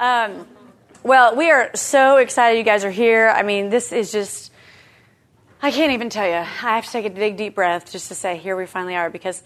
Um, 0.00 0.48
well, 1.02 1.36
we 1.36 1.50
are 1.50 1.76
so 1.76 2.16
excited 2.16 2.56
you 2.56 2.64
guys 2.64 2.86
are 2.86 2.90
here. 2.90 3.28
I 3.28 3.42
mean, 3.42 3.68
this 3.68 3.92
is 3.92 4.10
just, 4.10 4.50
I 5.60 5.70
can't 5.70 5.92
even 5.92 6.08
tell 6.08 6.26
you. 6.26 6.36
I 6.36 6.42
have 6.42 6.86
to 6.86 6.90
take 6.90 7.04
a 7.04 7.10
big, 7.10 7.36
deep 7.36 7.54
breath 7.54 7.92
just 7.92 8.08
to 8.08 8.14
say, 8.14 8.38
here 8.38 8.56
we 8.56 8.64
finally 8.64 8.96
are, 8.96 9.10
because 9.10 9.42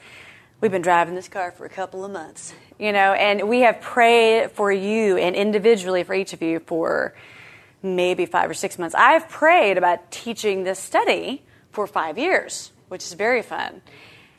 we've 0.61 0.71
been 0.71 0.81
driving 0.81 1.17
this 1.17 1.29
car 1.29 1.51
for 1.51 1.67
a 1.67 1.69
couple 1.69 2.05
of 2.05 2.13
months, 2.13 2.55
you 2.79 2.93
know, 2.93 3.15
and 3.15 3.49
we 3.49 3.63
have 3.63 3.81
prayed 3.81 4.53
for 4.53 4.71
you 4.71 5.17
and 5.17 5.35
individually 5.35 6.05
for 6.05 6.15
each 6.15 6.33
of 6.33 6.41
you 6.41 6.61
for 6.61 7.17
maybe 7.83 8.25
five 8.25 8.49
or 8.49 8.55
six 8.55 8.79
months. 8.79 8.95
I've 8.95 9.29
prayed 9.29 9.77
about 9.77 10.13
teaching 10.13 10.63
this 10.63 10.79
study 10.79 11.43
for 11.73 11.89
five 11.89 12.17
years, 12.17 12.71
which 12.87 13.03
is 13.03 13.15
very 13.15 13.43
fun 13.43 13.83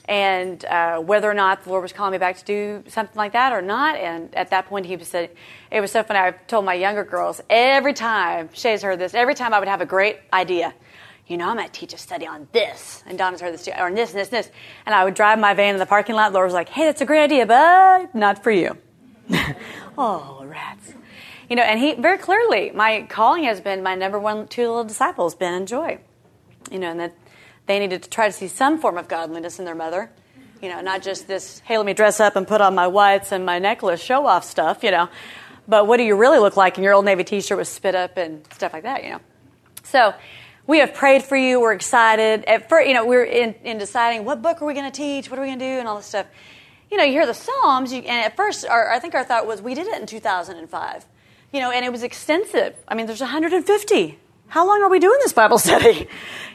and 0.08 0.64
uh, 0.66 1.00
whether 1.00 1.30
or 1.30 1.34
not 1.34 1.64
the 1.64 1.70
Lord 1.70 1.82
was 1.82 1.92
calling 1.92 2.12
me 2.12 2.18
back 2.18 2.38
to 2.38 2.46
do 2.46 2.84
something 2.88 3.16
like 3.18 3.34
that 3.34 3.52
or 3.52 3.62
not. 3.62 3.96
And 3.96 4.34
at 4.36 4.52
that 4.52 4.68
point, 4.68 4.86
he 4.86 4.98
said, 5.04 5.32
it 5.72 5.82
was 5.82 5.92
so 5.92 6.04
funny. 6.04 6.20
I've 6.20 6.46
told 6.48 6.66
my 6.66 6.76
younger 6.76 7.04
girls 7.04 7.42
every 7.50 7.94
time, 7.94 8.50
Shay's 8.54 8.84
heard 8.84 9.00
this, 9.00 9.14
every 9.14 9.34
time 9.34 9.54
I 9.54 9.59
would 9.59 9.68
have 9.68 9.81
a 9.81 9.86
great 9.86 10.20
idea, 10.31 10.73
you 11.28 11.38
know, 11.38 11.50
I'm 11.50 11.58
going 11.58 11.68
to 11.68 11.73
teach 11.73 11.94
a 11.94 11.98
study 11.98 12.28
on 12.28 12.48
this. 12.52 13.04
And 13.08 13.18
Donna's 13.18 13.41
heard 13.41 13.54
this 13.54 13.66
too, 13.66 13.72
or 13.78 13.91
this 13.91 14.12
and 14.12 14.20
this 14.20 14.28
and 14.28 14.38
this. 14.38 14.52
And 14.86 14.94
I 14.94 15.04
would 15.04 15.16
drive 15.16 15.40
my 15.40 15.55
van 15.55 15.73
in 15.73 15.80
the 15.80 15.86
parking 15.88 16.16
lot. 16.16 16.34
Lord 16.34 16.45
was 16.45 16.53
like, 16.53 16.70
hey, 16.70 16.86
that's 16.86 17.02
a 17.02 17.06
great 17.06 17.23
idea, 17.23 17.48
but 17.48 18.14
not 18.14 18.44
for 18.44 18.52
you. 18.52 18.78
oh, 19.98 20.44
rats. 20.45 20.94
You 21.50 21.56
know, 21.56 21.64
and 21.64 21.80
he 21.80 21.94
very 21.95 22.20
clearly, 22.20 22.72
my 22.72 23.08
calling 23.09 23.44
has 23.45 23.59
been 23.59 23.81
my 23.81 23.95
number 23.95 24.20
one 24.20 24.48
two 24.48 24.67
little 24.67 24.84
disciples, 24.84 25.34
Ben 25.34 25.53
and 25.53 25.67
Joy. 25.67 26.00
You 26.72 26.80
know, 26.80 26.92
and 26.92 27.00
that 27.00 27.16
they 27.68 27.80
needed 27.80 28.04
to 28.04 28.10
try 28.10 28.28
to 28.28 28.34
see 28.34 28.48
some 28.48 28.80
form 28.80 28.98
of 28.98 29.08
godliness 29.08 29.60
in 29.60 29.66
their 29.66 29.76
mother. 29.76 30.12
You 30.62 30.70
know, 30.70 30.82
not 30.82 31.02
just 31.02 31.28
this, 31.28 31.60
hey, 31.66 31.78
let 31.78 31.86
me 31.86 31.94
dress 31.94 32.20
up 32.20 32.36
and 32.36 32.48
put 32.48 32.62
on 32.62 32.76
my 32.76 32.88
whites 32.88 33.32
and 33.32 33.46
my 33.46 33.60
necklace, 33.60 34.02
show 34.02 34.26
off 34.26 34.46
stuff, 34.46 34.84
you 34.84 34.92
know. 34.92 35.10
But 35.68 35.88
what 35.88 35.98
do 35.98 36.04
you 36.04 36.16
really 36.16 36.40
look 36.40 36.56
like 36.56 36.78
in 36.78 36.84
your 36.84 36.94
old 36.94 37.06
Navy 37.06 37.23
t 37.23 37.42
shirt 37.42 37.58
with 37.58 37.68
spit 37.68 37.96
up 37.96 38.18
and 38.18 38.46
stuff 38.54 38.73
like 38.73 38.84
that, 38.84 39.04
you 39.04 39.12
know? 39.12 39.20
So 39.84 40.14
we 40.67 40.80
have 40.80 40.94
prayed 40.94 41.23
for 41.23 41.38
you. 41.38 41.59
We're 41.59 41.73
excited. 41.73 42.44
At 42.45 42.70
first, 42.70 42.88
you 42.88 42.94
know, 42.94 43.06
we're 43.06 43.23
in, 43.23 43.54
in 43.64 43.78
deciding 43.78 44.26
what 44.26 44.42
book 44.42 44.61
are 44.61 44.66
we 44.66 44.73
going 44.73 44.89
to 44.89 44.95
teach, 44.95 45.30
what 45.30 45.38
are 45.38 45.42
we 45.42 45.48
going 45.48 45.59
to 45.59 45.66
do, 45.66 45.80
and 45.80 45.88
all 45.88 45.98
this 45.98 46.08
stuff. 46.08 46.26
You 46.89 46.98
know, 46.98 47.04
you 47.04 47.11
hear 47.11 47.26
the 47.26 47.34
Psalms, 47.34 47.92
you, 47.92 48.00
and 48.00 48.26
at 48.26 48.36
first, 48.36 48.66
our, 48.66 48.92
I 48.92 49.00
think 49.00 49.16
our 49.16 49.23
thought 49.23 49.48
was 49.48 49.61
we 49.61 49.73
did 49.73 49.88
it 49.88 50.00
in 50.00 50.08
2005. 50.08 51.06
You 51.52 51.59
know, 51.59 51.72
and 51.72 51.86
it 51.86 51.92
was 51.92 52.04
extensive. 52.04 52.76
I 52.88 52.95
mean, 52.95 53.06
there's 53.06 53.22
150. 53.22 54.20
How 54.48 54.67
long 54.67 54.84
are 54.84 54.89
we 54.89 55.00
doing 55.00 55.17
this 55.22 55.34
Bible 55.34 55.58
study? 55.59 56.08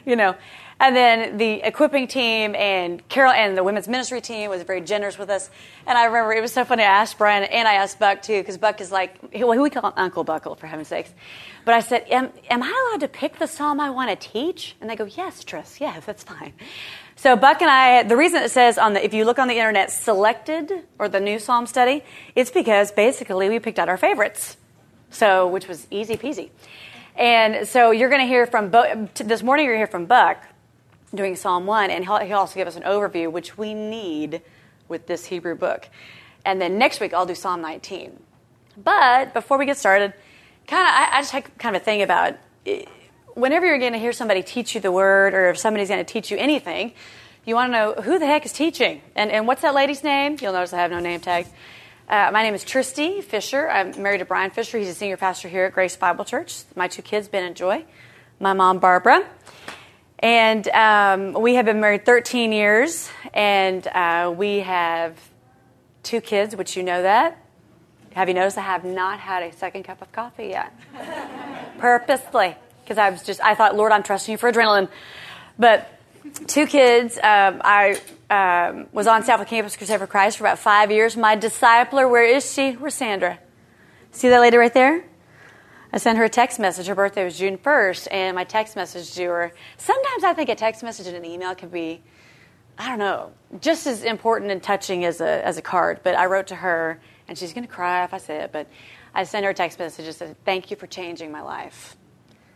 you 0.05 0.15
know, 0.15 0.35
and 0.81 0.95
then 0.95 1.37
the 1.37 1.61
equipping 1.61 2.07
team 2.07 2.55
and 2.55 3.07
Carol 3.07 3.31
and 3.31 3.55
the 3.55 3.63
women's 3.63 3.87
ministry 3.87 4.19
team 4.19 4.49
was 4.49 4.63
very 4.63 4.81
generous 4.81 5.15
with 5.15 5.29
us. 5.29 5.47
And 5.85 5.95
I 5.95 6.05
remember 6.05 6.33
it 6.33 6.41
was 6.41 6.51
so 6.51 6.65
funny. 6.65 6.81
I 6.81 6.87
asked 6.87 7.19
Brian 7.19 7.43
and 7.43 7.67
I 7.67 7.75
asked 7.75 7.99
Buck 7.99 8.23
too, 8.23 8.41
because 8.41 8.57
Buck 8.57 8.81
is 8.81 8.91
like, 8.91 9.15
well, 9.31 9.61
we 9.61 9.69
call 9.69 9.93
Uncle 9.95 10.23
Buckle 10.23 10.55
for 10.55 10.65
heaven's 10.65 10.87
sakes. 10.87 11.13
But 11.65 11.75
I 11.75 11.81
said, 11.81 12.07
am, 12.09 12.31
am 12.49 12.63
I 12.63 12.87
allowed 12.89 13.01
to 13.01 13.07
pick 13.07 13.37
the 13.37 13.45
psalm 13.45 13.79
I 13.79 13.91
want 13.91 14.09
to 14.09 14.27
teach? 14.31 14.75
And 14.81 14.89
they 14.89 14.95
go, 14.95 15.05
yes, 15.05 15.43
Tris, 15.43 15.79
yes, 15.79 16.03
that's 16.03 16.23
fine. 16.23 16.53
So 17.15 17.35
Buck 17.35 17.61
and 17.61 17.69
I, 17.69 18.01
the 18.01 18.17
reason 18.17 18.41
it 18.41 18.49
says 18.49 18.79
on 18.79 18.93
the, 18.93 19.05
if 19.05 19.13
you 19.13 19.23
look 19.23 19.37
on 19.37 19.47
the 19.47 19.57
internet, 19.59 19.91
selected 19.91 20.73
or 20.97 21.07
the 21.07 21.19
new 21.19 21.37
psalm 21.37 21.67
study, 21.67 22.03
it's 22.35 22.49
because 22.49 22.91
basically 22.91 23.49
we 23.49 23.59
picked 23.59 23.77
out 23.77 23.87
our 23.87 23.97
favorites. 23.97 24.57
So, 25.11 25.47
which 25.47 25.67
was 25.67 25.85
easy 25.91 26.17
peasy. 26.17 26.49
And 27.15 27.67
so 27.67 27.91
you're 27.91 28.09
going 28.09 28.21
to 28.21 28.27
hear 28.27 28.47
from, 28.47 28.71
this 28.71 29.43
morning 29.43 29.65
you're 29.65 29.75
going 29.75 29.85
to 29.85 29.91
hear 29.91 29.91
from 29.91 30.05
Buck 30.07 30.47
doing 31.13 31.35
Psalm 31.35 31.65
1, 31.65 31.89
and 31.89 32.03
he'll, 32.05 32.19
he'll 32.19 32.39
also 32.39 32.55
give 32.55 32.67
us 32.67 32.75
an 32.75 32.83
overview, 32.83 33.31
which 33.31 33.57
we 33.57 33.73
need 33.73 34.41
with 34.87 35.07
this 35.07 35.25
Hebrew 35.25 35.55
book. 35.55 35.89
And 36.45 36.61
then 36.61 36.77
next 36.77 36.99
week, 36.99 37.13
I'll 37.13 37.25
do 37.25 37.35
Psalm 37.35 37.61
19. 37.61 38.19
But 38.77 39.33
before 39.33 39.57
we 39.57 39.65
get 39.65 39.77
started, 39.77 40.13
kind 40.67 40.87
of, 40.87 40.93
I, 40.93 41.17
I 41.17 41.21
just 41.21 41.31
had 41.31 41.57
kind 41.57 41.75
of 41.75 41.81
a 41.81 41.85
thing 41.85 42.01
about 42.01 42.37
it. 42.65 42.87
whenever 43.33 43.65
you're 43.65 43.79
going 43.79 43.93
to 43.93 43.99
hear 43.99 44.13
somebody 44.13 44.41
teach 44.41 44.75
you 44.75 44.81
the 44.81 44.91
word, 44.91 45.33
or 45.33 45.49
if 45.49 45.57
somebody's 45.57 45.89
going 45.89 46.03
to 46.03 46.11
teach 46.11 46.31
you 46.31 46.37
anything, 46.37 46.93
you 47.45 47.55
want 47.55 47.71
to 47.73 47.77
know 47.77 47.93
who 48.01 48.19
the 48.19 48.25
heck 48.25 48.45
is 48.45 48.53
teaching. 48.53 49.01
And, 49.15 49.31
and 49.31 49.47
what's 49.47 49.61
that 49.61 49.73
lady's 49.73 50.03
name? 50.03 50.37
You'll 50.39 50.53
notice 50.53 50.73
I 50.73 50.77
have 50.77 50.91
no 50.91 50.99
name 50.99 51.19
tag. 51.19 51.47
Uh, 52.07 52.29
my 52.33 52.43
name 52.43 52.53
is 52.53 52.63
Tristie 52.63 53.23
Fisher. 53.23 53.69
I'm 53.69 54.01
married 54.01 54.19
to 54.19 54.25
Brian 54.25 54.51
Fisher. 54.51 54.77
He's 54.77 54.89
a 54.89 54.93
senior 54.93 55.17
pastor 55.17 55.47
here 55.47 55.65
at 55.65 55.73
Grace 55.73 55.95
Bible 55.95 56.25
Church. 56.25 56.63
My 56.75 56.87
two 56.87 57.01
kids, 57.01 57.27
Ben 57.27 57.43
and 57.43 57.55
Joy. 57.55 57.85
My 58.39 58.53
mom, 58.53 58.79
Barbara. 58.79 59.25
And 60.21 60.67
um, 60.67 61.33
we 61.41 61.55
have 61.55 61.65
been 61.65 61.79
married 61.79 62.05
13 62.05 62.51
years, 62.51 63.09
and 63.33 63.85
uh, 63.87 64.33
we 64.35 64.59
have 64.59 65.17
two 66.03 66.21
kids, 66.21 66.55
which 66.55 66.77
you 66.77 66.83
know 66.83 67.01
that. 67.01 67.37
Have 68.13 68.27
you 68.27 68.33
noticed 68.33 68.57
I 68.57 68.61
have 68.61 68.83
not 68.83 69.19
had 69.19 69.41
a 69.41 69.51
second 69.53 69.83
cup 69.83 70.01
of 70.01 70.11
coffee 70.11 70.47
yet? 70.47 70.73
Purposely, 71.79 72.55
because 72.83 72.97
I 72.97 73.09
was 73.09 73.23
just, 73.23 73.41
I 73.41 73.55
thought, 73.55 73.75
Lord, 73.75 73.91
I'm 73.91 74.03
trusting 74.03 74.31
you 74.31 74.37
for 74.37 74.51
adrenaline. 74.51 74.89
But 75.57 75.89
two 76.47 76.67
kids. 76.67 77.17
Um, 77.17 77.61
I 77.63 77.99
um, 78.29 78.87
was 78.91 79.07
on 79.07 79.23
staff 79.23 79.39
Southwood 79.39 79.47
Campus 79.47 79.75
Crusade 79.75 79.99
for 79.99 80.07
Christ 80.07 80.37
for 80.37 80.43
about 80.43 80.59
five 80.59 80.91
years. 80.91 81.17
My 81.17 81.35
discipler, 81.35 82.09
where 82.09 82.25
is 82.25 82.51
she? 82.51 82.73
Where's 82.73 82.93
Sandra? 82.93 83.39
See 84.11 84.29
that 84.29 84.39
lady 84.39 84.57
right 84.57 84.73
there? 84.73 85.03
I 85.93 85.97
sent 85.97 86.17
her 86.17 86.23
a 86.23 86.29
text 86.29 86.59
message. 86.59 86.87
Her 86.87 86.95
birthday 86.95 87.25
was 87.25 87.37
June 87.37 87.57
1st, 87.57 88.07
and 88.11 88.35
my 88.35 88.45
text 88.45 88.75
message 88.75 89.13
to 89.15 89.23
her. 89.23 89.53
Sometimes 89.77 90.23
I 90.23 90.33
think 90.33 90.49
a 90.49 90.55
text 90.55 90.83
message 90.83 91.07
and 91.07 91.17
an 91.17 91.25
email 91.25 91.53
can 91.53 91.67
be, 91.67 92.01
I 92.77 92.87
don't 92.87 92.99
know, 92.99 93.31
just 93.59 93.85
as 93.87 94.03
important 94.03 94.51
and 94.51 94.63
touching 94.63 95.03
as 95.03 95.19
a, 95.19 95.45
as 95.45 95.57
a 95.57 95.61
card. 95.61 95.99
But 96.01 96.15
I 96.15 96.27
wrote 96.27 96.47
to 96.47 96.55
her, 96.55 97.01
and 97.27 97.37
she's 97.37 97.51
going 97.53 97.67
to 97.67 97.73
cry 97.73 98.05
if 98.05 98.13
I 98.13 98.19
say 98.19 98.37
it, 98.37 98.53
but 98.53 98.67
I 99.13 99.25
sent 99.25 99.43
her 99.43 99.51
a 99.51 99.53
text 99.53 99.79
message 99.79 100.05
and 100.05 100.15
said, 100.15 100.35
Thank 100.45 100.71
you 100.71 100.77
for 100.77 100.87
changing 100.87 101.29
my 101.29 101.41
life. 101.41 101.97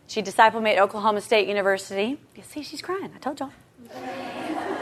She 0.06 0.22
discipled 0.22 0.62
me 0.62 0.70
at 0.70 0.78
Oklahoma 0.78 1.20
State 1.20 1.46
University. 1.46 2.18
You 2.36 2.42
see, 2.42 2.62
she's 2.62 2.80
crying. 2.80 3.12
I 3.14 3.18
told 3.18 3.40
y'all. 3.40 3.50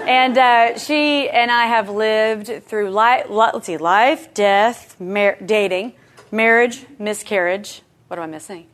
and 0.07 0.39
uh, 0.39 0.79
she 0.79 1.29
and 1.29 1.51
I 1.51 1.67
have 1.67 1.89
lived 1.89 2.65
through 2.65 2.91
life, 2.91 3.27
let's 3.29 3.67
see, 3.67 3.79
life, 3.79 4.33
death, 4.33 5.01
mar- 5.01 5.39
dating, 5.45 5.95
marriage, 6.31 6.87
miscarriage, 6.99 7.83
what 8.09 8.19
am 8.19 8.25
I 8.25 8.27
missing? 8.27 8.67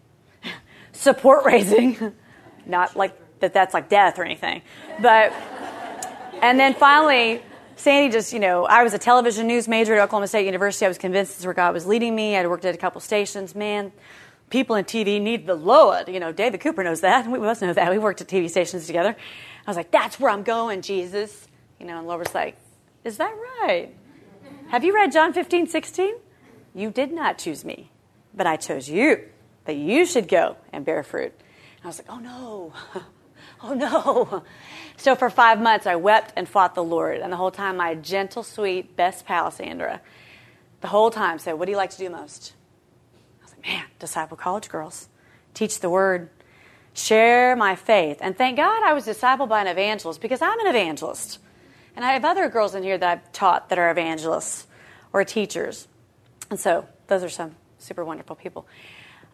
Support 0.93 1.45
raising. 1.45 2.15
Not 2.67 2.97
like 2.97 3.17
that 3.41 3.55
that's 3.55 3.75
like 3.75 3.89
death 3.89 4.19
or 4.19 4.25
anything. 4.25 4.63
But, 5.01 5.33
and 6.43 6.61
then 6.61 6.75
finally, 6.75 7.43
Sandy 7.77 8.13
just, 8.13 8.33
you 8.33 8.39
know, 8.39 8.67
I 8.67 8.83
was 8.83 8.93
a 8.93 8.99
television 8.99 9.47
news 9.47 9.67
major 9.67 9.95
at 9.95 10.03
Oklahoma 10.03 10.29
State 10.29 10.45
University. 10.45 10.85
I 10.85 10.89
was 10.89 10.99
convinced 10.99 11.33
this 11.33 11.41
is 11.41 11.47
where 11.47 11.55
God 11.55 11.73
was 11.73 11.87
leading 11.87 12.15
me. 12.15 12.37
I'd 12.37 12.47
worked 12.47 12.65
at 12.65 12.75
a 12.75 12.79
couple 12.79 13.01
stations. 13.01 13.55
Man, 13.55 13.93
people 14.51 14.77
in 14.77 14.85
TV 14.85 15.21
need 15.21 15.47
the 15.47 15.55
Lord. 15.55 16.09
You 16.09 16.21
know, 16.21 16.33
David 16.33 16.61
Cooper 16.61 16.85
knows 16.85 17.01
that. 17.01 17.27
We 17.31 17.39
both 17.39 17.63
know 17.63 17.73
that. 17.73 17.91
We 17.91 17.99
worked 17.99 18.21
at 18.21 18.29
TV 18.29 18.51
stations 18.51 18.87
together. 18.87 19.17
I 19.67 19.71
was 19.71 19.77
like, 19.77 19.91
that's 19.91 20.21
where 20.21 20.31
I'm 20.31 20.43
going, 20.43 20.83
Jesus. 20.83 21.49
You 21.79 21.87
know, 21.87 21.99
and 21.99 22.07
was 22.07 22.35
like, 22.35 22.57
is 23.05 23.17
that 23.17 23.35
right? 23.63 23.95
Have 24.69 24.85
you 24.85 24.95
read 24.95 25.11
John 25.13 25.33
15, 25.33 25.67
16? 25.67 26.17
You 26.75 26.91
did 26.91 27.13
not 27.13 27.39
choose 27.39 27.65
me, 27.65 27.91
but 28.35 28.47
I 28.47 28.57
chose 28.57 28.89
you 28.89 29.21
that 29.65 29.77
you 29.77 30.07
should 30.07 30.29
go 30.29 30.57
and 30.73 30.85
bear 30.85 31.03
fruit. 31.03 31.33
And 31.33 31.85
I 31.85 31.87
was 31.87 31.99
like, 31.99 32.11
oh 32.11 32.19
no, 32.19 32.73
oh 33.63 33.75
no. 33.75 34.43
So 34.97 35.15
for 35.15 35.31
five 35.31 35.61
months, 35.61 35.87
I 35.87 35.97
wept 35.97 36.33
and 36.37 36.49
fought 36.49 36.75
the 36.75 36.85
Lord. 36.85 37.19
And 37.19 37.33
the 37.33 37.37
whole 37.37 37.51
time, 37.51 37.77
my 37.77 37.95
gentle, 37.95 38.43
sweet, 38.43 38.97
best 38.97 39.27
pal, 39.27 39.51
Sandra, 39.51 40.01
the 40.81 40.89
whole 40.89 41.11
time 41.11 41.39
said, 41.39 41.55
What 41.55 41.67
do 41.67 41.73
you 41.73 41.77
like 41.77 41.91
to 41.91 41.99
do 41.99 42.11
most? 42.11 42.55
I 43.41 43.45
was 43.45 43.53
like, 43.53 43.67
Man, 43.67 43.85
disciple 43.99 44.37
college 44.37 44.69
girls, 44.69 45.09
teach 45.55 45.81
the 45.81 45.91
word, 45.91 46.31
share 46.95 47.57
my 47.57 47.77
faith. 47.77 48.19
And 48.21 48.37
thank 48.37 48.57
God 48.57 48.83
I 48.83 48.93
was 48.93 49.07
discipled 49.07 49.49
by 49.49 49.61
an 49.61 49.67
evangelist 49.67 50.21
because 50.21 50.43
I'm 50.43 50.59
an 50.61 50.67
evangelist. 50.67 51.39
And 51.97 52.05
I 52.05 52.13
have 52.13 52.25
other 52.25 52.49
girls 52.49 52.75
in 52.75 52.83
here 52.83 52.97
that 52.99 53.11
I've 53.11 53.33
taught 53.33 53.69
that 53.69 53.79
are 53.79 53.91
evangelists 53.91 54.67
or 55.13 55.25
teachers. 55.25 55.89
And 56.51 56.59
so 56.59 56.87
those 57.09 57.23
are 57.23 57.29
some 57.29 57.57
super 57.81 58.05
wonderful 58.05 58.37
people. 58.37 58.67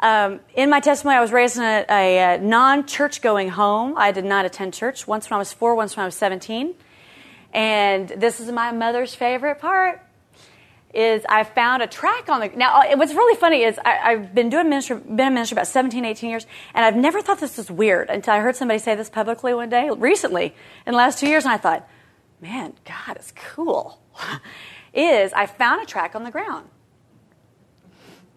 Um, 0.00 0.40
in 0.54 0.68
my 0.68 0.80
testimony, 0.80 1.16
I 1.16 1.20
was 1.20 1.32
raised 1.32 1.56
in 1.56 1.62
a, 1.62 1.86
a, 1.88 2.34
a 2.34 2.38
non 2.38 2.86
church 2.86 3.22
going 3.22 3.48
home. 3.48 3.94
I 3.96 4.12
did 4.12 4.24
not 4.24 4.44
attend 4.44 4.74
church. 4.74 5.06
Once 5.06 5.30
when 5.30 5.36
I 5.36 5.38
was 5.38 5.52
four, 5.52 5.74
once 5.74 5.96
when 5.96 6.02
I 6.02 6.06
was 6.06 6.16
17. 6.16 6.74
And 7.52 8.08
this 8.08 8.40
is 8.40 8.50
my 8.52 8.72
mother's 8.72 9.14
favorite 9.14 9.58
part 9.58 10.02
is 10.94 11.24
I 11.28 11.44
found 11.44 11.82
a 11.82 11.86
track 11.86 12.28
on 12.28 12.40
the 12.40 12.48
now 12.56 12.80
uh, 12.80 12.96
what's 12.96 13.12
really 13.12 13.38
funny 13.38 13.64
is 13.64 13.78
I, 13.84 14.12
have 14.12 14.34
been 14.34 14.48
doing 14.48 14.70
ministry 14.70 14.96
been 14.96 15.28
a 15.28 15.30
ministry 15.30 15.54
about 15.54 15.66
17 15.66 16.04
18 16.04 16.30
years 16.30 16.46
and 16.72 16.84
I've 16.84 16.96
never 16.96 17.20
thought 17.20 17.38
this 17.38 17.58
was 17.58 17.70
weird 17.70 18.08
until 18.08 18.32
I 18.32 18.38
heard 18.38 18.56
somebody 18.56 18.78
say 18.78 18.94
this 18.94 19.10
publicly 19.10 19.52
one 19.52 19.68
day 19.68 19.90
recently 19.90 20.54
in 20.86 20.92
the 20.92 20.96
last 20.96 21.18
two 21.18 21.28
years 21.28 21.44
and 21.44 21.52
I 21.52 21.58
thought 21.58 21.86
man 22.40 22.72
God 22.86 23.18
is 23.18 23.32
cool 23.36 24.00
is 24.94 25.32
I 25.34 25.44
found 25.44 25.82
a 25.82 25.86
track 25.86 26.14
on 26.14 26.24
the 26.24 26.30
ground 26.30 26.68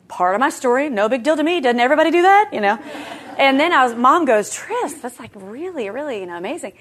part 0.09 0.35
of 0.35 0.41
my 0.41 0.49
story. 0.49 0.89
No 0.89 1.07
big 1.07 1.23
deal 1.23 1.37
to 1.37 1.43
me. 1.43 1.61
Doesn't 1.61 1.79
everybody 1.79 2.11
do 2.11 2.23
that? 2.23 2.49
You 2.51 2.59
know? 2.59 2.77
And 3.37 3.57
then 3.57 3.71
I 3.71 3.85
was, 3.85 3.95
mom 3.95 4.25
goes, 4.25 4.53
Tris, 4.53 4.95
that's 4.95 5.17
like 5.17 5.31
really, 5.33 5.89
really, 5.89 6.19
you 6.19 6.25
know, 6.25 6.35
amazing. 6.35 6.73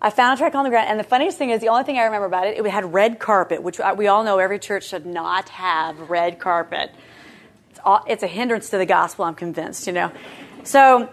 I 0.00 0.10
found 0.10 0.34
a 0.34 0.36
track 0.38 0.54
on 0.54 0.64
the 0.64 0.70
ground, 0.70 0.88
and 0.88 1.00
the 1.00 1.04
funniest 1.04 1.36
thing 1.36 1.50
is 1.50 1.60
the 1.60 1.68
only 1.68 1.84
thing 1.84 1.98
I 1.98 2.04
remember 2.04 2.26
about 2.26 2.46
it, 2.46 2.58
it 2.58 2.70
had 2.70 2.92
red 2.92 3.18
carpet, 3.18 3.62
which 3.62 3.80
we 3.96 4.08
all 4.08 4.24
know 4.24 4.38
every 4.38 4.58
church 4.58 4.88
should 4.88 5.06
not 5.06 5.48
have 5.50 6.10
red 6.10 6.38
carpet. 6.38 6.94
It's 7.70 7.80
it's 8.06 8.22
a 8.22 8.26
hindrance 8.26 8.70
to 8.70 8.78
the 8.78 8.86
gospel, 8.86 9.24
I'm 9.24 9.34
convinced, 9.34 9.86
you 9.86 9.92
know. 9.92 10.12
So 10.64 11.08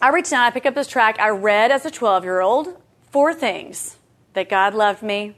I 0.00 0.10
reached 0.10 0.32
out, 0.32 0.46
I 0.46 0.50
picked 0.50 0.66
up 0.66 0.74
this 0.74 0.88
track. 0.88 1.18
I 1.20 1.30
read 1.30 1.70
as 1.70 1.86
a 1.86 1.90
12 1.90 2.24
year 2.24 2.40
old 2.40 2.76
four 3.10 3.32
things 3.32 3.96
that 4.32 4.48
God 4.48 4.74
loved 4.74 5.02
me, 5.02 5.36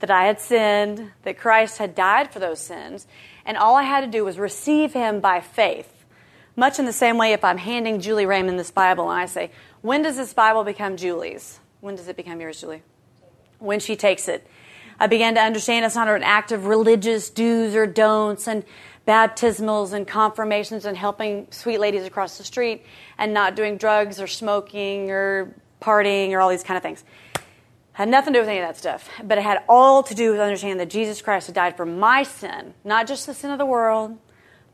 that 0.00 0.10
I 0.10 0.24
had 0.24 0.40
sinned, 0.40 1.12
that 1.22 1.38
Christ 1.38 1.78
had 1.78 1.94
died 1.94 2.32
for 2.32 2.38
those 2.38 2.60
sins, 2.60 3.06
and 3.46 3.56
all 3.56 3.76
I 3.76 3.84
had 3.84 4.02
to 4.02 4.06
do 4.06 4.24
was 4.24 4.38
receive 4.38 4.92
Him 4.92 5.20
by 5.20 5.40
faith. 5.40 6.04
Much 6.56 6.78
in 6.78 6.84
the 6.84 6.92
same 6.92 7.16
way, 7.16 7.32
if 7.32 7.44
I'm 7.44 7.58
handing 7.58 8.00
Julie 8.00 8.26
Raymond 8.26 8.58
this 8.58 8.70
Bible 8.70 9.10
and 9.10 9.20
I 9.20 9.26
say, 9.26 9.50
When 9.80 10.02
does 10.02 10.16
this 10.16 10.34
Bible 10.34 10.64
become 10.64 10.96
Julie's? 10.96 11.60
When 11.80 11.94
does 11.94 12.08
it 12.08 12.16
become 12.16 12.40
yours, 12.40 12.60
Julie? 12.60 12.82
When 13.58 13.80
she 13.80 13.96
takes 13.96 14.28
it. 14.28 14.46
I 14.98 15.06
began 15.06 15.34
to 15.34 15.40
understand 15.40 15.84
it's 15.84 15.94
not 15.94 16.08
an 16.08 16.22
act 16.22 16.52
of 16.52 16.66
religious 16.66 17.28
do's 17.30 17.74
or 17.74 17.86
don'ts 17.86 18.48
and 18.48 18.64
baptismals 19.06 19.92
and 19.92 20.06
confirmations 20.06 20.84
and 20.84 20.96
helping 20.96 21.46
sweet 21.50 21.78
ladies 21.78 22.04
across 22.04 22.38
the 22.38 22.44
street 22.44 22.84
and 23.18 23.32
not 23.32 23.54
doing 23.54 23.76
drugs 23.76 24.20
or 24.20 24.26
smoking 24.26 25.10
or 25.10 25.54
partying 25.80 26.30
or 26.32 26.40
all 26.40 26.48
these 26.48 26.64
kind 26.64 26.76
of 26.76 26.82
things. 26.82 27.04
Had 27.96 28.10
nothing 28.10 28.34
to 28.34 28.40
do 28.40 28.42
with 28.42 28.50
any 28.50 28.58
of 28.58 28.68
that 28.68 28.76
stuff, 28.76 29.08
but 29.24 29.38
it 29.38 29.40
had 29.40 29.62
all 29.70 30.02
to 30.02 30.14
do 30.14 30.30
with 30.30 30.38
understanding 30.38 30.76
that 30.76 30.90
Jesus 30.90 31.22
Christ 31.22 31.46
had 31.46 31.54
died 31.54 31.78
for 31.78 31.86
my 31.86 32.24
sin, 32.24 32.74
not 32.84 33.06
just 33.06 33.26
the 33.26 33.32
sin 33.32 33.50
of 33.50 33.56
the 33.56 33.64
world, 33.64 34.18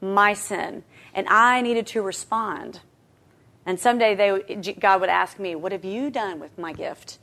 my 0.00 0.34
sin, 0.34 0.82
and 1.14 1.28
I 1.28 1.60
needed 1.60 1.86
to 1.86 2.02
respond. 2.02 2.80
And 3.64 3.78
someday 3.78 4.16
they, 4.16 4.72
God 4.72 5.00
would 5.00 5.08
ask 5.08 5.38
me, 5.38 5.54
What 5.54 5.70
have 5.70 5.84
you 5.84 6.10
done 6.10 6.40
with 6.40 6.58
my 6.58 6.72
gift? 6.72 7.20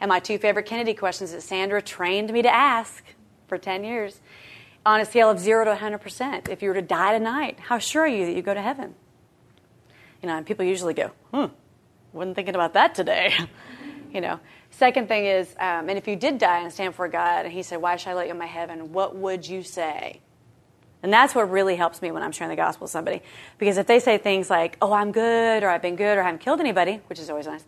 And 0.00 0.08
my 0.08 0.20
two 0.20 0.38
favorite 0.38 0.66
Kennedy 0.66 0.94
questions 0.94 1.32
that 1.32 1.42
Sandra 1.42 1.82
trained 1.82 2.32
me 2.32 2.42
to 2.42 2.54
ask 2.54 3.02
for 3.48 3.58
10 3.58 3.82
years 3.82 4.20
on 4.86 5.00
a 5.00 5.04
scale 5.04 5.28
of 5.28 5.40
0 5.40 5.64
to 5.64 5.74
100%. 5.74 6.48
If 6.48 6.62
you 6.62 6.68
were 6.68 6.76
to 6.76 6.82
die 6.82 7.18
tonight, 7.18 7.58
how 7.58 7.78
sure 7.78 8.02
are 8.02 8.06
you 8.06 8.24
that 8.24 8.36
you 8.36 8.42
go 8.42 8.54
to 8.54 8.62
heaven? 8.62 8.94
You 10.22 10.28
know, 10.28 10.36
and 10.36 10.46
people 10.46 10.64
usually 10.64 10.94
go, 10.94 11.10
Hmm, 11.34 11.46
wasn't 12.12 12.36
thinking 12.36 12.54
about 12.54 12.74
that 12.74 12.94
today. 12.94 13.34
you 14.12 14.20
know. 14.20 14.38
Second 14.80 15.08
thing 15.08 15.26
is, 15.26 15.46
um, 15.58 15.90
and 15.90 15.98
if 15.98 16.08
you 16.08 16.16
did 16.16 16.38
die 16.38 16.60
and 16.60 16.72
stand 16.72 16.94
before 16.94 17.08
God 17.08 17.44
and 17.44 17.52
He 17.52 17.62
said, 17.62 17.82
Why 17.82 17.96
should 17.96 18.12
I 18.12 18.14
let 18.14 18.28
you 18.28 18.32
in 18.32 18.38
my 18.38 18.46
heaven? 18.46 18.94
What 18.94 19.14
would 19.14 19.46
you 19.46 19.62
say? 19.62 20.22
And 21.02 21.12
that's 21.12 21.34
what 21.34 21.50
really 21.50 21.76
helps 21.76 22.00
me 22.00 22.10
when 22.10 22.22
I'm 22.22 22.32
sharing 22.32 22.48
the 22.48 22.56
gospel 22.56 22.86
with 22.86 22.90
somebody. 22.90 23.20
Because 23.58 23.76
if 23.76 23.86
they 23.86 24.00
say 24.00 24.16
things 24.16 24.48
like, 24.48 24.78
oh, 24.80 24.94
I'm 24.94 25.12
good, 25.12 25.62
or 25.62 25.68
I've 25.68 25.82
been 25.82 25.96
good, 25.96 26.16
or 26.16 26.22
I 26.22 26.24
haven't 26.24 26.40
killed 26.40 26.60
anybody, 26.60 27.02
which 27.08 27.18
is 27.18 27.28
always 27.28 27.46
nice, 27.46 27.62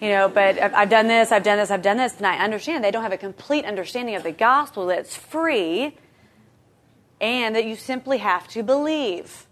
you 0.00 0.10
know, 0.10 0.28
but 0.28 0.56
I've 0.60 0.90
done 0.90 1.08
this, 1.08 1.32
I've 1.32 1.42
done 1.42 1.58
this, 1.58 1.72
I've 1.72 1.82
done 1.82 1.96
this, 1.96 2.12
then 2.12 2.32
I 2.32 2.36
understand 2.36 2.84
they 2.84 2.92
don't 2.92 3.02
have 3.02 3.12
a 3.12 3.18
complete 3.18 3.64
understanding 3.64 4.14
of 4.14 4.22
the 4.22 4.30
gospel 4.30 4.86
that's 4.86 5.16
free 5.16 5.96
and 7.20 7.56
that 7.56 7.64
you 7.64 7.74
simply 7.74 8.18
have 8.18 8.46
to 8.48 8.62
believe. 8.62 9.48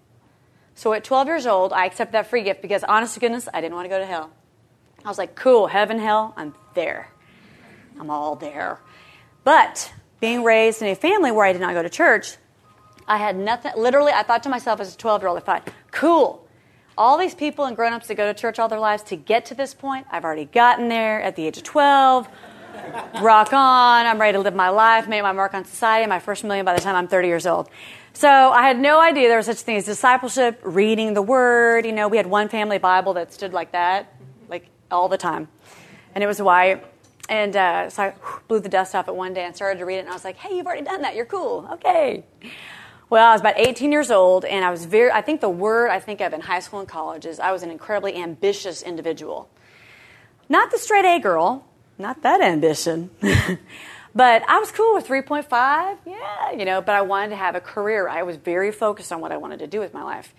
So 0.77 0.93
at 0.93 1.03
12 1.03 1.27
years 1.27 1.47
old, 1.49 1.73
I 1.73 1.87
accepted 1.87 2.13
that 2.13 2.29
free 2.29 2.45
gift 2.45 2.63
because, 2.63 2.85
honest 2.85 3.15
to 3.15 3.21
goodness, 3.21 3.49
I 3.53 3.61
didn't 3.61 3.75
want 3.75 3.87
to 3.87 3.89
go 3.89 3.99
to 3.99 4.07
hell. 4.07 4.31
I 5.05 5.09
was 5.09 5.19
like, 5.19 5.35
cool, 5.35 5.67
heaven, 5.67 5.99
hell, 5.99 6.33
I'm 6.37 6.55
there. 6.75 7.11
I'm 7.99 8.11
all 8.11 8.37
there. 8.37 8.81
But 9.45 9.93
being 10.21 10.45
raised 10.45 10.83
in 10.83 10.89
a 10.89 10.95
family 10.95 11.31
where 11.33 11.45
I 11.45 11.53
did 11.53 11.61
not 11.61 11.75
go 11.75 11.83
to 11.83 11.91
church, 11.91 12.37
I 13.07 13.19
had 13.19 13.37
nothing. 13.37 13.73
Literally, 13.77 14.13
I 14.13 14.23
thought 14.23 14.45
to 14.45 14.49
myself 14.49 14.81
as 14.81 14.95
a 14.95 14.99
12 14.99 15.23
year 15.23 15.29
old, 15.29 15.39
I 15.39 15.41
thought, 15.41 15.69
cool. 15.91 16.47
All 16.97 17.19
these 17.19 17.35
people 17.35 17.65
and 17.65 17.75
grown 17.75 17.93
ups 17.93 18.07
that 18.09 18.15
go 18.17 18.33
to 18.33 18.39
church 18.39 18.59
all 18.59 18.69
their 18.69 18.79
lives 18.79 19.03
to 19.05 19.17
get 19.17 19.47
to 19.47 19.55
this 19.55 19.75
point, 19.75 20.07
I've 20.11 20.25
already 20.25 20.45
gotten 20.45 20.89
there 20.89 21.21
at 21.23 21.37
the 21.37 21.47
age 21.47 21.57
of 21.57 21.65
12. 21.65 22.29
Rock 23.21 23.53
on. 23.53 24.07
I'm 24.07 24.21
ready 24.21 24.37
to 24.37 24.41
live 24.41 24.55
my 24.55 24.69
life, 24.69 25.09
make 25.09 25.23
my 25.23 25.33
mark 25.33 25.55
on 25.55 25.65
society, 25.65 26.07
my 26.09 26.21
first 26.21 26.45
million 26.45 26.65
by 26.65 26.75
the 26.75 26.81
time 26.81 26.97
I'm 26.97 27.09
30 27.09 27.29
years 27.29 27.47
old. 27.47 27.69
So 28.13 28.29
I 28.29 28.63
had 28.63 28.79
no 28.79 29.01
idea 29.01 29.29
there 29.29 29.37
was 29.39 29.47
such 29.47 29.57
a 29.57 29.65
thing 29.65 29.77
as 29.77 29.85
discipleship, 29.85 30.61
reading 30.63 31.15
the 31.15 31.23
word. 31.23 31.87
You 31.87 31.93
know, 31.93 32.09
we 32.09 32.17
had 32.17 32.27
one 32.27 32.49
family 32.49 32.79
Bible 32.79 33.15
that 33.15 33.33
stood 33.33 33.53
like 33.53 33.73
that, 33.73 34.13
all 34.93 35.09
the 35.09 35.19
time. 35.19 35.49
And 36.15 36.23
it 36.23 36.27
was 36.27 36.41
white. 36.41 36.85
And 37.29 37.57
uh, 37.57 37.89
so 37.91 38.03
I 38.03 38.15
blew 38.49 38.61
the 38.61 38.69
dust 38.69 38.95
off 38.95 39.09
it 39.09 39.15
one 39.15 39.33
day 39.33 39.45
and 39.45 39.57
started 39.57 39.79
to 39.79 39.87
read 39.87 39.97
it. 39.97 40.01
And 40.01 40.09
I 40.09 40.13
was 40.13 40.25
like, 40.25 40.37
hey, 40.37 40.57
you've 40.57 40.67
already 40.67 40.85
done 40.85 41.03
that. 41.03 41.15
You're 41.15 41.25
cool. 41.25 41.69
Okay. 41.73 42.25
Well, 43.13 43.29
I 43.29 43.33
was 43.33 43.43
about 43.43 43.59
18 43.59 43.93
years 43.93 44.11
old, 44.11 44.47
and 44.47 44.65
I 44.65 44.71
was 44.71 44.87
very, 44.87 45.11
I 45.11 45.21
think 45.21 45.43
the 45.43 45.51
word 45.51 45.91
I 45.91 46.01
think 46.01 46.23
of 46.23 46.33
in 46.33 46.41
high 46.41 46.61
school 46.61 46.81
and 46.81 46.89
college 46.89 47.27
is 47.27 47.39
I 47.39 47.53
was 47.53 47.63
an 47.63 47.71
incredibly 47.71 48.17
ambitious 48.17 48.81
individual. 48.81 49.51
Not 50.49 50.71
the 50.71 50.79
straight 50.79 51.05
A 51.05 51.19
girl, 51.21 51.67
not 51.99 52.23
that 52.23 52.41
ambition. 52.41 53.11
but 54.15 54.49
I 54.49 54.59
was 54.59 54.73
cool 54.73 54.95
with 54.95 55.07
3.5, 55.07 55.99
yeah, 56.07 56.53
you 56.53 56.65
know, 56.65 56.81
but 56.81 56.95
I 56.95 57.03
wanted 57.03 57.31
to 57.31 57.37
have 57.37 57.55
a 57.55 57.61
career. 57.61 58.09
I 58.09 58.23
was 58.23 58.37
very 58.37 58.73
focused 58.73 59.13
on 59.13 59.21
what 59.21 59.31
I 59.31 59.37
wanted 59.37 59.59
to 59.59 59.67
do 59.67 59.79
with 59.79 59.93
my 59.93 60.03
life. 60.03 60.35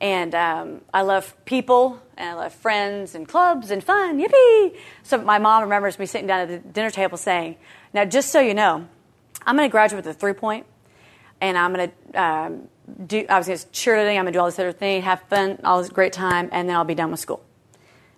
And 0.00 0.34
um, 0.34 0.80
I 0.94 1.02
love 1.02 1.36
people, 1.44 2.00
and 2.16 2.30
I 2.30 2.34
love 2.34 2.54
friends 2.54 3.14
and 3.14 3.28
clubs 3.28 3.70
and 3.70 3.84
fun, 3.84 4.18
yippee! 4.18 4.74
So 5.02 5.18
my 5.18 5.38
mom 5.38 5.62
remembers 5.62 5.98
me 5.98 6.06
sitting 6.06 6.26
down 6.26 6.40
at 6.40 6.48
the 6.48 6.58
dinner 6.58 6.90
table 6.90 7.18
saying, 7.18 7.56
Now, 7.92 8.06
just 8.06 8.30
so 8.30 8.40
you 8.40 8.54
know, 8.54 8.86
I'm 9.44 9.56
going 9.56 9.68
to 9.68 9.70
graduate 9.70 10.04
with 10.04 10.16
a 10.16 10.26
3.0 10.26 10.64
and 11.40 11.58
I'm 11.58 11.74
going 11.74 11.90
to 12.12 12.22
um, 12.22 12.68
do, 13.06 13.24
I 13.28 13.38
was 13.38 13.46
going 13.46 13.58
to 13.58 13.66
cheerleading, 13.66 14.16
I'm 14.16 14.24
going 14.24 14.26
to 14.26 14.32
do 14.32 14.40
all 14.40 14.46
this 14.46 14.58
other 14.58 14.72
thing, 14.72 15.02
have 15.02 15.22
fun, 15.28 15.58
all 15.64 15.80
this 15.80 15.90
great 15.90 16.12
time, 16.12 16.48
and 16.52 16.68
then 16.68 16.76
I'll 16.76 16.84
be 16.84 16.94
done 16.94 17.10
with 17.10 17.20
school. 17.20 17.44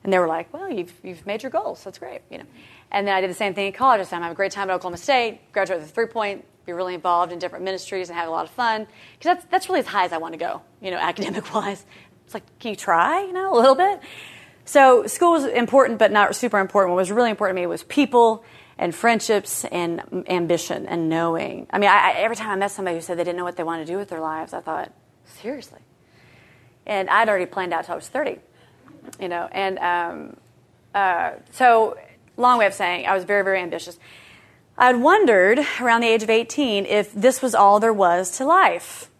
And 0.05 0.13
they 0.13 0.19
were 0.19 0.27
like, 0.27 0.53
well, 0.53 0.71
you've, 0.71 0.93
you've 1.03 1.25
made 1.27 1.43
your 1.43 1.51
goals. 1.51 1.85
That's 1.85 1.99
great, 1.99 2.23
you 2.31 2.39
know. 2.39 2.45
And 2.91 3.07
then 3.07 3.15
I 3.15 3.21
did 3.21 3.31
the 3.31 3.35
same 3.35 3.55
thing 3.55 3.69
in 3.69 3.73
college. 3.73 4.01
I 4.01 4.05
said, 4.05 4.17
I'm 4.17 4.23
have 4.23 4.33
a 4.33 4.35
great 4.35 4.53
time 4.53 4.69
at 4.69 4.75
Oklahoma 4.75 4.97
State, 4.99 5.53
graduate 5.53 5.81
with 5.81 5.89
a 5.89 5.93
three 5.93 6.07
point, 6.07 6.45
be 6.65 6.73
really 6.73 6.95
involved 6.95 7.33
in 7.33 7.39
different 7.39 7.65
ministries 7.65 8.09
and 8.09 8.19
have 8.19 8.29
a 8.29 8.31
lot 8.31 8.45
of 8.45 8.51
fun. 8.51 8.87
Because 9.19 9.37
that's, 9.37 9.45
that's 9.51 9.69
really 9.69 9.81
as 9.81 9.87
high 9.87 10.05
as 10.05 10.13
I 10.13 10.19
want 10.19 10.35
to 10.35 10.39
go, 10.39 10.63
you 10.81 10.91
know, 10.91 10.97
academic 11.01 11.53
wise. 11.55 11.85
It's 12.25 12.35
like, 12.35 12.45
can 12.59 12.71
you 12.71 12.77
try, 12.77 13.23
you 13.23 13.33
know, 13.33 13.55
a 13.55 13.59
little 13.59 13.75
bit? 13.75 14.01
So 14.65 15.07
school 15.07 15.33
was 15.33 15.45
important, 15.45 15.99
but 15.99 16.13
not 16.13 16.35
super 16.37 16.59
important. 16.59 16.93
What 16.93 16.99
was 16.99 17.11
really 17.11 17.31
important 17.31 17.57
to 17.57 17.63
me 17.63 17.67
was 17.67 17.83
people 17.83 18.45
and 18.79 18.95
friendships 18.95 19.65
and 19.67 20.25
ambition 20.29 20.87
and 20.87 21.09
knowing. 21.09 21.67
I 21.71 21.79
mean, 21.79 21.91
I, 21.91 22.11
I, 22.11 22.13
every 22.19 22.37
time 22.37 22.51
I 22.51 22.57
met 22.57 22.71
somebody 22.71 22.97
who 22.97 23.03
said 23.03 23.19
they 23.19 23.25
didn't 23.25 23.37
know 23.37 23.45
what 23.45 23.57
they 23.57 23.63
wanted 23.63 23.87
to 23.87 23.93
do 23.93 23.99
with 23.99 24.09
their 24.09 24.21
lives, 24.21 24.53
I 24.53 24.61
thought, 24.61 24.93
seriously. 25.25 25.81
And 26.87 27.09
I'd 27.11 27.29
already 27.29 27.47
planned 27.47 27.73
out 27.73 27.85
till 27.85 27.93
I 27.93 27.97
was 27.97 28.09
30, 28.09 28.39
you 29.21 29.29
know. 29.29 29.49
And 29.53 29.79
um, 29.79 30.37
uh, 30.95 31.33
so, 31.53 31.97
long 32.37 32.59
way 32.59 32.67
of 32.67 32.75
saying, 32.75 33.07
I 33.07 33.15
was 33.15 33.25
very, 33.25 33.45
very 33.45 33.61
ambitious. 33.61 33.99
I'd 34.77 34.97
wondered 34.97 35.61
around 35.81 36.01
the 36.01 36.09
age 36.09 36.23
of 36.23 36.31
18 36.31 36.87
if 36.87 37.13
this 37.13 37.43
was 37.43 37.55
all 37.55 37.79
there 37.81 37.93
was 37.93 38.31
to 38.39 38.45
life. 38.45 39.11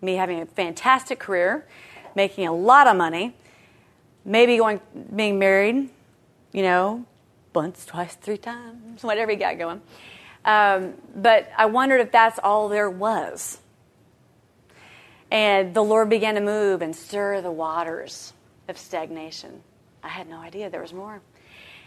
Me 0.00 0.14
having 0.14 0.40
a 0.40 0.46
fantastic 0.46 1.18
career, 1.18 1.66
making 2.14 2.46
a 2.46 2.52
lot 2.52 2.86
of 2.86 2.96
money, 2.96 3.34
maybe 4.24 4.58
going, 4.58 4.80
being 5.14 5.38
married, 5.38 5.88
you 6.52 6.62
know, 6.62 7.06
once, 7.54 7.86
twice, 7.86 8.14
three 8.14 8.36
times, 8.36 9.02
whatever 9.02 9.32
you 9.32 9.38
got 9.38 9.58
going. 9.58 9.80
Um, 10.44 10.94
but 11.16 11.50
I 11.56 11.66
wondered 11.66 12.00
if 12.00 12.12
that's 12.12 12.38
all 12.38 12.68
there 12.68 12.90
was. 12.90 13.58
And 15.30 15.74
the 15.74 15.82
Lord 15.82 16.10
began 16.10 16.34
to 16.34 16.40
move 16.40 16.82
and 16.82 16.94
stir 16.94 17.40
the 17.40 17.50
waters 17.50 18.34
of 18.68 18.76
stagnation. 18.76 19.62
I 20.02 20.08
had 20.08 20.28
no 20.28 20.38
idea 20.38 20.68
there 20.68 20.82
was 20.82 20.92
more. 20.92 21.22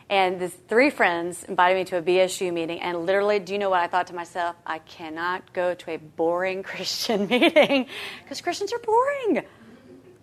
And 0.10 0.40
the 0.40 0.48
three 0.48 0.90
friends 0.90 1.44
invited 1.44 1.76
me 1.76 1.86
to 1.86 1.98
a 1.98 2.02
BSU 2.02 2.54
meeting, 2.54 2.80
and 2.80 3.06
literally, 3.06 3.40
do 3.40 3.52
you 3.52 3.60
know 3.60 3.70
what 3.70 3.82
I 3.82 3.88
thought 3.88 4.08
to 4.08 4.16
myself? 4.16 4.56
I 4.66 4.80
cannot 4.80 5.52
go 5.52 5.74
to 5.74 5.92
a 5.92 5.98
boring 5.98 6.64
Christian 6.72 7.28
meeting 7.28 7.88
because 8.24 8.40
Christians 8.42 8.72
are 8.72 8.80
boring. 8.80 9.44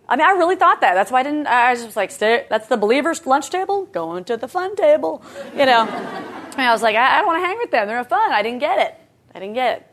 I 0.09 0.17
mean, 0.17 0.27
I 0.27 0.33
really 0.33 0.57
thought 0.57 0.81
that. 0.83 0.95
That's 0.95 1.11
why 1.11 1.21
I 1.21 1.23
didn't. 1.23 1.47
I 1.47 1.71
was 1.73 1.83
just 1.83 1.97
like, 1.97 2.11
Stay, 2.11 2.47
that's 2.49 2.69
the 2.69 2.77
believers' 2.77 3.27
lunch 3.27 3.51
table. 3.51 3.85
Going 3.87 4.25
to 4.25 4.37
the 4.37 4.49
fun 4.49 4.75
table, 4.77 5.23
you 5.53 5.67
know. 5.67 5.87
and 5.87 6.61
I 6.61 6.73
was 6.73 6.83
like, 6.83 6.97
I, 6.97 7.17
I 7.17 7.19
don't 7.19 7.27
want 7.27 7.43
to 7.43 7.47
hang 7.47 7.59
with 7.59 7.71
them. 7.71 7.87
They're 7.87 7.99
no 7.99 8.05
fun. 8.05 8.33
I 8.33 8.43
didn't 8.43 8.61
get 8.61 8.79
it. 8.79 8.95
I 9.35 9.41
didn't 9.41 9.55
get 9.55 9.79
it. 9.79 9.91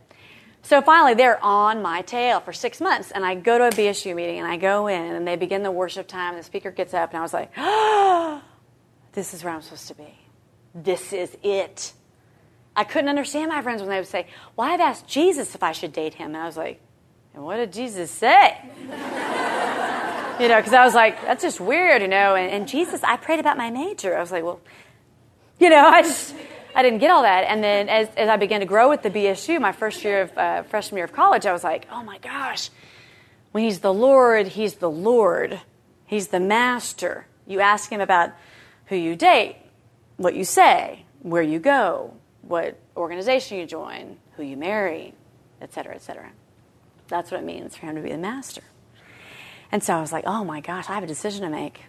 So 0.64 0.82
finally, 0.82 1.16
they're 1.16 1.44
on 1.44 1.82
my 1.82 2.02
tail 2.04 2.40
for 2.40 2.54
six 2.54 2.80
months, 2.80 3.12
and 3.12 3.26
I 3.26 3.36
go 3.36 3.58
to 3.58 3.68
a 3.68 3.72
BSU 3.72 4.16
meeting, 4.16 4.40
and 4.40 4.48
I 4.48 4.58
go 4.58 4.88
in, 4.88 5.16
and 5.16 5.28
they 5.28 5.36
begin 5.36 5.64
the 5.64 5.72
worship 5.72 6.08
time. 6.08 6.36
And 6.36 6.40
the 6.40 6.46
speaker 6.46 6.72
gets 6.72 6.94
up, 6.94 7.10
and 7.10 7.20
I 7.20 7.22
was 7.22 7.34
like, 7.34 7.52
oh, 7.58 8.42
this 9.14 9.34
is 9.34 9.44
where 9.44 9.54
I'm 9.54 9.62
supposed 9.62 9.88
to 9.90 9.96
be. 9.96 10.18
This 10.74 11.14
is 11.14 11.36
it. 11.44 11.94
I 12.76 12.84
couldn't 12.84 13.10
understand 13.10 13.50
my 13.50 13.62
friends 13.62 13.82
when 13.82 13.90
they 13.90 13.98
would 13.98 14.08
say, 14.08 14.28
Well, 14.56 14.70
I've 14.70 14.80
asked 14.80 15.08
Jesus 15.08 15.56
if 15.56 15.64
I 15.64 15.74
should 15.74 15.92
date 15.92 16.14
him. 16.14 16.28
And 16.28 16.38
I 16.38 16.46
was 16.46 16.56
like, 16.56 16.80
And 17.34 17.44
what 17.44 17.58
did 17.58 17.74
Jesus 17.74 18.10
say? 18.10 18.58
you 18.80 20.48
know, 20.48 20.58
because 20.58 20.74
I 20.74 20.86
was 20.86 20.94
like, 20.94 21.22
That's 21.24 21.44
just 21.44 21.60
weird, 21.60 22.02
you 22.02 22.08
know. 22.08 22.36
And, 22.36 22.50
and, 22.52 22.68
Jesus, 22.68 23.04
I 23.04 23.18
prayed 23.18 23.40
about 23.40 23.58
my 23.58 23.70
major. 23.70 24.16
I 24.16 24.22
was 24.22 24.32
like, 24.32 24.44
Well, 24.44 24.62
you 25.60 25.70
know, 25.70 25.86
I 25.88 26.04
just, 26.04 26.34
I 26.74 26.82
didn't 26.82 27.00
get 27.00 27.12
all 27.12 27.24
that. 27.24 27.44
And 27.44 27.62
then 27.62 27.90
as, 27.90 28.08
as 28.16 28.30
I 28.30 28.38
began 28.38 28.62
to 28.62 28.66
grow 28.66 28.88
with 28.88 29.02
the 29.02 29.10
BSU, 29.10 29.60
my 29.60 29.74
first 29.74 30.04
year 30.06 30.22
of, 30.22 30.38
uh, 30.38 30.64
freshman 30.64 30.98
year 30.98 31.06
of 31.06 31.12
college, 31.12 31.46
I 31.46 31.52
was 31.52 31.66
like, 31.66 31.88
Oh 31.92 32.04
my 32.04 32.20
gosh, 32.20 32.70
when 33.52 33.66
he's 33.66 33.80
the 33.80 33.94
Lord, 33.94 34.48
he's 34.48 34.76
the 34.76 34.90
Lord, 34.90 35.60
he's 36.06 36.30
the 36.30 36.40
master. 36.40 37.28
You 37.46 37.60
ask 37.60 37.92
him 37.92 38.00
about 38.00 38.32
who 38.92 38.98
you 38.98 39.16
date, 39.16 39.56
what 40.18 40.36
you 40.36 40.44
say, 40.44 41.06
where 41.22 41.42
you 41.42 41.60
go, 41.60 42.14
what 42.42 42.78
organization 42.98 43.58
you 43.58 43.66
join, 43.66 44.18
who 44.36 44.44
you 44.44 44.58
marry, 44.58 45.14
etc., 45.62 45.72
cetera, 45.72 45.96
et 45.96 46.02
cetera. 46.02 46.32
That's 47.08 47.32
what 47.32 47.40
it 47.40 47.46
means 47.46 47.78
for 47.78 47.86
him 47.86 47.96
to 47.96 48.02
be 48.02 48.10
the 48.10 48.18
master. 48.18 48.62
And 49.72 49.82
so 49.82 49.96
I 49.96 50.02
was 50.02 50.12
like, 50.12 50.26
oh 50.28 50.44
my 50.44 50.60
gosh, 50.60 50.90
I 50.90 50.94
have 50.96 51.06
a 51.06 51.08
decision 51.08 51.44
to 51.44 51.50
make. 51.50 51.86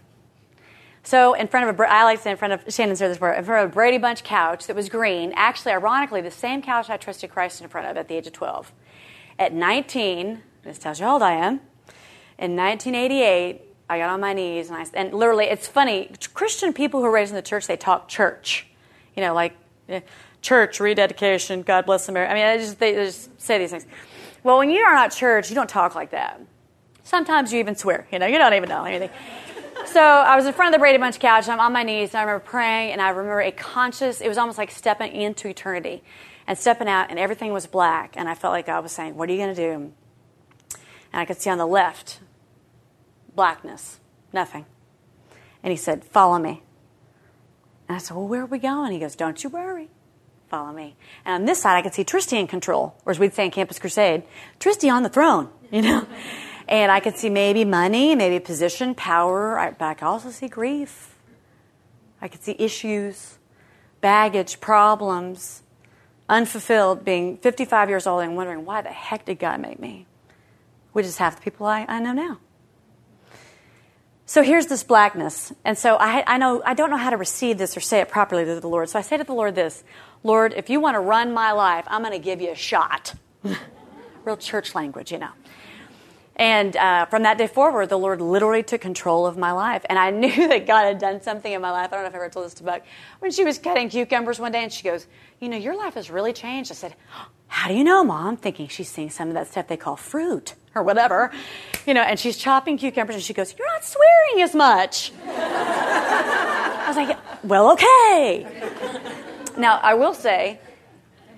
So 1.03 1.35
in 1.35 1.49
front 1.49 1.69
of 1.69 1.81
a, 1.81 1.91
I 1.91 2.05
like 2.05 2.19
to 2.19 2.23
say 2.23 2.31
in 2.31 2.37
front 2.37 2.53
of 2.53 2.73
Shannon 2.73 2.95
said 2.95 3.09
this 3.09 3.17
in 3.17 3.19
front 3.19 3.49
of 3.49 3.49
a 3.49 3.67
Brady 3.67 3.99
Bunch 3.99 4.23
couch 4.23 4.69
that 4.69 4.77
was 4.77 4.89
green. 4.89 5.33
Actually, 5.35 5.73
ironically, 5.73 6.21
the 6.21 6.31
same 6.31 6.63
couch 6.63 6.89
I 6.89 6.99
trusted 6.99 7.31
Christ 7.31 7.61
in 7.61 7.69
front 7.69 7.89
of 7.89 7.97
at 7.97 8.07
the 8.07 8.15
age 8.15 8.29
of 8.29 8.33
12. 8.33 8.73
At 9.41 9.53
19, 9.53 10.41
this 10.63 10.79
tells 10.79 11.01
you 11.01 11.07
how 11.07 11.15
old 11.15 11.23
I 11.23 11.33
am. 11.33 11.63
In 12.39 12.55
1988, 12.55 13.72
I 13.93 13.99
got 13.99 14.11
on 14.11 14.21
my 14.21 14.33
knees 14.33 14.69
and 14.71 14.77
I 14.77 14.87
and 14.95 15.13
literally, 15.13 15.47
it's 15.47 15.69
funny. 15.69 16.11
Christian 16.35 16.73
people 16.73 17.01
who 17.01 17.07
are 17.07 17.13
raised 17.13 17.31
in 17.31 17.37
the 17.37 17.43
church, 17.43 17.67
they 17.67 17.77
talk 17.77 18.09
church, 18.09 18.67
you 19.17 19.23
know, 19.23 19.35
like 19.35 19.55
eh, 19.89 20.01
church 20.41 20.81
rededication, 20.81 21.63
God 21.63 21.87
bless 21.87 22.09
America. 22.09 22.33
I 22.33 22.35
mean, 22.35 22.45
I 22.45 22.59
just, 22.59 22.79
they 22.79 22.95
just 22.95 23.41
say 23.41 23.59
these 23.59 23.71
things. 23.71 23.87
Well, 24.43 24.59
when 24.59 24.71
you 24.71 24.81
are 24.83 24.95
not 24.95 25.13
church, 25.13 25.51
you 25.51 25.55
don't 25.55 25.69
talk 25.69 25.95
like 25.95 26.11
that. 26.11 26.41
Sometimes 27.05 27.53
you 27.53 27.61
even 27.61 27.77
swear. 27.77 28.07
You 28.13 28.19
know, 28.19 28.27
you 28.27 28.39
don't 28.39 28.55
even 28.55 28.69
know 28.69 28.85
anything 28.85 29.11
so 29.87 30.01
I 30.01 30.37
was 30.37 30.47
in 30.47 30.53
front 30.53 30.75
of 30.75 30.79
the 30.79 30.81
Brady 30.81 30.99
Bunch 30.99 31.19
couch. 31.19 31.49
I'm 31.49 31.61
on 31.61 31.73
my 31.73 31.83
knees, 31.83 32.11
and 32.11 32.19
I 32.19 32.23
remember 32.23 32.45
praying, 32.45 32.93
and 32.93 33.01
I 33.01 33.11
remember 33.11 33.41
a 33.41 33.53
conscious. 33.53 34.21
It 34.21 34.29
was 34.29 34.39
almost 34.39 34.59
like 34.59 34.71
stepping 34.71 35.13
into 35.13 35.49
eternity, 35.49 36.03
and 36.47 36.57
stepping 36.57 36.89
out, 36.89 37.11
and 37.11 37.19
everything 37.19 37.53
was 37.53 37.67
black, 37.67 38.15
and 38.17 38.29
I 38.29 38.35
felt 38.35 38.53
like 38.53 38.67
God 38.67 38.83
was 38.83 38.93
saying, 38.93 39.17
"What 39.17 39.29
are 39.29 39.33
you 39.33 39.39
going 39.39 39.55
to 39.55 39.61
do?" 39.61 39.73
And 41.13 41.21
I 41.21 41.25
could 41.25 41.41
see 41.41 41.51
on 41.51 41.59
the 41.59 41.67
left, 41.67 42.21
blackness, 43.35 44.01
nothing. 44.33 44.67
And 45.63 45.71
He 45.71 45.77
said, 45.77 46.05
"Follow 46.05 46.39
me." 46.39 46.63
And 47.89 47.97
I 47.97 47.99
said, 47.99 48.17
"Well, 48.17 48.29
where 48.29 48.43
are 48.43 48.47
we 48.47 48.59
going?" 48.59 48.93
He 48.93 48.99
goes, 48.99 49.17
"Don't 49.17 49.43
you 49.43 49.51
worry." 49.51 49.91
Follow 50.49 50.73
me. 50.73 50.97
And 51.25 51.35
on 51.35 51.45
this 51.47 51.63
side, 51.63 51.79
I 51.79 51.83
could 51.83 51.95
see 51.95 52.05
Tristie 52.05 52.39
in 52.39 52.47
control, 52.47 52.95
or 53.07 53.11
as 53.11 53.19
we'd 53.19 53.33
say 53.33 53.47
in 53.47 53.51
Campus 53.51 53.79
Crusade, 53.79 54.23
Tristie 54.61 54.93
on 54.93 55.03
the 55.03 55.09
throne, 55.09 55.49
you 55.71 55.81
know? 55.81 56.07
And 56.69 56.93
I 56.93 57.01
could 57.01 57.17
see 57.17 57.31
maybe 57.31 57.65
money, 57.65 58.15
maybe 58.15 58.39
position, 58.39 58.95
power, 58.95 59.75
but 59.79 59.85
I 59.85 59.95
could 59.95 60.05
also 60.05 60.31
see 60.31 60.49
grief. 60.49 61.17
I 62.21 62.29
could 62.29 62.43
see 62.43 62.55
issues, 62.59 63.39
baggage, 64.03 64.61
problems, 64.61 65.63
unfulfilled, 66.29 67.05
being 67.05 67.39
55 67.39 67.89
years 67.89 68.07
old 68.07 68.23
and 68.23 68.37
wondering, 68.37 68.65
why 68.65 68.83
the 68.83 68.91
heck 68.91 69.25
did 69.25 69.39
God 69.39 69.61
make 69.61 69.81
me? 69.81 70.07
Which 70.93 71.07
is 71.07 71.17
half 71.17 71.37
the 71.37 71.43
people 71.43 71.67
I, 71.67 71.87
I 71.89 71.99
know 71.99 72.13
now. 72.13 72.39
So 74.27 74.43
here's 74.43 74.67
this 74.67 74.85
blackness. 74.85 75.53
And 75.65 75.77
so 75.77 75.97
I, 75.97 76.23
I, 76.27 76.39
know, 76.39 76.63
I 76.65 76.75
don't 76.75 76.91
know 76.91 76.97
how 76.97 77.11
to 77.11 77.17
receive 77.17 77.59
this 77.59 77.77
or 77.77 77.81
say 77.81 78.01
it 78.01 78.09
properly 78.09 78.45
to 78.45 78.61
the 78.61 78.69
Lord. 78.69 78.89
So 78.89 78.99
I 78.99 79.03
say 79.03 79.17
to 79.17 79.25
the 79.25 79.35
Lord 79.35 79.55
this 79.55 79.85
Lord, 80.23 80.55
if 80.57 80.71
you 80.71 80.81
want 80.81 80.95
to 80.95 81.01
run 81.01 81.35
my 81.35 81.53
life, 81.53 81.85
I'm 81.89 82.03
going 82.03 82.13
to 82.13 82.19
give 82.19 82.41
you 82.41 82.53
a 82.53 82.57
shot. 82.57 83.15
Real 84.25 84.37
church 84.37 84.75
language, 84.75 85.11
you 85.11 85.19
know. 85.19 85.33
And 86.37 86.77
uh, 86.77 87.07
from 87.07 87.25
that 87.25 87.37
day 87.37 87.47
forward, 87.47 87.89
the 87.89 87.99
Lord 87.99 88.21
literally 88.21 88.63
took 88.63 88.81
control 88.81 89.27
of 89.27 89.37
my 89.37 89.53
life. 89.53 89.85
And 89.89 89.99
I 89.99 90.11
knew 90.23 90.49
that 90.49 90.67
God 90.67 90.85
had 90.85 90.99
done 90.99 91.21
something 91.21 91.53
in 91.53 91.61
my 91.61 91.71
life. 91.71 91.93
I 91.93 91.97
don't 91.97 92.05
know 92.05 92.09
if 92.09 92.15
I 92.15 92.19
ever 92.19 92.29
told 92.29 92.47
this 92.47 92.55
to 92.55 92.63
Buck. 92.63 92.83
When 93.19 93.33
she 93.33 93.45
was 93.45 93.59
cutting 93.59 93.91
cucumbers 93.91 94.39
one 94.39 94.53
day 94.53 94.63
and 94.63 94.73
she 94.73 94.85
goes, 94.85 95.07
You 95.41 95.49
know, 95.49 95.57
your 95.57 95.77
life 95.77 95.95
has 95.95 96.11
really 96.11 96.33
changed. 96.33 96.71
I 96.71 96.75
said, 96.75 96.95
How 97.49 97.69
do 97.69 97.75
you 97.75 97.85
know, 97.85 98.05
Mom? 98.05 98.37
Thinking 98.37 98.69
she's 98.69 98.89
seeing 98.89 99.11
some 99.11 99.29
of 99.29 99.35
that 99.35 99.49
stuff 99.49 99.67
they 99.67 99.77
call 99.77 99.97
fruit 99.97 100.55
or 100.75 100.83
whatever. 100.83 101.31
You 101.87 101.95
know, 101.95 102.03
and 102.03 102.19
she's 102.19 102.37
chopping 102.37 102.79
cucumbers 102.79 103.17
and 103.17 103.25
she 103.25 103.35
goes, 103.35 103.55
You're 103.59 103.69
not 103.69 103.85
swearing 103.85 104.43
as 104.43 104.55
much. 104.55 105.13
I 105.27 106.85
was 106.87 106.97
like, 106.97 107.19
Well, 107.45 107.73
okay. 107.73 108.47
Now, 109.57 109.79
I 109.83 109.95
will 109.95 110.15
say, 110.15 110.59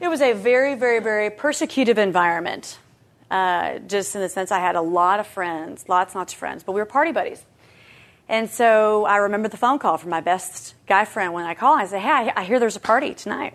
it 0.01 0.09
was 0.09 0.21
a 0.21 0.33
very, 0.33 0.75
very, 0.75 1.01
very 1.01 1.31
persecutive 1.31 1.99
environment 1.99 2.79
uh, 3.31 3.79
just 3.81 4.15
in 4.15 4.21
the 4.21 4.29
sense 4.29 4.53
I 4.53 4.61
had 4.61 4.77
a 4.77 4.81
lot 4.81 5.21
of 5.21 5.27
friends, 5.27 5.89
lots 5.89 6.15
and 6.15 6.21
lots 6.21 6.33
of 6.33 6.39
friends, 6.39 6.63
but 6.63 6.73
we 6.73 6.81
were 6.81 6.87
party 6.87 7.13
buddies. 7.13 7.45
And 8.29 8.49
so 8.49 9.05
I 9.05 9.17
remember 9.17 9.49
the 9.49 9.57
phone 9.57 9.79
call 9.79 9.99
from 9.99 10.11
my 10.11 10.21
best 10.21 10.75
guy 10.87 11.05
friend 11.05 11.33
when 11.33 11.45
I 11.45 11.55
call. 11.55 11.77
I 11.77 11.85
say, 11.87 11.99
"Hey, 11.99 12.33
I 12.35 12.45
hear 12.45 12.59
there's 12.59 12.77
a 12.77 12.81
party 12.81 13.13
tonight," 13.13 13.55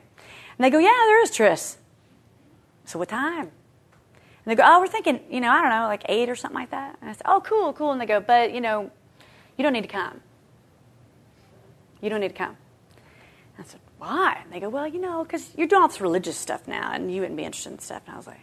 and 0.58 0.66
they 0.66 0.70
go, 0.70 0.78
"Yeah, 0.78 0.90
there 1.08 1.24
is, 1.24 1.32
Tris." 1.32 1.78
So 2.86 3.00
what 3.00 3.10
time? 3.10 3.52
And 4.46 4.52
they 4.52 4.56
go, 4.56 4.64
"Oh, 4.66 4.80
we're 4.80 4.88
thinking, 4.88 5.20
you 5.30 5.42
know, 5.42 5.50
I 5.50 5.62
don't 5.62 5.70
know, 5.70 5.88
like 5.88 6.04
eight 6.08 6.30
or 6.30 6.36
something 6.36 6.60
like 6.60 6.72
that." 6.72 6.98
And 7.02 7.10
I 7.10 7.14
said, 7.14 7.24
"Oh, 7.26 7.42
cool, 7.42 7.74
cool." 7.74 7.92
And 7.92 8.02
they 8.02 8.06
go, 8.06 8.20
"But 8.20 8.54
you 8.54 8.62
know, 8.62 8.92
you 9.58 9.64
don't 9.64 9.74
need 9.74 9.82
to 9.82 9.88
come. 9.88 10.22
You 12.02 12.10
don't 12.10 12.22
need 12.22 12.30
to 12.30 12.34
come." 12.34 12.58
And 13.58 13.66
I 13.66 13.70
said, 13.70 13.80
"Why?" 13.98 14.40
And 14.44 14.52
they 14.52 14.60
go, 14.60 14.70
"Well, 14.70 14.88
you 14.88 15.00
know, 15.00 15.24
because 15.24 15.52
you're 15.56 15.68
doing 15.68 15.82
all 15.82 15.88
this 15.88 16.02
religious 16.02 16.38
stuff 16.38 16.68
now, 16.68 16.92
and 16.94 17.14
you 17.14 17.22
wouldn't 17.22 17.38
be 17.38 17.44
interested 17.44 17.72
in 17.72 17.80
stuff." 17.80 18.04
And 18.06 18.16
I 18.16 18.18
was 18.18 18.28
like, 18.28 18.40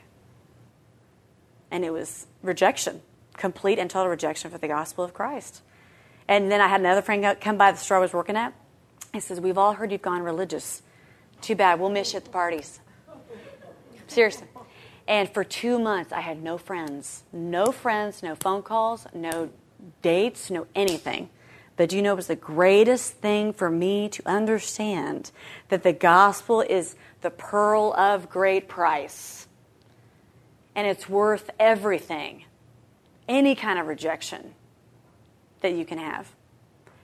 and 1.71 1.85
it 1.85 1.91
was 1.91 2.27
rejection, 2.43 3.03
complete 3.37 3.79
and 3.79 3.91
total 3.91 4.09
rejection 4.09 4.51
for 4.51 4.59
the 4.59 4.69
gospel 4.69 5.05
of 5.05 5.15
Christ. 5.15 5.63
And 6.29 6.51
then 6.51 6.61
I 6.61 6.69
had 6.69 6.81
another 6.81 7.03
friend 7.03 7.37
come 7.41 7.57
by 7.57 7.73
the 7.73 7.79
store 7.79 7.99
I 7.99 8.01
was 8.01 8.13
working 8.13 8.37
at. 8.37 8.53
He 9.13 9.21
says, 9.21 9.41
We've 9.41 9.59
all 9.59 9.75
heard 9.75 9.93
you've 9.93 10.03
gone 10.03 10.23
religious. 10.23 10.83
Too 11.41 11.55
bad. 11.55 11.81
We'll 11.81 11.91
miss 11.91 12.13
you 12.13 12.19
at 12.19 12.25
the 12.25 12.31
parties. 12.31 12.81
Seriously. 14.09 14.47
And 15.09 15.29
for 15.29 15.45
two 15.45 15.79
months, 15.79 16.13
I 16.13 16.21
had 16.21 16.43
no 16.43 16.59
friends. 16.59 17.23
No 17.33 17.73
friends, 17.73 18.23
no 18.23 18.35
phone 18.35 18.63
calls, 18.63 19.07
no 19.15 19.51
dates, 20.03 20.51
no 20.51 20.67
anything. 20.75 21.31
But 21.77 21.93
you 21.93 22.03
know 22.03 22.13
it 22.13 22.17
was 22.17 22.27
the 22.27 22.37
greatest 22.37 23.15
thing 23.15 23.53
for 23.53 23.71
me 23.71 24.09
to 24.09 24.23
understand 24.27 25.31
that 25.69 25.83
the 25.83 25.93
gospel 25.93 26.63
is 26.63 26.97
the 27.21 27.31
pearl 27.31 27.93
of 27.95 28.29
great 28.29 28.67
price 28.67 29.47
and 30.75 30.87
it's 30.87 31.09
worth 31.09 31.51
everything. 31.59 32.45
Any 33.29 33.55
kind 33.55 33.79
of 33.79 33.87
rejection 33.87 34.55
that 35.61 35.73
you 35.73 35.85
can 35.85 35.99
have. 35.99 36.33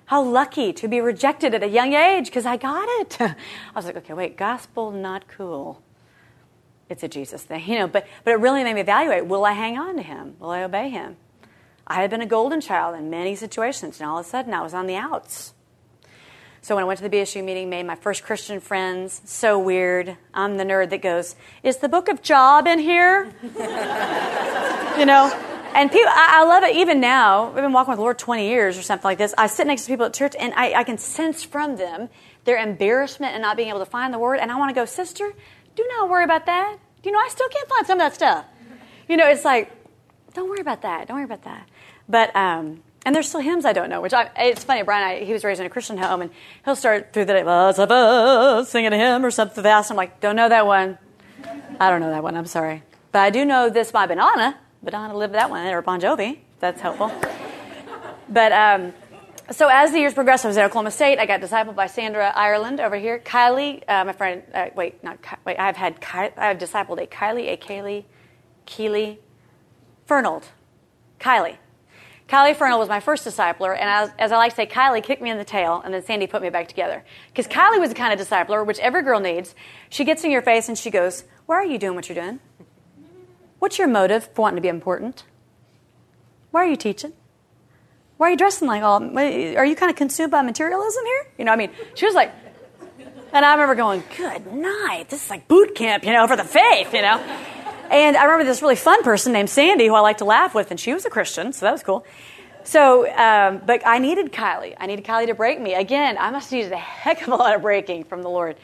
How 0.07 0.23
lucky 0.23 0.73
to 0.75 0.89
be 0.89 1.01
rejected 1.01 1.55
at 1.55 1.63
a 1.63 1.69
young 1.69 1.95
age 1.95 2.27
because 2.27 2.47
I 2.47 2.57
got 2.59 2.87
it. 3.01 3.19
I 3.21 3.35
was 3.75 3.87
like, 3.87 3.97
okay, 3.97 4.13
wait, 4.13 4.37
gospel 4.37 4.91
not 4.91 5.27
cool. 5.27 5.83
It's 6.93 7.03
a 7.03 7.09
Jesus 7.09 7.43
thing, 7.43 7.65
you 7.67 7.79
know. 7.79 7.89
But 7.89 8.07
but 8.23 8.33
it 8.33 8.37
really 8.37 8.63
made 8.63 8.75
me 8.75 8.83
evaluate: 8.83 9.27
Will 9.27 9.45
I 9.45 9.53
hang 9.53 9.79
on 9.79 9.97
to 9.97 10.03
Him? 10.03 10.37
Will 10.39 10.51
I 10.51 10.63
obey 10.63 10.91
Him? 10.91 11.17
I 11.87 11.95
had 11.95 12.11
been 12.11 12.21
a 12.21 12.27
golden 12.27 12.61
child 12.61 12.97
in 12.97 13.11
many 13.11 13.35
situations, 13.35 14.01
and 14.01 14.09
all 14.09 14.19
of 14.19 14.27
a 14.27 14.29
sudden 14.29 14.55
I 14.55 14.63
was 14.63 14.73
on 14.73 14.87
the 14.87 14.95
outs. 14.95 15.55
So 16.61 16.77
when 16.77 16.85
I 16.85 16.87
went 16.87 17.01
to 17.01 17.09
the 17.09 17.15
BSU 17.15 17.43
meeting, 17.43 17.69
made 17.71 17.87
my 17.87 17.97
first 17.97 18.23
Christian 18.23 18.61
friends. 18.61 19.21
So 19.25 19.59
weird. 19.59 20.17
I'm 20.33 20.59
the 20.59 20.65
nerd 20.65 20.91
that 20.91 21.03
goes, 21.03 21.35
"Is 21.63 21.79
the 21.79 21.89
Book 21.89 22.09
of 22.09 22.23
Job 22.23 22.67
in 22.67 22.79
here?" 22.79 23.33
you 24.99 25.07
know. 25.07 25.49
And 25.75 25.91
people, 25.91 26.11
I, 26.11 26.43
I, 26.43 26.45
love 26.45 26.65
it 26.65 26.77
even 26.77 27.01
now. 27.01 27.49
I've 27.49 27.55
been 27.55 27.73
walking 27.73 27.93
with 27.93 27.97
the 27.97 28.03
Lord 28.03 28.19
20 28.19 28.47
years 28.47 28.77
or 28.77 28.83
something 28.83 29.05
like 29.05 29.17
this. 29.17 29.33
I 29.39 29.47
sit 29.47 29.67
next 29.67 29.87
to 29.87 29.89
people 29.89 30.05
at 30.05 30.13
church, 30.13 30.35
and 30.39 30.53
I, 30.53 30.75
I 30.75 30.85
can 30.85 30.99
sense 30.99 31.45
from 31.45 31.77
them 31.77 32.11
their 32.45 32.59
embarrassment 32.59 33.33
and 33.33 33.41
not 33.41 33.57
being 33.57 33.71
able 33.71 33.79
to 33.79 33.87
find 33.87 34.13
the 34.13 34.19
word. 34.19 34.39
And 34.39 34.53
I 34.53 34.57
want 34.57 34.69
to 34.69 34.75
go, 34.75 34.85
sister, 34.85 35.33
do 35.75 35.87
not 35.89 36.11
worry 36.11 36.25
about 36.25 36.45
that. 36.47 36.77
You 37.05 37.13
know 37.13 37.19
I 37.19 37.29
still 37.29 37.49
can't 37.49 37.69
find 37.69 37.87
some 37.87 38.01
of 38.01 38.05
that 38.05 38.15
stuff? 38.15 38.45
You 39.09 39.17
know, 39.17 39.29
it's 39.29 39.45
like, 39.45 39.71
don't 40.35 40.49
worry 40.49 40.61
about 40.61 40.83
that. 40.83 41.09
Don't 41.09 41.17
worry 41.17 41.25
about 41.25 41.45
that. 41.45 41.69
But 42.09 42.35
um, 42.37 42.83
and 43.05 43.15
there's 43.15 43.29
still 43.29 43.41
hymns 43.41 43.65
I 43.65 43.73
don't 43.73 43.91
know, 43.91 44.01
which 44.01 44.13
I, 44.13 44.31
it's 44.37 44.65
funny. 44.65 44.83
Brian, 44.83 45.23
I, 45.23 45.25
he 45.25 45.33
was 45.33 45.45
raised 45.45 45.61
in 45.61 45.67
a 45.67 45.71
Christian 45.71 45.99
home, 45.99 46.23
and 46.23 46.31
he'll 46.65 46.77
start 46.77 47.13
through 47.13 47.25
the 47.27 47.33
day, 47.35 48.65
singing 48.71 48.93
a 48.93 48.97
hymn 48.97 49.25
or 49.25 49.31
something 49.31 49.63
fast. 49.63 49.91
I'm 49.91 49.97
like, 49.97 50.21
don't 50.21 50.37
know 50.37 50.49
that 50.49 50.67
one. 50.67 50.99
I 51.81 51.91
don't 51.91 52.01
know 52.01 52.11
that 52.11 52.23
one. 52.23 52.37
I'm 52.37 52.47
sorry, 52.47 52.83
but 53.11 53.21
I 53.21 53.31
do 53.31 53.45
know 53.45 53.71
this 53.71 53.91
by 53.91 54.07
Banana. 54.07 54.59
Banana 54.83 55.17
lived 55.17 55.35
that 55.35 55.51
one, 55.51 55.67
or 55.67 55.83
Bon 55.83 56.01
Jovi. 56.01 56.39
That's 56.61 56.81
helpful. 56.81 57.11
but 58.29 58.53
um, 58.53 58.93
so 59.51 59.69
as 59.69 59.93
the 59.93 59.99
years 59.99 60.15
progressed, 60.15 60.45
I 60.45 60.49
was 60.49 60.57
at 60.57 60.65
Oklahoma 60.65 60.91
State. 60.91 61.19
I 61.19 61.27
got 61.27 61.41
discipled 61.41 61.75
by 61.75 61.87
Sandra 61.87 62.33
Ireland 62.35 62.81
over 62.81 62.97
here. 62.97 63.19
Kylie, 63.19 63.83
uh, 63.89 64.05
my 64.05 64.13
friend. 64.13 64.43
Uh, 64.55 64.67
wait, 64.75 65.03
not 65.03 65.21
Ky- 65.23 65.37
wait. 65.45 65.59
I've 65.59 65.77
had 65.77 66.01
Ky- 66.01 66.37
I've 66.37 66.59
discipled 66.59 67.03
a 67.03 67.07
Kylie, 67.07 67.53
a 67.53 67.57
Kaylee, 67.57 68.05
Keely, 68.67 69.19
Fernald, 70.07 70.45
Kylie. 71.21 71.57
Kylie 72.29 72.57
Fernald 72.57 72.79
was 72.79 72.89
my 72.89 73.01
first 73.01 73.27
discipler, 73.27 73.73
and 73.79 73.91
as, 73.91 74.11
as, 74.19 74.33
I 74.33 74.37
like 74.37 74.53
to 74.53 74.57
say, 74.57 74.67
Kylie 74.67 75.03
kicked 75.03 75.21
me 75.21 75.29
in 75.29 75.37
the 75.37 75.45
tail, 75.45 75.83
and 75.85 75.93
then 75.93 76.03
Sandy 76.03 76.27
put 76.27 76.41
me 76.41 76.49
back 76.49 76.67
together. 76.67 77.05
Because 77.29 77.47
Kylie 77.47 77.79
was 77.79 77.91
the 77.91 77.95
kind 77.95 78.19
of 78.19 78.27
discipler 78.27 78.65
which 78.65 78.79
every 78.79 79.03
girl 79.03 79.21
needs. 79.21 79.55
She 79.91 80.05
gets 80.05 80.25
in 80.25 80.31
your 80.31 80.41
face 80.41 80.69
and 80.69 80.79
she 80.79 80.91
goes, 80.91 81.25
Why 81.47 81.57
are 81.57 81.65
you 81.65 81.79
doing 81.79 81.95
what 81.95 82.09
you're 82.09 82.23
doing? 82.23 82.41
What's 83.59 83.79
your 83.79 83.89
motive 83.89 84.29
for 84.35 84.43
wanting 84.43 84.57
to 84.57 84.63
be 84.63 84.69
important? 84.69 85.25
Why 86.53 86.65
are 86.65 86.69
you 86.69 86.77
teaching? 86.77 87.13
Why 88.23 88.29
are 88.29 88.31
you 88.31 88.37
dressing 88.37 88.69
like 88.69 88.85
all? 88.85 89.03
Are 89.19 89.65
you 89.65 89.75
kind 89.75 89.91
of 89.91 89.97
consumed 89.97 90.31
by 90.31 90.43
materialism 90.43 91.05
here? 91.05 91.27
You 91.39 91.45
know, 91.45 91.51
I 91.51 91.57
mean, 91.57 91.71
she 91.97 92.07
was 92.07 92.15
like, 92.15 92.33
and 93.33 93.45
I 93.45 93.51
remember 93.51 93.75
going, 93.75 94.05
Good 94.17 94.47
night. 94.47 95.07
This 95.09 95.25
is 95.25 95.29
like 95.29 95.49
boot 95.49 95.75
camp, 95.75 96.05
you 96.05 96.13
know, 96.13 96.29
for 96.29 96.37
the 96.37 96.45
faith, 96.45 96.95
you 96.95 97.03
know. 97.03 97.19
And 97.91 98.17
I 98.17 98.23
remember 98.23 98.45
this 98.45 98.63
really 98.63 98.77
fun 98.77 99.03
person 99.03 99.33
named 99.33 99.51
Sandy 99.51 99.89
who 99.89 99.95
I 99.95 100.01
like 100.03 100.19
to 100.19 100.25
laugh 100.25 100.55
with, 100.55 100.71
and 100.71 100.79
she 100.79 100.95
was 100.95 101.05
a 101.05 101.11
Christian, 101.11 101.53
so 101.53 101.67
that 101.67 101.73
was 101.73 101.83
cool. 101.83 102.07
So, 102.63 103.13
um, 103.13 103.61
but 103.67 103.85
I 103.85 103.99
needed 103.99 104.31
Kylie. 104.31 104.77
I 104.79 104.87
needed 104.87 105.05
Kylie 105.05 105.27
to 105.27 105.35
break 105.35 105.61
me. 105.61 105.75
Again, 105.75 106.17
I 106.17 106.31
must 106.31 106.53
have 106.53 106.59
needed 106.59 106.71
a 106.71 106.77
heck 106.77 107.23
of 107.23 107.29
a 107.33 107.35
lot 107.35 107.57
of 107.57 107.63
breaking 107.63 108.05
from 108.05 108.23
the 108.23 108.31
Lord. 108.31 108.55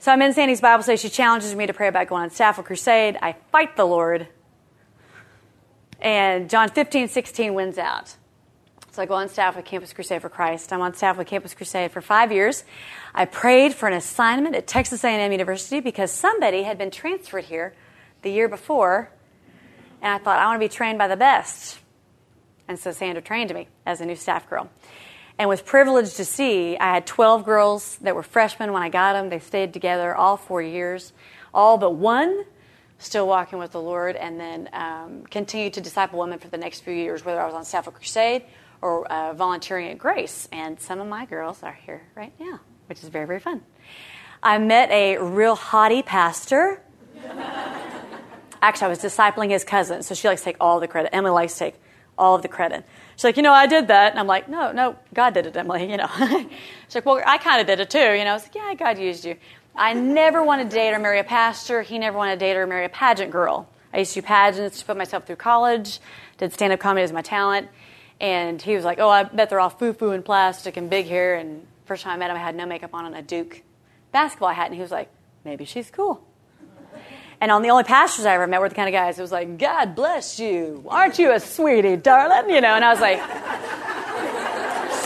So 0.00 0.12
I'm 0.12 0.20
in 0.20 0.34
Sandy's 0.34 0.60
Bible 0.60 0.82
study. 0.82 0.98
She 0.98 1.08
challenges 1.08 1.54
me 1.54 1.66
to 1.66 1.72
pray 1.72 1.88
about 1.88 2.08
going 2.08 2.24
on 2.24 2.30
staff 2.30 2.58
or 2.58 2.62
crusade. 2.62 3.16
I 3.22 3.36
fight 3.52 3.74
the 3.74 3.86
Lord. 3.86 4.28
And 5.98 6.50
John 6.50 6.68
15, 6.68 7.08
16 7.08 7.54
wins 7.54 7.78
out. 7.78 8.16
So 8.92 9.00
I 9.00 9.06
go 9.06 9.14
on 9.14 9.30
staff 9.30 9.56
with 9.56 9.64
Campus 9.64 9.94
Crusade 9.94 10.20
for 10.20 10.28
Christ. 10.28 10.70
I'm 10.70 10.82
on 10.82 10.92
staff 10.92 11.16
with 11.16 11.26
Campus 11.26 11.54
Crusade 11.54 11.92
for 11.92 12.02
five 12.02 12.30
years. 12.30 12.62
I 13.14 13.24
prayed 13.24 13.72
for 13.72 13.88
an 13.88 13.94
assignment 13.94 14.54
at 14.54 14.66
Texas 14.66 15.02
A&M 15.02 15.32
University 15.32 15.80
because 15.80 16.12
somebody 16.12 16.64
had 16.64 16.76
been 16.76 16.90
transferred 16.90 17.44
here 17.44 17.72
the 18.20 18.30
year 18.30 18.50
before, 18.50 19.10
and 20.02 20.12
I 20.12 20.18
thought 20.18 20.38
I 20.38 20.44
want 20.44 20.60
to 20.60 20.68
be 20.68 20.68
trained 20.68 20.98
by 20.98 21.08
the 21.08 21.16
best. 21.16 21.78
And 22.68 22.78
so 22.78 22.92
Sandra 22.92 23.22
trained 23.22 23.54
me 23.54 23.66
as 23.86 24.02
a 24.02 24.04
new 24.04 24.14
staff 24.14 24.50
girl, 24.50 24.68
and 25.38 25.48
was 25.48 25.62
privileged 25.62 26.16
to 26.18 26.26
see. 26.26 26.76
I 26.76 26.92
had 26.92 27.06
12 27.06 27.46
girls 27.46 27.96
that 28.02 28.14
were 28.14 28.22
freshmen 28.22 28.74
when 28.74 28.82
I 28.82 28.90
got 28.90 29.14
them. 29.14 29.30
They 29.30 29.38
stayed 29.38 29.72
together 29.72 30.14
all 30.14 30.36
four 30.36 30.60
years, 30.60 31.14
all 31.54 31.78
but 31.78 31.94
one 31.94 32.44
still 32.98 33.26
walking 33.26 33.58
with 33.58 33.72
the 33.72 33.80
Lord, 33.80 34.16
and 34.16 34.38
then 34.38 34.68
um, 34.74 35.22
continued 35.30 35.72
to 35.72 35.80
disciple 35.80 36.18
women 36.18 36.38
for 36.38 36.48
the 36.48 36.58
next 36.58 36.80
few 36.80 36.92
years, 36.92 37.24
whether 37.24 37.40
I 37.40 37.46
was 37.46 37.54
on 37.54 37.64
staff 37.64 37.88
at 37.88 37.94
Crusade 37.94 38.42
or 38.82 39.10
uh, 39.10 39.32
volunteering 39.32 39.88
at 39.88 39.98
Grace. 39.98 40.48
And 40.52 40.78
some 40.78 41.00
of 41.00 41.06
my 41.06 41.24
girls 41.24 41.62
are 41.62 41.78
here 41.86 42.02
right 42.14 42.32
now, 42.38 42.60
which 42.86 43.02
is 43.02 43.08
very, 43.08 43.26
very 43.26 43.40
fun. 43.40 43.62
I 44.42 44.58
met 44.58 44.90
a 44.90 45.18
real 45.18 45.54
haughty 45.54 46.02
pastor. 46.02 46.82
Actually, 48.60 48.86
I 48.86 48.88
was 48.88 48.98
discipling 48.98 49.50
his 49.50 49.64
cousin, 49.64 50.02
so 50.02 50.14
she 50.14 50.28
likes 50.28 50.42
to 50.42 50.46
take 50.46 50.56
all 50.60 50.80
the 50.80 50.88
credit. 50.88 51.14
Emily 51.14 51.32
likes 51.32 51.54
to 51.54 51.58
take 51.60 51.74
all 52.18 52.34
of 52.34 52.42
the 52.42 52.48
credit. 52.48 52.84
She's 53.16 53.24
like, 53.24 53.36
you 53.36 53.42
know, 53.42 53.52
I 53.52 53.66
did 53.66 53.88
that. 53.88 54.12
And 54.12 54.20
I'm 54.20 54.26
like, 54.26 54.48
no, 54.48 54.72
no, 54.72 54.96
God 55.14 55.34
did 55.34 55.46
it, 55.46 55.56
Emily, 55.56 55.90
you 55.90 55.96
know. 55.96 56.08
She's 56.18 56.94
like, 56.94 57.06
well, 57.06 57.22
I 57.26 57.38
kind 57.38 57.60
of 57.60 57.66
did 57.66 57.80
it 57.80 57.90
too, 57.90 57.98
you 57.98 58.24
know. 58.24 58.30
I 58.30 58.34
was 58.34 58.42
like, 58.42 58.54
yeah, 58.54 58.74
God 58.74 58.98
used 58.98 59.24
you. 59.24 59.36
I 59.74 59.94
never 59.94 60.42
wanted 60.42 60.70
to 60.70 60.76
date 60.76 60.92
or 60.92 60.98
marry 60.98 61.18
a 61.18 61.24
pastor. 61.24 61.82
He 61.82 61.98
never 61.98 62.16
wanted 62.16 62.38
to 62.38 62.38
date 62.38 62.56
or 62.56 62.66
marry 62.66 62.84
a 62.84 62.88
pageant 62.88 63.30
girl. 63.30 63.68
I 63.92 64.00
used 64.00 64.14
to 64.14 64.20
do 64.20 64.26
pageants 64.26 64.80
to 64.80 64.84
put 64.84 64.96
myself 64.96 65.26
through 65.26 65.36
college, 65.36 65.98
did 66.38 66.52
stand 66.52 66.72
up 66.72 66.80
comedy 66.80 67.04
as 67.04 67.12
my 67.12 67.22
talent. 67.22 67.68
And 68.22 68.62
he 68.62 68.76
was 68.76 68.84
like, 68.84 69.00
Oh, 69.00 69.10
I 69.10 69.24
bet 69.24 69.50
they're 69.50 69.60
all 69.60 69.68
foo 69.68 69.92
foo 69.92 70.12
and 70.12 70.24
plastic 70.24 70.76
and 70.78 70.88
big 70.88 71.06
hair. 71.06 71.34
And 71.34 71.66
first 71.84 72.04
time 72.04 72.14
I 72.14 72.16
met 72.16 72.30
him, 72.30 72.36
I 72.36 72.40
had 72.40 72.54
no 72.54 72.64
makeup 72.64 72.94
on 72.94 73.04
and 73.04 73.16
a 73.16 73.22
Duke 73.22 73.62
basketball 74.12 74.50
hat. 74.50 74.66
And 74.66 74.74
he 74.74 74.80
was 74.80 74.92
like, 74.92 75.10
Maybe 75.44 75.64
she's 75.64 75.90
cool. 75.90 76.24
And 77.40 77.50
on 77.50 77.62
the 77.62 77.70
only 77.70 77.82
pastors 77.82 78.24
I 78.24 78.34
ever 78.34 78.46
met 78.46 78.60
were 78.60 78.68
the 78.68 78.76
kind 78.76 78.88
of 78.88 78.92
guys 78.92 79.16
who 79.16 79.22
was 79.22 79.32
like, 79.32 79.58
God 79.58 79.96
bless 79.96 80.38
you. 80.38 80.84
Aren't 80.88 81.18
you 81.18 81.32
a 81.32 81.40
sweetie, 81.40 81.96
darling? 81.96 82.54
You 82.54 82.60
know, 82.60 82.76
and 82.76 82.84
I 82.84 82.90
was 82.90 83.00
like, 83.00 83.18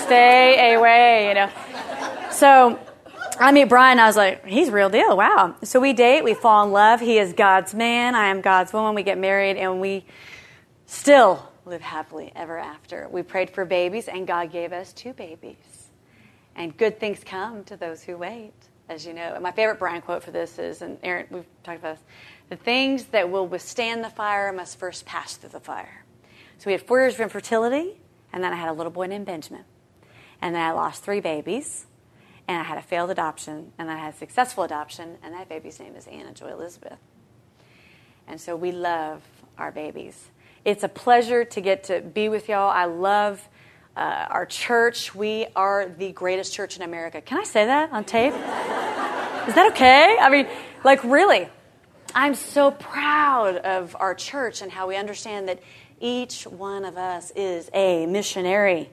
Stay 0.05 0.75
away, 0.75 1.29
you 1.29 1.35
know. 1.35 1.51
So 2.31 2.79
I 3.41 3.51
meet 3.53 3.71
Brian, 3.71 3.99
I 3.99 4.07
was 4.07 4.17
like, 4.17 4.45
he's 4.45 4.69
real 4.71 4.91
deal. 4.91 5.17
Wow. 5.17 5.57
So 5.65 5.81
we 5.81 5.95
date, 5.95 6.23
we 6.23 6.35
fall 6.35 6.67
in 6.67 6.73
love. 6.73 7.01
He 7.01 7.19
is 7.19 7.33
God's 7.33 7.75
man, 7.75 8.15
I 8.15 8.27
am 8.27 8.43
God's 8.43 8.75
woman. 8.75 8.95
We 8.95 9.03
get 9.03 9.17
married, 9.17 9.57
and 9.57 9.81
we 9.81 10.05
still 10.85 11.51
live 11.67 11.83
happily 11.83 12.33
ever 12.35 12.59
after. 12.59 13.09
We 13.11 13.23
prayed 13.23 13.51
for 13.51 13.65
babies, 13.65 14.09
and 14.09 14.27
God 14.27 14.51
gave 14.51 14.73
us 14.73 14.93
two 14.93 15.13
babies. 15.13 15.89
And 16.55 16.77
good 16.77 16.99
things 16.99 17.23
come 17.25 17.65
to 17.65 17.77
those 17.77 18.03
who 18.03 18.17
wait, 18.17 18.55
as 18.89 19.05
you 19.05 19.13
know. 19.13 19.35
And 19.35 19.43
my 19.43 19.53
favorite 19.53 19.79
Brian 19.79 20.01
quote 20.01 20.23
for 20.23 20.31
this 20.31 20.59
is, 20.59 20.81
and 20.81 20.99
Aaron, 21.03 21.27
we've 21.31 21.63
talked 21.63 21.81
about 21.81 21.97
this 21.97 22.05
the 22.49 22.57
things 22.57 23.07
that 23.07 23.29
will 23.29 23.47
withstand 23.47 24.05
the 24.05 24.11
fire 24.11 24.53
must 24.53 24.79
first 24.79 25.05
pass 25.05 25.37
through 25.37 25.51
the 25.51 25.61
fire. 25.61 26.05
So 26.59 26.67
we 26.67 26.73
had 26.73 26.83
four 26.83 27.01
years 27.01 27.15
of 27.15 27.21
infertility, 27.21 28.01
and 28.33 28.43
then 28.43 28.53
I 28.53 28.57
had 28.57 28.69
a 28.69 28.73
little 28.73 28.93
boy 28.93 29.07
named 29.07 29.27
Benjamin. 29.27 29.65
And 30.41 30.55
then 30.55 30.63
I 30.63 30.71
lost 30.71 31.03
three 31.03 31.21
babies 31.21 31.87
and 32.49 32.59
I 32.59 32.63
had 32.63 32.79
a 32.79 32.83
failed 32.83 33.11
adoption, 33.11 33.73
and 33.79 33.91
I 33.91 33.97
had 33.97 34.15
a 34.15 34.17
successful 34.17 34.63
adoption, 34.63 35.19
and 35.23 35.35
that 35.35 35.49
baby's 35.49 35.81
name 35.81 35.97
is 35.97 36.07
Anna 36.07 36.33
Joy 36.33 36.53
Elizabeth. 36.53 36.99
And 38.29 38.41
so 38.41 38.55
we 38.55 38.73
love 38.73 39.23
our 39.59 39.73
babies. 39.73 40.29
It's 40.67 40.83
a 40.83 40.89
pleasure 40.89 41.45
to 41.45 41.61
get 41.61 41.85
to 41.85 42.01
be 42.01 42.29
with 42.29 42.49
y'all. 42.49 42.69
I 42.69 42.87
love 42.87 43.49
uh, 43.97 44.27
our 44.29 44.45
church. 44.45 45.15
We 45.15 45.47
are 45.55 45.89
the 45.89 46.11
greatest 46.11 46.53
church 46.53 46.75
in 46.75 46.83
America. 46.83 47.21
Can 47.21 47.39
I 47.39 47.45
say 47.45 47.67
that 47.67 47.93
on 47.93 48.03
tape? 48.03 48.33
is 48.33 49.55
that 49.55 49.69
okay? 49.71 50.17
I 50.21 50.29
mean, 50.29 50.49
like, 50.83 51.05
really. 51.05 51.49
I'm 52.17 52.35
so 52.35 52.73
proud 52.73 53.59
of 53.59 53.95
our 54.01 54.13
church 54.13 54.61
and 54.61 54.73
how 54.73 54.89
we 54.89 54.97
understand 54.97 55.49
that 55.49 55.61
each 56.01 56.49
one 56.49 56.85
of 56.85 56.97
us 56.97 57.31
is 57.37 57.71
a 57.73 58.05
missionary. 58.07 58.91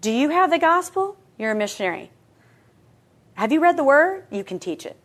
Do 0.00 0.10
you 0.10 0.30
have 0.30 0.48
the 0.48 0.58
gospel? 0.58 1.18
You're 1.38 1.52
a 1.52 1.54
missionary. 1.54 2.10
Have 3.34 3.52
you 3.52 3.60
read 3.60 3.76
the 3.76 3.84
Word? 3.84 4.24
You 4.30 4.44
can 4.44 4.58
teach 4.58 4.86
it. 4.86 4.96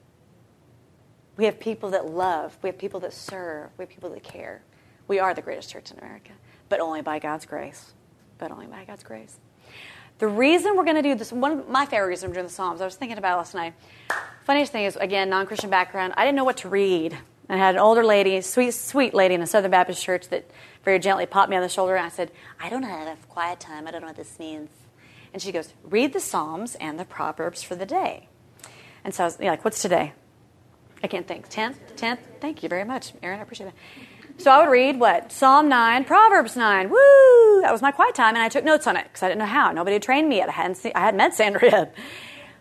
We 1.35 1.43
have 1.43 1.59
people 1.59 1.89
that 1.89 2.05
love, 2.05 2.57
we 2.61 2.69
have 2.69 2.77
people 2.77 3.01
that 3.01 3.11
serve, 3.11 3.71
we 3.77 3.83
have 3.83 3.89
people 3.89 4.09
that 4.11 4.23
care. 4.23 4.61
We 5.07 5.19
are 5.19 5.33
the 5.33 5.41
greatest 5.41 5.69
church 5.69 5.91
in 5.91 5.99
America, 5.99 6.31
but 6.69 6.79
only 6.79 7.01
by 7.01 7.19
God's 7.19 7.45
grace. 7.45 7.93
But 8.37 8.51
only 8.51 8.67
by 8.67 8.83
God's 8.85 9.03
grace. 9.03 9.37
The 10.19 10.27
reason 10.27 10.75
we're 10.75 10.83
going 10.83 10.95
to 10.95 11.01
do 11.01 11.15
this, 11.15 11.31
one 11.31 11.51
of 11.51 11.69
my 11.69 11.85
favorite 11.85 12.07
reasons 12.07 12.29
we're 12.29 12.35
doing 12.35 12.47
the 12.47 12.51
Psalms, 12.51 12.81
I 12.81 12.85
was 12.85 12.95
thinking 12.95 13.17
about 13.17 13.37
last 13.37 13.53
night. 13.53 13.73
Funniest 14.45 14.71
thing 14.71 14.85
is, 14.85 14.95
again, 14.95 15.29
non 15.29 15.45
Christian 15.45 15.69
background, 15.69 16.13
I 16.17 16.25
didn't 16.25 16.35
know 16.35 16.43
what 16.43 16.57
to 16.57 16.69
read. 16.69 17.17
I 17.49 17.55
had 17.55 17.75
an 17.75 17.79
older 17.79 18.03
lady, 18.03 18.41
sweet, 18.41 18.71
sweet 18.73 19.13
lady 19.13 19.33
in 19.33 19.41
a 19.41 19.47
Southern 19.47 19.71
Baptist 19.71 20.03
church 20.03 20.27
that 20.29 20.49
very 20.83 20.99
gently 20.99 21.25
popped 21.25 21.49
me 21.49 21.55
on 21.55 21.61
the 21.61 21.69
shoulder, 21.69 21.95
and 21.95 22.05
I 22.05 22.09
said, 22.09 22.31
I 22.59 22.69
don't 22.69 22.83
have 22.83 23.29
quiet 23.29 23.59
time. 23.59 23.87
I 23.87 23.91
don't 23.91 24.01
know 24.01 24.07
what 24.07 24.17
this 24.17 24.37
means. 24.39 24.69
And 25.33 25.41
she 25.41 25.51
goes, 25.51 25.73
read 25.83 26.13
the 26.13 26.19
Psalms 26.19 26.75
and 26.75 26.99
the 26.99 27.05
Proverbs 27.05 27.63
for 27.63 27.75
the 27.75 27.85
day. 27.85 28.27
And 29.03 29.13
so 29.13 29.23
I 29.23 29.27
was 29.27 29.39
like, 29.39 29.63
what's 29.63 29.81
today? 29.81 30.13
I 31.03 31.07
can't 31.07 31.27
think. 31.27 31.49
10th? 31.49 31.75
10th? 31.95 32.19
Thank 32.41 32.63
you 32.63 32.69
very 32.69 32.83
much, 32.83 33.13
Aaron. 33.21 33.39
I 33.39 33.43
appreciate 33.43 33.67
that. 33.67 33.75
So 34.39 34.51
I 34.51 34.59
would 34.59 34.71
read 34.71 34.99
what? 34.99 35.31
Psalm 35.31 35.67
9, 35.67 36.05
Proverbs 36.05 36.55
9. 36.55 36.89
Woo! 36.89 37.61
That 37.61 37.71
was 37.71 37.81
my 37.81 37.91
quiet 37.91 38.13
time, 38.13 38.35
and 38.35 38.43
I 38.43 38.49
took 38.49 38.63
notes 38.63 38.85
on 38.85 38.95
it 38.95 39.03
because 39.05 39.23
I 39.23 39.29
didn't 39.29 39.39
know 39.39 39.45
how. 39.45 39.71
Nobody 39.71 39.93
had 39.95 40.03
trained 40.03 40.29
me 40.29 40.37
yet. 40.37 40.49
I 40.49 40.51
hadn't, 40.51 40.75
seen, 40.75 40.91
I 40.93 40.99
hadn't 40.99 41.17
met 41.17 41.33
Sandra 41.33 41.63
yet. 41.71 41.95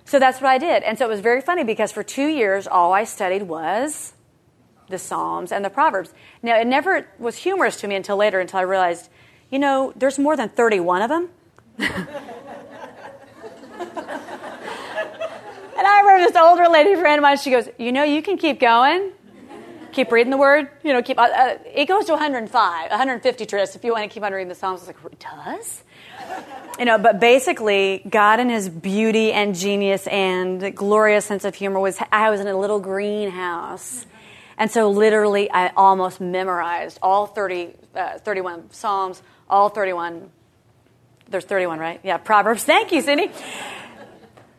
So 0.06 0.18
that's 0.18 0.40
what 0.40 0.48
I 0.48 0.58
did. 0.58 0.82
And 0.84 0.98
so 0.98 1.04
it 1.04 1.08
was 1.08 1.20
very 1.20 1.42
funny 1.42 1.64
because 1.64 1.92
for 1.92 2.02
two 2.02 2.28
years, 2.28 2.66
all 2.66 2.94
I 2.94 3.04
studied 3.04 3.42
was 3.42 4.14
the 4.88 4.98
Psalms 4.98 5.52
and 5.52 5.64
the 5.64 5.70
Proverbs. 5.70 6.14
Now, 6.42 6.58
it 6.58 6.66
never 6.66 7.08
was 7.18 7.36
humorous 7.36 7.78
to 7.80 7.88
me 7.88 7.94
until 7.94 8.16
later, 8.16 8.40
until 8.40 8.60
I 8.60 8.62
realized, 8.62 9.10
you 9.50 9.58
know, 9.58 9.92
there's 9.96 10.18
more 10.18 10.36
than 10.36 10.48
31 10.48 11.02
of 11.02 11.08
them. 11.10 11.28
And 15.78 15.86
I 15.86 16.00
remember 16.00 16.26
this 16.26 16.36
older 16.36 16.68
lady 16.68 16.94
friend 16.94 17.18
of 17.18 17.22
mine, 17.22 17.36
she 17.36 17.50
goes, 17.50 17.68
You 17.78 17.92
know, 17.92 18.02
you 18.02 18.22
can 18.22 18.38
keep 18.38 18.58
going. 18.58 19.12
Keep 19.96 20.12
reading 20.12 20.30
the 20.30 20.36
word. 20.36 20.68
You 20.84 20.92
know, 20.92 21.00
keep. 21.00 21.18
Uh, 21.18 21.22
uh 21.22 21.58
it 21.74 21.86
goes 21.86 22.04
to 22.04 22.12
105, 22.12 22.90
150 22.90 23.46
tris 23.46 23.76
if 23.76 23.82
you 23.82 23.92
want 23.92 24.04
to 24.04 24.12
keep 24.12 24.22
on 24.22 24.30
reading 24.30 24.50
the 24.50 24.54
Psalms. 24.54 24.82
I 24.82 24.88
was 24.88 24.94
like, 25.02 25.10
It 25.10 25.18
does? 25.20 25.82
You 26.78 26.84
know, 26.84 26.98
but 26.98 27.18
basically, 27.18 28.02
God 28.06 28.38
in 28.38 28.50
His 28.50 28.68
beauty 28.68 29.32
and 29.32 29.54
genius 29.54 30.06
and 30.06 30.76
glorious 30.76 31.24
sense 31.24 31.46
of 31.46 31.54
humor 31.54 31.80
was. 31.80 31.98
I 32.12 32.28
was 32.28 32.42
in 32.42 32.46
a 32.46 32.58
little 32.58 32.78
greenhouse. 32.78 34.04
And 34.58 34.70
so, 34.70 34.90
literally, 34.90 35.50
I 35.50 35.68
almost 35.68 36.20
memorized 36.20 36.98
all 37.00 37.24
30, 37.26 37.70
uh, 37.94 38.18
31 38.18 38.72
Psalms, 38.72 39.22
all 39.48 39.70
31. 39.70 40.30
There's 41.30 41.46
31, 41.46 41.78
right? 41.78 42.00
Yeah, 42.02 42.18
Proverbs. 42.18 42.64
Thank 42.72 42.92
you, 42.92 43.00
Cindy 43.00 43.30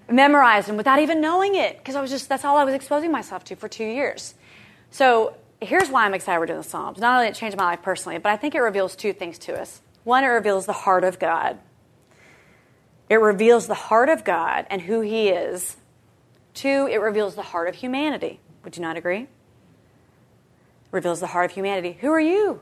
memorized 0.10 0.70
them 0.70 0.78
without 0.78 1.00
even 1.00 1.20
knowing 1.20 1.56
it 1.56 1.78
because 1.78 1.94
I 1.96 2.00
was 2.00 2.10
just, 2.10 2.30
that's 2.30 2.46
all 2.46 2.56
I 2.56 2.64
was 2.64 2.74
exposing 2.74 3.12
myself 3.12 3.44
to 3.44 3.58
for 3.58 3.68
two 3.68 3.84
years. 3.84 4.36
So 4.92 5.36
here's 5.62 5.90
why 5.90 6.06
I'm 6.06 6.14
excited 6.14 6.40
we're 6.40 6.46
doing 6.46 6.62
the 6.62 6.68
Psalms. 6.68 7.00
Not 7.00 7.16
only 7.16 7.28
it 7.28 7.36
changed 7.36 7.58
my 7.58 7.66
life 7.66 7.82
personally, 7.82 8.18
but 8.18 8.32
I 8.32 8.38
think 8.38 8.56
it 8.56 8.60
reveals 8.60 8.96
two 8.96 9.14
things 9.14 9.38
to 9.40 9.60
us. 9.60 9.82
One, 10.04 10.24
it 10.24 10.28
reveals 10.28 10.66
the 10.66 10.74
heart 10.74 11.04
of 11.04 11.20
God. 11.20 11.60
It 13.10 13.16
reveals 13.16 13.68
the 13.68 13.74
heart 13.74 14.10
of 14.10 14.24
God 14.24 14.66
and 14.70 14.82
who 14.82 15.02
He 15.02 15.30
is. 15.30 15.78
Two, 16.54 16.88
it 16.90 17.02
reveals 17.02 17.36
the 17.36 17.42
heart 17.44 17.68
of 17.70 17.76
humanity. 17.76 18.40
Would 18.64 18.78
you 18.78 18.82
not 18.82 18.98
agree? 18.98 19.22
It 19.22 19.30
reveals 20.92 21.20
the 21.20 21.28
heart 21.28 21.46
of 21.46 21.52
humanity. 21.52 21.98
Who 22.02 22.12
are 22.12 22.20
you? 22.20 22.62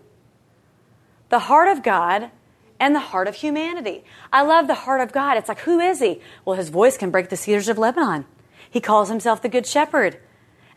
The 1.30 1.40
heart 1.40 1.70
of 1.70 1.82
God 1.82 2.32
and 2.80 2.96
the 2.96 3.00
heart 3.00 3.28
of 3.28 3.36
humanity. 3.36 4.04
I 4.32 4.42
love 4.44 4.68
the 4.68 4.74
heart 4.74 5.02
of 5.02 5.12
God. 5.12 5.38
It's 5.38 5.48
like, 5.48 5.60
who 5.60 5.80
is 5.80 6.00
he? 6.00 6.22
Well, 6.44 6.58
his 6.58 6.70
voice 6.70 6.98
can 6.98 7.10
break 7.10 7.30
the 7.30 7.38
cedars 7.38 7.70
of 7.70 7.78
Lebanon. 7.78 8.26
He 8.70 8.82
calls 8.82 9.10
himself 9.10 9.42
the 9.42 9.50
Good 9.50 9.66
Shepherd. 9.66 10.20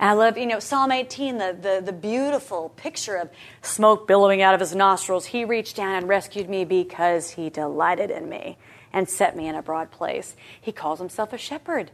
And 0.00 0.10
I 0.10 0.12
love, 0.12 0.38
you 0.38 0.46
know, 0.46 0.60
Psalm 0.60 0.92
18, 0.92 1.38
the, 1.38 1.58
the, 1.60 1.82
the 1.84 1.92
beautiful 1.92 2.68
picture 2.70 3.16
of 3.16 3.30
smoke 3.62 4.06
billowing 4.06 4.42
out 4.42 4.54
of 4.54 4.60
his 4.60 4.74
nostrils. 4.74 5.26
He 5.26 5.44
reached 5.44 5.76
down 5.76 5.94
and 5.96 6.08
rescued 6.08 6.48
me 6.48 6.64
because 6.64 7.30
he 7.30 7.50
delighted 7.50 8.10
in 8.10 8.28
me 8.28 8.58
and 8.92 9.08
set 9.08 9.36
me 9.36 9.48
in 9.48 9.54
a 9.54 9.62
broad 9.62 9.90
place. 9.90 10.36
He 10.60 10.70
calls 10.70 10.98
himself 11.00 11.32
a 11.32 11.38
shepherd. 11.38 11.90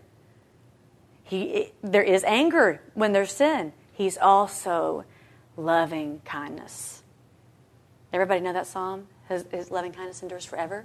He, 1.23 1.73
there 1.83 2.03
is 2.03 2.23
anger 2.25 2.83
when 2.93 3.13
there's 3.13 3.33
sin. 3.33 3.73
He's 3.93 4.19
also 4.19 5.05
loving 5.57 6.21
kindness. 6.25 7.03
Everybody 8.13 8.41
know 8.41 8.53
that 8.53 8.67
psalm? 8.67 9.07
His, 9.29 9.47
his 9.51 9.71
loving 9.71 9.93
kindness 9.93 10.23
endures 10.23 10.45
forever 10.45 10.85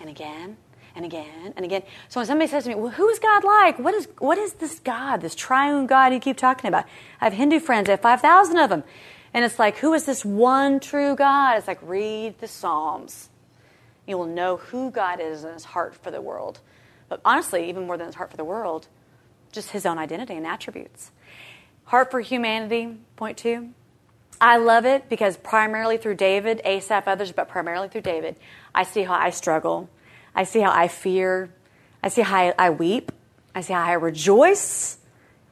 and 0.00 0.08
again 0.08 0.56
and 0.98 1.06
again 1.06 1.54
and 1.54 1.64
again. 1.64 1.82
So 2.08 2.18
when 2.18 2.26
somebody 2.26 2.50
says 2.50 2.64
to 2.64 2.70
me, 2.70 2.74
well, 2.74 2.90
who 2.90 3.08
is 3.08 3.20
God 3.20 3.44
like? 3.44 3.78
What 3.78 3.94
is, 3.94 4.08
what 4.18 4.36
is 4.36 4.54
this 4.54 4.80
God, 4.80 5.20
this 5.20 5.36
triune 5.36 5.86
God 5.86 6.12
you 6.12 6.18
keep 6.18 6.36
talking 6.36 6.66
about? 6.66 6.86
I 7.20 7.24
have 7.24 7.32
Hindu 7.32 7.60
friends, 7.60 7.88
I 7.88 7.92
have 7.92 8.00
5,000 8.00 8.58
of 8.58 8.68
them. 8.68 8.82
And 9.32 9.44
it's 9.44 9.60
like, 9.60 9.76
who 9.76 9.94
is 9.94 10.06
this 10.06 10.24
one 10.24 10.80
true 10.80 11.14
God? 11.14 11.56
It's 11.56 11.68
like, 11.68 11.78
read 11.82 12.40
the 12.40 12.48
Psalms. 12.48 13.28
You 14.08 14.18
will 14.18 14.26
know 14.26 14.56
who 14.56 14.90
God 14.90 15.20
is 15.20 15.44
and 15.44 15.54
his 15.54 15.66
heart 15.66 15.94
for 15.94 16.10
the 16.10 16.20
world. 16.20 16.58
But 17.08 17.20
honestly, 17.24 17.68
even 17.68 17.86
more 17.86 17.96
than 17.96 18.06
his 18.06 18.16
heart 18.16 18.32
for 18.32 18.36
the 18.36 18.44
world, 18.44 18.88
just 19.52 19.70
his 19.70 19.86
own 19.86 19.98
identity 19.98 20.34
and 20.34 20.46
attributes. 20.46 21.12
Heart 21.84 22.10
for 22.10 22.20
humanity, 22.20 22.96
point 23.14 23.38
two. 23.38 23.70
I 24.40 24.56
love 24.56 24.84
it 24.84 25.08
because 25.08 25.36
primarily 25.36 25.96
through 25.96 26.16
David, 26.16 26.60
Asaph, 26.64 27.06
others, 27.06 27.30
but 27.30 27.48
primarily 27.48 27.88
through 27.88 28.00
David, 28.00 28.36
I 28.74 28.82
see 28.82 29.04
how 29.04 29.14
I 29.14 29.30
struggle. 29.30 29.88
I 30.38 30.44
see 30.44 30.60
how 30.60 30.70
I 30.70 30.86
fear. 30.86 31.50
I 32.00 32.10
see 32.10 32.22
how 32.22 32.54
I 32.56 32.70
weep. 32.70 33.10
I 33.56 33.60
see 33.60 33.72
how 33.72 33.82
I 33.82 33.94
rejoice 33.94 34.98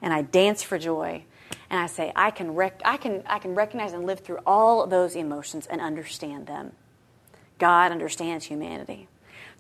and 0.01 0.13
I 0.13 0.23
dance 0.23 0.63
for 0.63 0.79
joy. 0.79 1.25
And 1.69 1.81
I 1.81 1.87
say, 1.87 2.13
I 2.15 2.31
can, 2.31 2.55
rec- 2.55 2.83
I, 2.85 2.97
can, 2.97 3.25
I 3.27 3.41
can 3.41 3.57
recognize 3.57 3.93
and 3.93 4.07
live 4.07 4.21
through 4.21 4.39
all 4.47 4.87
those 4.87 5.17
emotions 5.17 5.67
and 5.67 5.81
understand 5.81 6.47
them. 6.47 6.71
God 7.59 7.91
understands 7.91 8.45
humanity. 8.45 9.09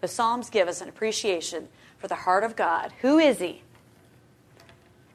The 0.00 0.06
Psalms 0.06 0.48
give 0.48 0.68
us 0.68 0.80
an 0.80 0.88
appreciation 0.88 1.66
for 1.98 2.06
the 2.06 2.14
heart 2.14 2.44
of 2.44 2.54
God. 2.54 2.92
Who 3.00 3.18
is 3.18 3.40
He? 3.40 3.62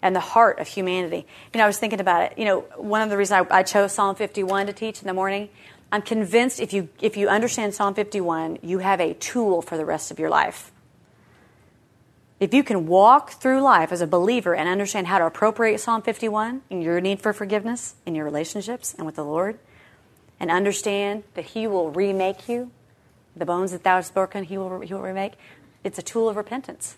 And 0.02 0.14
the 0.14 0.20
heart 0.20 0.60
of 0.60 0.68
humanity. 0.68 1.26
You 1.54 1.60
know, 1.60 1.64
I 1.64 1.68
was 1.68 1.80
thinking 1.80 2.02
about 2.02 2.24
it. 2.24 2.38
You 2.38 2.44
know, 2.44 2.60
one 2.76 3.02
of 3.02 3.10
the 3.10 3.16
reasons 3.16 3.48
I, 3.50 3.60
I 3.60 3.64
chose 3.64 3.94
Psalm 3.94 4.18
51 4.18 4.68
to 4.68 4.74
teach 4.74 5.00
in 5.02 5.08
the 5.08 5.14
morning, 5.14 5.48
I'm 5.92 6.02
convinced 6.02 6.60
if 6.60 6.72
you, 6.72 6.90
if 7.02 7.18
you 7.18 7.28
understand 7.28 7.74
Psalm 7.74 7.94
51, 7.94 8.60
you 8.62 8.80
have 8.80 9.02
a 9.02 9.14
tool 9.14 9.62
for 9.62 9.78
the 9.78 9.86
rest 9.86 10.10
of 10.10 10.20
your 10.20 10.30
life. 10.30 10.72
If 12.40 12.54
you 12.54 12.64
can 12.64 12.88
walk 12.88 13.34
through 13.34 13.62
life 13.62 13.92
as 13.92 14.02
a 14.02 14.08
believer 14.08 14.56
and 14.56 14.68
understand 14.68 15.08
how 15.08 15.20
to 15.20 15.26
appropriate 15.26 15.80
Psalm 15.80 16.02
51 16.02 16.62
in 16.70 16.82
your 16.82 17.00
need 17.02 17.22
for 17.22 17.34
forgiveness, 17.34 17.96
in 18.06 18.16
your 18.16 18.26
relationships, 18.26 18.96
and 18.98 19.06
with 19.06 19.16
the 19.16 19.26
Lord, 19.26 19.60
and 20.40 20.50
understand 20.50 21.24
that 21.36 21.46
He 21.46 21.68
will 21.68 21.92
remake 21.92 22.50
you, 22.50 22.72
the 23.36 23.46
bones 23.46 23.72
that 23.72 23.84
thou 23.84 23.98
hast 23.98 24.14
broken, 24.14 24.46
He 24.46 24.58
will, 24.58 24.80
he 24.80 24.94
will 24.94 25.02
remake, 25.02 25.34
it's 25.84 26.00
a 26.00 26.02
tool 26.02 26.30
of 26.30 26.36
repentance. 26.36 26.96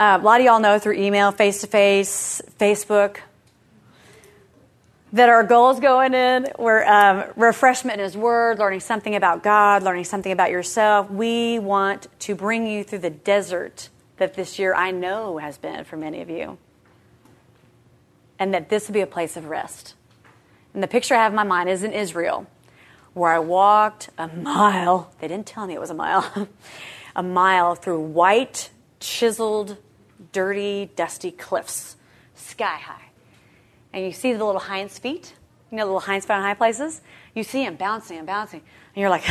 Uh, 0.00 0.16
a 0.20 0.24
lot 0.24 0.40
of 0.40 0.46
y'all 0.46 0.60
know 0.60 0.78
through 0.78 0.94
email, 0.94 1.32
face 1.32 1.60
to 1.60 1.66
face, 1.66 2.40
Facebook, 2.58 3.18
that 5.12 5.28
our 5.28 5.42
goals 5.42 5.80
going 5.80 6.14
in 6.14 6.48
were 6.58 6.86
um, 6.86 7.24
refreshment 7.36 7.98
in 7.98 8.04
His 8.04 8.16
Word, 8.16 8.58
learning 8.58 8.80
something 8.80 9.14
about 9.14 9.42
God, 9.42 9.82
learning 9.82 10.04
something 10.04 10.32
about 10.32 10.50
yourself. 10.50 11.10
We 11.10 11.58
want 11.58 12.06
to 12.20 12.34
bring 12.34 12.66
you 12.66 12.84
through 12.84 13.00
the 13.00 13.10
desert 13.10 13.88
that 14.18 14.34
this 14.34 14.58
year 14.58 14.74
I 14.74 14.90
know 14.90 15.38
has 15.38 15.56
been 15.58 15.84
for 15.84 15.96
many 15.96 16.20
of 16.20 16.28
you. 16.28 16.58
And 18.38 18.54
that 18.54 18.68
this 18.68 18.86
will 18.86 18.94
be 18.94 19.00
a 19.00 19.06
place 19.06 19.36
of 19.36 19.46
rest. 19.46 19.94
And 20.74 20.82
the 20.82 20.88
picture 20.88 21.14
I 21.14 21.22
have 21.22 21.32
in 21.32 21.36
my 21.36 21.44
mind 21.44 21.68
is 21.68 21.82
in 21.82 21.92
Israel, 21.92 22.46
where 23.14 23.32
I 23.32 23.38
walked 23.38 24.10
a 24.18 24.28
mile. 24.28 25.10
They 25.20 25.28
didn't 25.28 25.46
tell 25.46 25.66
me 25.66 25.74
it 25.74 25.80
was 25.80 25.90
a 25.90 25.94
mile. 25.94 26.48
a 27.16 27.22
mile 27.22 27.74
through 27.74 28.00
white, 28.00 28.70
chiseled, 29.00 29.76
dirty, 30.32 30.90
dusty 30.94 31.30
cliffs, 31.30 31.96
sky 32.34 32.76
high. 32.76 33.07
And 33.92 34.04
you 34.04 34.12
see 34.12 34.32
the 34.32 34.44
little 34.44 34.60
hinds 34.60 34.98
feet, 34.98 35.34
you 35.70 35.76
know, 35.76 35.84
the 35.84 35.92
little 35.92 36.00
hinds 36.00 36.26
feet 36.26 36.34
on 36.34 36.42
high 36.42 36.54
places? 36.54 37.00
You 37.34 37.42
see 37.42 37.64
them 37.64 37.76
bouncing 37.76 38.18
and 38.18 38.26
bouncing. 38.26 38.60
And 38.60 39.00
you're 39.00 39.10
like, 39.10 39.24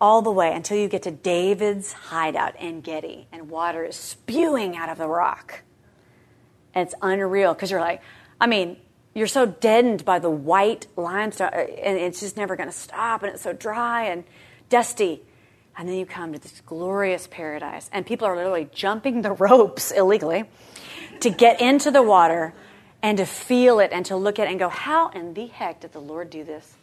all 0.00 0.22
the 0.22 0.30
way 0.30 0.52
until 0.52 0.76
you 0.76 0.88
get 0.88 1.02
to 1.02 1.10
David's 1.10 1.92
hideout 1.92 2.54
En 2.58 2.80
Gedi, 2.80 3.26
and 3.32 3.48
water 3.48 3.84
is 3.84 3.96
spewing 3.96 4.76
out 4.76 4.88
of 4.88 4.98
the 4.98 5.08
rock. 5.08 5.62
And 6.74 6.86
it's 6.86 6.94
unreal 7.00 7.54
because 7.54 7.70
you're 7.70 7.80
like, 7.80 8.02
I 8.40 8.46
mean, 8.46 8.76
you're 9.14 9.26
so 9.26 9.46
deadened 9.46 10.04
by 10.04 10.18
the 10.18 10.28
white 10.28 10.86
limestone, 10.96 11.48
uh, 11.48 11.56
and 11.56 11.96
it's 11.98 12.20
just 12.20 12.36
never 12.36 12.54
going 12.54 12.68
to 12.68 12.76
stop, 12.76 13.22
and 13.22 13.32
it's 13.32 13.42
so 13.42 13.54
dry 13.54 14.04
and 14.04 14.24
dusty. 14.68 15.22
And 15.78 15.88
then 15.88 15.96
you 15.96 16.04
come 16.04 16.34
to 16.34 16.38
this 16.38 16.60
glorious 16.66 17.26
paradise, 17.26 17.88
and 17.92 18.04
people 18.04 18.26
are 18.26 18.36
literally 18.36 18.68
jumping 18.74 19.22
the 19.22 19.32
ropes 19.44 19.90
illegally 19.90 20.44
to 21.20 21.30
get 21.30 21.62
into 21.62 21.90
the 21.90 22.02
water 22.02 22.52
and 23.02 23.18
to 23.18 23.26
feel 23.26 23.78
it 23.80 23.90
and 23.92 24.04
to 24.06 24.16
look 24.16 24.38
at 24.38 24.46
it 24.46 24.50
and 24.50 24.58
go, 24.58 24.68
How 24.68 25.08
in 25.10 25.34
the 25.34 25.46
heck 25.46 25.80
did 25.80 25.92
the 25.92 26.00
Lord 26.00 26.30
do 26.30 26.44
this? 26.44 26.76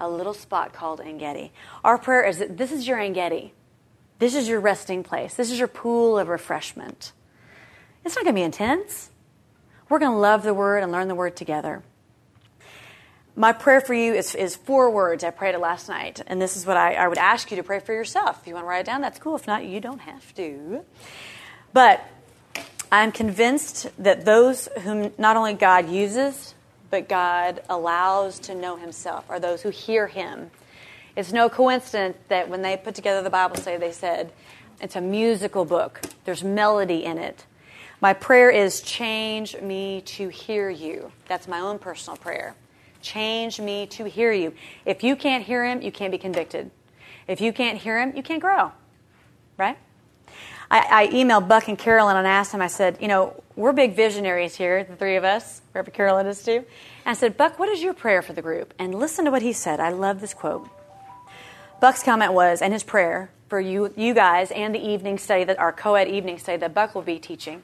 a 0.00 0.08
little 0.08 0.34
spot 0.34 0.72
called 0.72 1.00
En 1.00 1.18
Gedi. 1.18 1.52
Our 1.84 1.98
prayer 1.98 2.24
is 2.24 2.38
that 2.38 2.56
this 2.56 2.72
is 2.72 2.88
your 2.88 2.98
En 2.98 3.12
Gedi. 3.12 3.52
This 4.18 4.34
is 4.34 4.48
your 4.48 4.60
resting 4.60 5.02
place. 5.02 5.34
This 5.34 5.50
is 5.50 5.58
your 5.58 5.68
pool 5.68 6.18
of 6.18 6.28
refreshment. 6.28 7.12
It's 8.04 8.16
not 8.16 8.24
going 8.24 8.34
to 8.34 8.38
be 8.38 8.44
intense. 8.44 9.10
We're 9.88 9.98
going 9.98 10.12
to 10.12 10.18
love 10.18 10.42
the 10.42 10.54
Word 10.54 10.82
and 10.82 10.90
learn 10.90 11.08
the 11.08 11.14
Word 11.14 11.36
together. 11.36 11.82
My 13.36 13.52
prayer 13.52 13.80
for 13.80 13.94
you 13.94 14.14
is, 14.14 14.34
is 14.34 14.56
four 14.56 14.90
words. 14.90 15.22
I 15.22 15.30
prayed 15.30 15.54
it 15.54 15.60
last 15.60 15.88
night. 15.88 16.20
And 16.26 16.40
this 16.40 16.56
is 16.56 16.66
what 16.66 16.76
I, 16.76 16.94
I 16.94 17.08
would 17.08 17.18
ask 17.18 17.50
you 17.50 17.56
to 17.58 17.62
pray 17.62 17.80
for 17.80 17.92
yourself. 17.92 18.40
If 18.40 18.46
you 18.46 18.54
want 18.54 18.64
to 18.64 18.68
write 18.68 18.80
it 18.80 18.86
down, 18.86 19.00
that's 19.00 19.18
cool. 19.18 19.36
If 19.36 19.46
not, 19.46 19.64
you 19.64 19.80
don't 19.80 20.00
have 20.00 20.34
to. 20.34 20.84
But 21.72 22.04
I'm 22.92 23.12
convinced 23.12 23.88
that 23.98 24.24
those 24.24 24.68
whom 24.82 25.12
not 25.16 25.36
only 25.36 25.54
God 25.54 25.88
uses, 25.88 26.54
but 26.90 27.08
God 27.08 27.62
allows 27.68 28.40
to 28.40 28.54
know 28.54 28.76
Himself 28.76 29.24
are 29.28 29.38
those 29.38 29.62
who 29.62 29.70
hear 29.70 30.08
Him. 30.08 30.50
It's 31.14 31.32
no 31.32 31.48
coincidence 31.48 32.16
that 32.28 32.48
when 32.48 32.62
they 32.62 32.76
put 32.76 32.96
together 32.96 33.22
the 33.22 33.30
Bible 33.30 33.56
study, 33.56 33.76
they 33.76 33.92
said 33.92 34.32
it's 34.80 34.96
a 34.96 35.00
musical 35.00 35.64
book, 35.64 36.00
there's 36.24 36.42
melody 36.42 37.04
in 37.04 37.18
it. 37.18 37.46
My 38.00 38.12
prayer 38.12 38.50
is 38.50 38.80
change 38.80 39.60
me 39.60 40.00
to 40.02 40.28
hear 40.28 40.70
you. 40.70 41.12
That's 41.28 41.46
my 41.46 41.60
own 41.60 41.78
personal 41.78 42.16
prayer. 42.16 42.54
Change 43.02 43.60
me 43.60 43.86
to 43.88 44.04
hear 44.04 44.32
you. 44.32 44.54
If 44.84 45.04
you 45.04 45.16
can't 45.16 45.44
hear 45.44 45.64
Him, 45.64 45.82
you 45.82 45.92
can't 45.92 46.10
be 46.10 46.18
convicted. 46.18 46.70
If 47.28 47.40
you 47.40 47.52
can't 47.52 47.78
hear 47.78 48.00
Him, 48.00 48.16
you 48.16 48.22
can't 48.22 48.40
grow. 48.40 48.72
Right? 49.56 49.76
I, 50.70 50.86
I 50.90 51.06
emailed 51.08 51.48
Buck 51.48 51.68
and 51.68 51.76
Carolyn 51.76 52.16
and 52.16 52.26
asked 52.26 52.52
them, 52.52 52.62
I 52.62 52.68
said, 52.68 52.98
you 53.00 53.08
know, 53.08 53.42
we're 53.56 53.72
big 53.72 53.96
visionaries 53.96 54.54
here, 54.54 54.84
the 54.84 54.94
three 54.94 55.16
of 55.16 55.24
us. 55.24 55.62
Reverend 55.74 55.94
Carolyn 55.94 56.26
is 56.26 56.42
too. 56.42 56.64
And 57.04 57.06
I 57.06 57.14
said, 57.14 57.36
Buck, 57.36 57.58
what 57.58 57.68
is 57.68 57.82
your 57.82 57.92
prayer 57.92 58.22
for 58.22 58.32
the 58.32 58.42
group? 58.42 58.72
And 58.78 58.94
listen 58.94 59.24
to 59.24 59.30
what 59.30 59.42
he 59.42 59.52
said. 59.52 59.80
I 59.80 59.90
love 59.90 60.20
this 60.20 60.32
quote. 60.32 60.68
Buck's 61.80 62.02
comment 62.02 62.32
was, 62.32 62.62
and 62.62 62.72
his 62.72 62.84
prayer 62.84 63.30
for 63.48 63.58
you, 63.58 63.92
you 63.96 64.14
guys 64.14 64.50
and 64.52 64.74
the 64.74 64.86
evening 64.86 65.18
study, 65.18 65.44
that 65.44 65.58
our 65.58 65.72
co 65.72 65.94
ed 65.94 66.08
evening 66.08 66.38
study 66.38 66.58
that 66.58 66.74
Buck 66.74 66.94
will 66.94 67.02
be 67.02 67.18
teaching, 67.18 67.62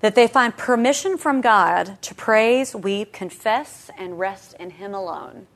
that 0.00 0.14
they 0.14 0.26
find 0.26 0.56
permission 0.56 1.18
from 1.18 1.40
God 1.40 2.00
to 2.02 2.14
praise, 2.14 2.74
weep, 2.74 3.12
confess, 3.12 3.90
and 3.98 4.18
rest 4.18 4.54
in 4.58 4.70
Him 4.70 4.94
alone. 4.94 5.48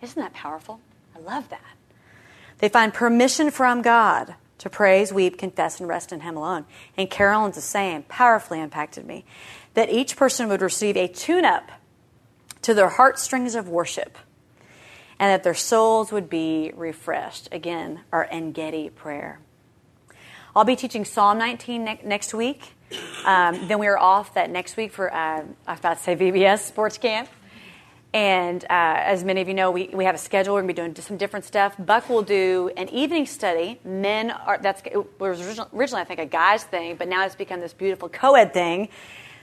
Isn't 0.00 0.20
that 0.20 0.34
powerful? 0.34 0.80
I 1.16 1.18
love 1.18 1.48
that. 1.48 1.62
They 2.58 2.68
find 2.68 2.94
permission 2.94 3.50
from 3.50 3.82
God 3.82 4.34
to 4.58 4.68
praise, 4.68 5.12
weep, 5.12 5.38
confess, 5.38 5.80
and 5.80 5.88
rest 5.88 6.12
in 6.12 6.20
Him 6.20 6.36
alone. 6.36 6.66
And 6.96 7.10
Carolyn's 7.10 7.54
the 7.54 7.60
same, 7.60 8.02
powerfully 8.04 8.60
impacted 8.60 9.06
me. 9.06 9.24
That 9.74 9.90
each 9.90 10.16
person 10.16 10.48
would 10.48 10.62
receive 10.62 10.96
a 10.96 11.08
tune 11.08 11.44
up 11.44 11.70
to 12.62 12.74
their 12.74 12.88
heartstrings 12.88 13.54
of 13.54 13.68
worship 13.68 14.18
and 15.18 15.30
that 15.30 15.42
their 15.42 15.54
souls 15.54 16.12
would 16.12 16.28
be 16.28 16.72
refreshed. 16.74 17.48
Again, 17.50 18.00
our 18.12 18.26
En 18.30 18.52
Gedi 18.52 18.90
prayer. 18.90 19.40
I'll 20.54 20.64
be 20.64 20.76
teaching 20.76 21.04
Psalm 21.04 21.38
19 21.38 21.84
ne- 21.84 22.00
next 22.04 22.34
week. 22.34 22.74
Um, 23.24 23.68
then 23.68 23.78
we 23.78 23.86
are 23.86 23.98
off 23.98 24.34
that 24.34 24.50
next 24.50 24.76
week 24.76 24.92
for, 24.92 25.12
uh, 25.12 25.44
I 25.66 25.70
was 25.70 25.78
about 25.78 25.98
to 25.98 26.02
say 26.02 26.16
VBS 26.16 26.60
sports 26.60 26.98
camp. 26.98 27.28
And 28.14 28.64
uh, 28.64 28.68
as 28.70 29.22
many 29.22 29.42
of 29.42 29.48
you 29.48 29.54
know, 29.54 29.70
we, 29.70 29.88
we 29.92 30.04
have 30.06 30.14
a 30.14 30.18
schedule. 30.18 30.54
We're 30.54 30.62
going 30.62 30.74
to 30.74 30.74
be 30.74 30.94
doing 30.94 31.06
some 31.06 31.18
different 31.18 31.44
stuff. 31.44 31.74
Buck 31.78 32.08
will 32.08 32.22
do 32.22 32.70
an 32.76 32.88
evening 32.88 33.26
study. 33.26 33.80
Men 33.84 34.30
are, 34.30 34.58
that's, 34.58 34.82
was 35.18 35.40
originally, 35.74 36.00
I 36.00 36.04
think, 36.04 36.18
a 36.18 36.26
guy's 36.26 36.64
thing, 36.64 36.96
but 36.96 37.06
now 37.06 37.26
it's 37.26 37.34
become 37.34 37.60
this 37.60 37.74
beautiful 37.74 38.08
co 38.08 38.34
ed 38.34 38.54
thing. 38.54 38.88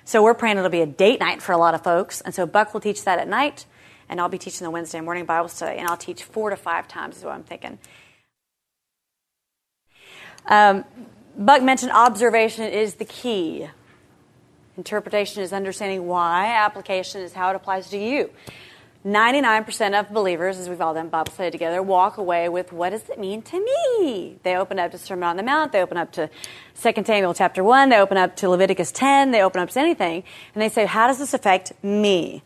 So 0.04 0.23
we're 0.23 0.34
praying 0.34 0.58
it'll 0.58 0.69
be 0.69 0.82
a 0.82 0.88
date 0.88 1.19
night 1.19 1.41
for 1.41 1.51
a 1.51 1.58
lot 1.58 1.75
of 1.75 1.84
folks. 1.84 2.21
And 2.21 2.34
so 2.34 2.45
Buck 2.45 2.73
will 2.73 2.82
teach 2.82 3.04
that 3.04 3.19
at 3.19 3.28
night, 3.28 3.65
and 4.10 4.19
I'll 4.19 4.30
be 4.30 4.39
teaching 4.39 4.65
the 4.65 4.71
Wednesday 4.71 5.01
morning 5.01 5.25
Bible 5.25 5.49
study, 5.49 5.78
and 5.78 5.88
I'll 5.88 5.97
teach 5.97 6.23
four 6.23 6.49
to 6.49 6.56
five 6.56 6.88
times, 6.88 7.17
is 7.17 7.23
what 7.23 7.34
I'm 7.34 7.43
thinking. 7.43 7.78
Um, 10.47 10.86
Buck 11.38 11.62
mentioned 11.62 11.91
observation 11.91 12.65
is 12.65 12.95
the 12.95 13.06
key. 13.06 13.67
Interpretation 14.78 15.42
is 15.42 15.54
understanding 15.54 16.06
why, 16.06 16.48
application 16.48 17.22
is 17.22 17.34
how 17.34 17.50
it 17.50 17.56
applies 17.56 17.90
to 17.90 17.98
you. 17.98 18.30
99% 19.06 20.00
of 20.00 20.12
believers, 20.12 20.58
as 20.58 20.68
we've 20.68 20.82
all 20.82 20.96
done 20.96 21.10
Bible 21.10 21.32
study 21.32 21.52
together, 21.52 21.82
walk 21.84 22.18
away 22.18 22.50
with 22.50 22.74
what 22.74 22.90
does 22.90 23.08
it 23.08 23.20
mean 23.20 23.44
to 23.44 23.64
me? 23.64 24.38
They 24.42 24.56
open 24.56 24.80
up 24.80 24.92
to 24.92 24.98
Sermon 24.98 25.24
on 25.26 25.38
the 25.38 25.44
Mount, 25.44 25.72
they 25.72 25.82
open 25.82 25.96
up 25.96 26.12
to 26.14 26.28
2 26.82 27.04
Samuel 27.06 27.36
chapter 27.36 27.64
1, 27.64 27.90
they 27.90 28.00
open 28.00 28.18
up 28.18 28.36
to 28.38 28.50
Leviticus 28.50 28.92
10, 28.92 29.30
they 29.30 29.44
open 29.44 29.62
up 29.62 29.70
to 29.70 29.80
anything, 29.80 30.24
and 30.56 30.62
they 30.62 30.70
say, 30.70 30.88
How 30.88 31.06
does 31.06 31.20
this 31.20 31.36
affect 31.36 31.72
me? 31.84 32.42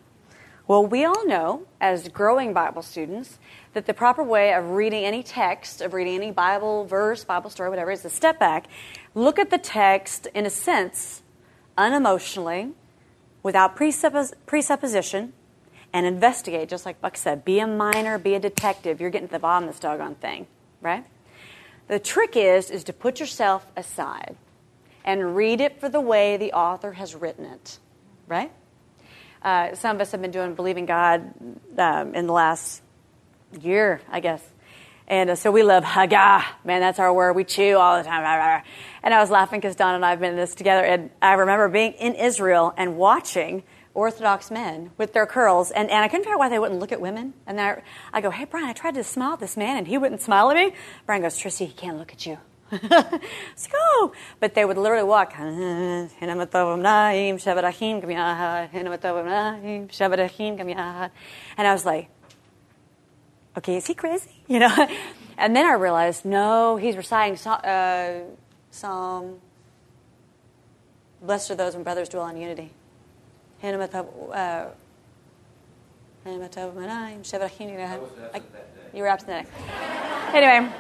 Well, 0.68 0.86
we 0.86 1.06
all 1.06 1.26
know, 1.26 1.66
as 1.80 2.10
growing 2.10 2.54
Bible 2.54 2.82
students, 2.82 3.40
that 3.74 3.86
the 3.86 3.94
proper 3.94 4.22
way 4.22 4.54
of 4.54 4.72
reading 4.72 5.06
any 5.06 5.24
text, 5.24 5.82
of 5.82 5.94
reading 5.94 6.16
any 6.16 6.32
Bible 6.32 6.84
verse, 6.86 7.24
Bible 7.24 7.50
story, 7.50 7.70
whatever, 7.70 7.90
is 7.90 8.02
to 8.02 8.10
step 8.10 8.38
back, 8.38 8.68
look 9.16 9.40
at 9.40 9.50
the 9.50 9.58
text 9.58 10.28
in 10.36 10.46
a 10.46 10.50
sense 10.50 11.24
unemotionally, 11.80 12.74
without 13.42 13.76
presuppos- 13.76 14.34
presupposition, 14.46 15.34
and 15.94 16.06
investigate, 16.06 16.70
just 16.70 16.86
like 16.86 17.02
Buck 17.02 17.18
said. 17.18 17.44
Be 17.44 17.60
a 17.60 17.66
miner, 17.66 18.20
be 18.20 18.36
a 18.36 18.40
detective. 18.40 19.02
You're 19.02 19.10
getting 19.10 19.30
to 19.30 19.32
the 19.32 19.40
bottom 19.40 19.68
of 19.68 19.74
this 19.74 19.80
doggone 19.80 20.16
thing, 20.16 20.46
right? 20.82 21.06
The 21.88 22.00
trick 22.00 22.36
is 22.36 22.70
is 22.70 22.84
to 22.84 22.94
put 22.94 23.20
yourself 23.20 23.66
aside 23.76 24.36
and 25.04 25.36
read 25.36 25.62
it 25.62 25.80
for 25.80 25.90
the 25.90 26.02
way 26.02 26.38
the 26.38 26.54
author 26.54 26.92
has 26.92 27.16
written 27.16 27.46
it, 27.46 27.80
right? 28.28 28.52
Uh, 29.42 29.74
some 29.74 29.96
of 29.96 30.02
us 30.02 30.12
have 30.12 30.22
been 30.22 30.32
doing 30.32 30.54
believing 30.54 30.86
God 30.86 31.34
um, 31.78 32.14
in 32.14 32.28
the 32.28 32.34
last 32.34 32.84
year, 33.62 34.02
I 34.12 34.20
guess. 34.20 34.44
And 35.10 35.32
uh, 35.32 35.36
so 35.36 35.52
we 35.52 35.64
love 35.64 35.84
Haggah. 35.84 36.44
Man, 36.64 36.82
that's 36.82 37.00
our 37.00 37.12
word. 37.12 37.36
We 37.36 37.44
chew 37.44 37.78
all 37.78 37.98
the 37.98 38.04
time. 38.04 38.64
And 39.02 39.14
I 39.14 39.20
was 39.20 39.32
laughing 39.32 39.60
because 39.60 39.76
Don 39.76 39.96
and 39.96 40.06
I 40.06 40.12
have 40.12 40.20
been 40.20 40.32
in 40.32 40.38
this 40.38 40.54
together. 40.54 40.86
And 40.86 41.10
I 41.20 41.34
remember 41.34 41.68
being 41.68 41.94
in 41.94 42.14
Israel 42.14 42.74
and 42.78 42.96
watching 42.96 43.64
Orthodox 43.96 44.52
men 44.52 44.92
with 44.98 45.14
their 45.14 45.26
curls. 45.26 45.72
And, 45.72 45.90
and 45.90 46.04
I 46.04 46.08
couldn't 46.08 46.26
figure 46.26 46.36
out 46.36 46.40
why 46.40 46.50
they 46.50 46.60
wouldn't 46.60 46.80
look 46.80 46.92
at 46.92 47.02
women. 47.02 47.34
And 47.48 47.60
I, 47.60 47.82
I 48.14 48.22
go, 48.22 48.30
hey, 48.30 48.46
Brian, 48.46 48.68
I 48.68 48.74
tried 48.74 48.94
to 48.96 49.04
smile 49.04 49.34
at 49.34 49.40
this 49.40 49.58
man 49.58 49.78
and 49.78 49.88
he 49.88 49.98
wouldn't 49.98 50.22
smile 50.22 50.52
at 50.52 50.56
me. 50.56 50.74
Brian 51.08 51.24
goes, 51.24 51.40
Tristie, 51.40 51.66
he 51.66 51.74
can't 51.74 51.98
look 51.98 52.14
at 52.14 52.28
you. 52.28 52.38
Let's 52.72 53.66
go. 53.66 54.14
But 54.40 54.54
they 54.54 54.64
would 54.64 54.78
literally 54.78 55.04
walk. 55.04 55.34
And 55.40 56.12
I 61.58 61.74
was 61.74 61.86
like, 61.86 62.10
okay, 63.58 63.78
is 63.78 63.88
he 63.88 63.96
crazy? 63.96 64.39
You 64.54 64.58
know? 64.58 64.88
And 65.38 65.56
then 65.56 65.66
I 65.66 65.74
realized, 65.74 66.26
no, 66.26 66.76
he's 66.76 66.98
reciting 66.98 67.38
uh, 67.48 68.22
Psalm, 68.72 69.40
Blessed 71.22 71.52
are 71.52 71.56
those 71.56 71.76
when 71.76 71.84
brothers 71.84 72.10
dwell 72.10 72.28
in 72.28 72.38
unity. 72.38 72.72
Uh, 73.62 74.66
you 78.94 79.02
were 79.02 79.08
absent. 79.08 79.48
Anyway, 80.34 80.72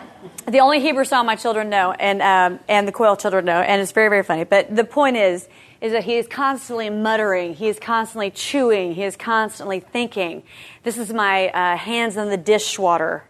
the 0.48 0.60
only 0.60 0.80
Hebrew 0.80 1.06
song 1.06 1.26
my 1.26 1.36
children 1.36 1.70
know, 1.70 1.92
and 1.92 2.22
um, 2.22 2.60
and 2.68 2.88
the 2.88 2.92
Quail 2.92 3.18
children 3.18 3.46
know, 3.46 3.60
and 3.60 3.82
it's 3.82 3.92
very 3.92 4.10
very 4.10 4.24
funny. 4.24 4.46
But 4.46 4.76
the 4.76 4.84
point 4.84 5.18
is, 5.18 5.48
is 5.82 5.92
that 5.92 6.06
he 6.06 6.16
is 6.16 6.28
constantly 6.28 6.90
muttering, 6.90 7.54
he 7.54 7.68
is 7.68 7.80
constantly 7.80 8.32
chewing, 8.32 8.96
he 8.96 9.04
is 9.04 9.16
constantly 9.16 9.80
thinking. 9.80 10.44
This 10.84 10.98
is 10.98 11.14
my 11.14 11.50
uh, 11.50 11.78
hands 11.78 12.18
in 12.18 12.30
the 12.30 12.38
dishwater 12.38 13.29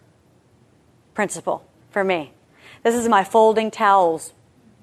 principle 1.14 1.64
for 1.90 2.04
me. 2.04 2.32
This 2.82 2.94
is 2.94 3.08
my 3.08 3.24
folding 3.24 3.70
towels 3.70 4.32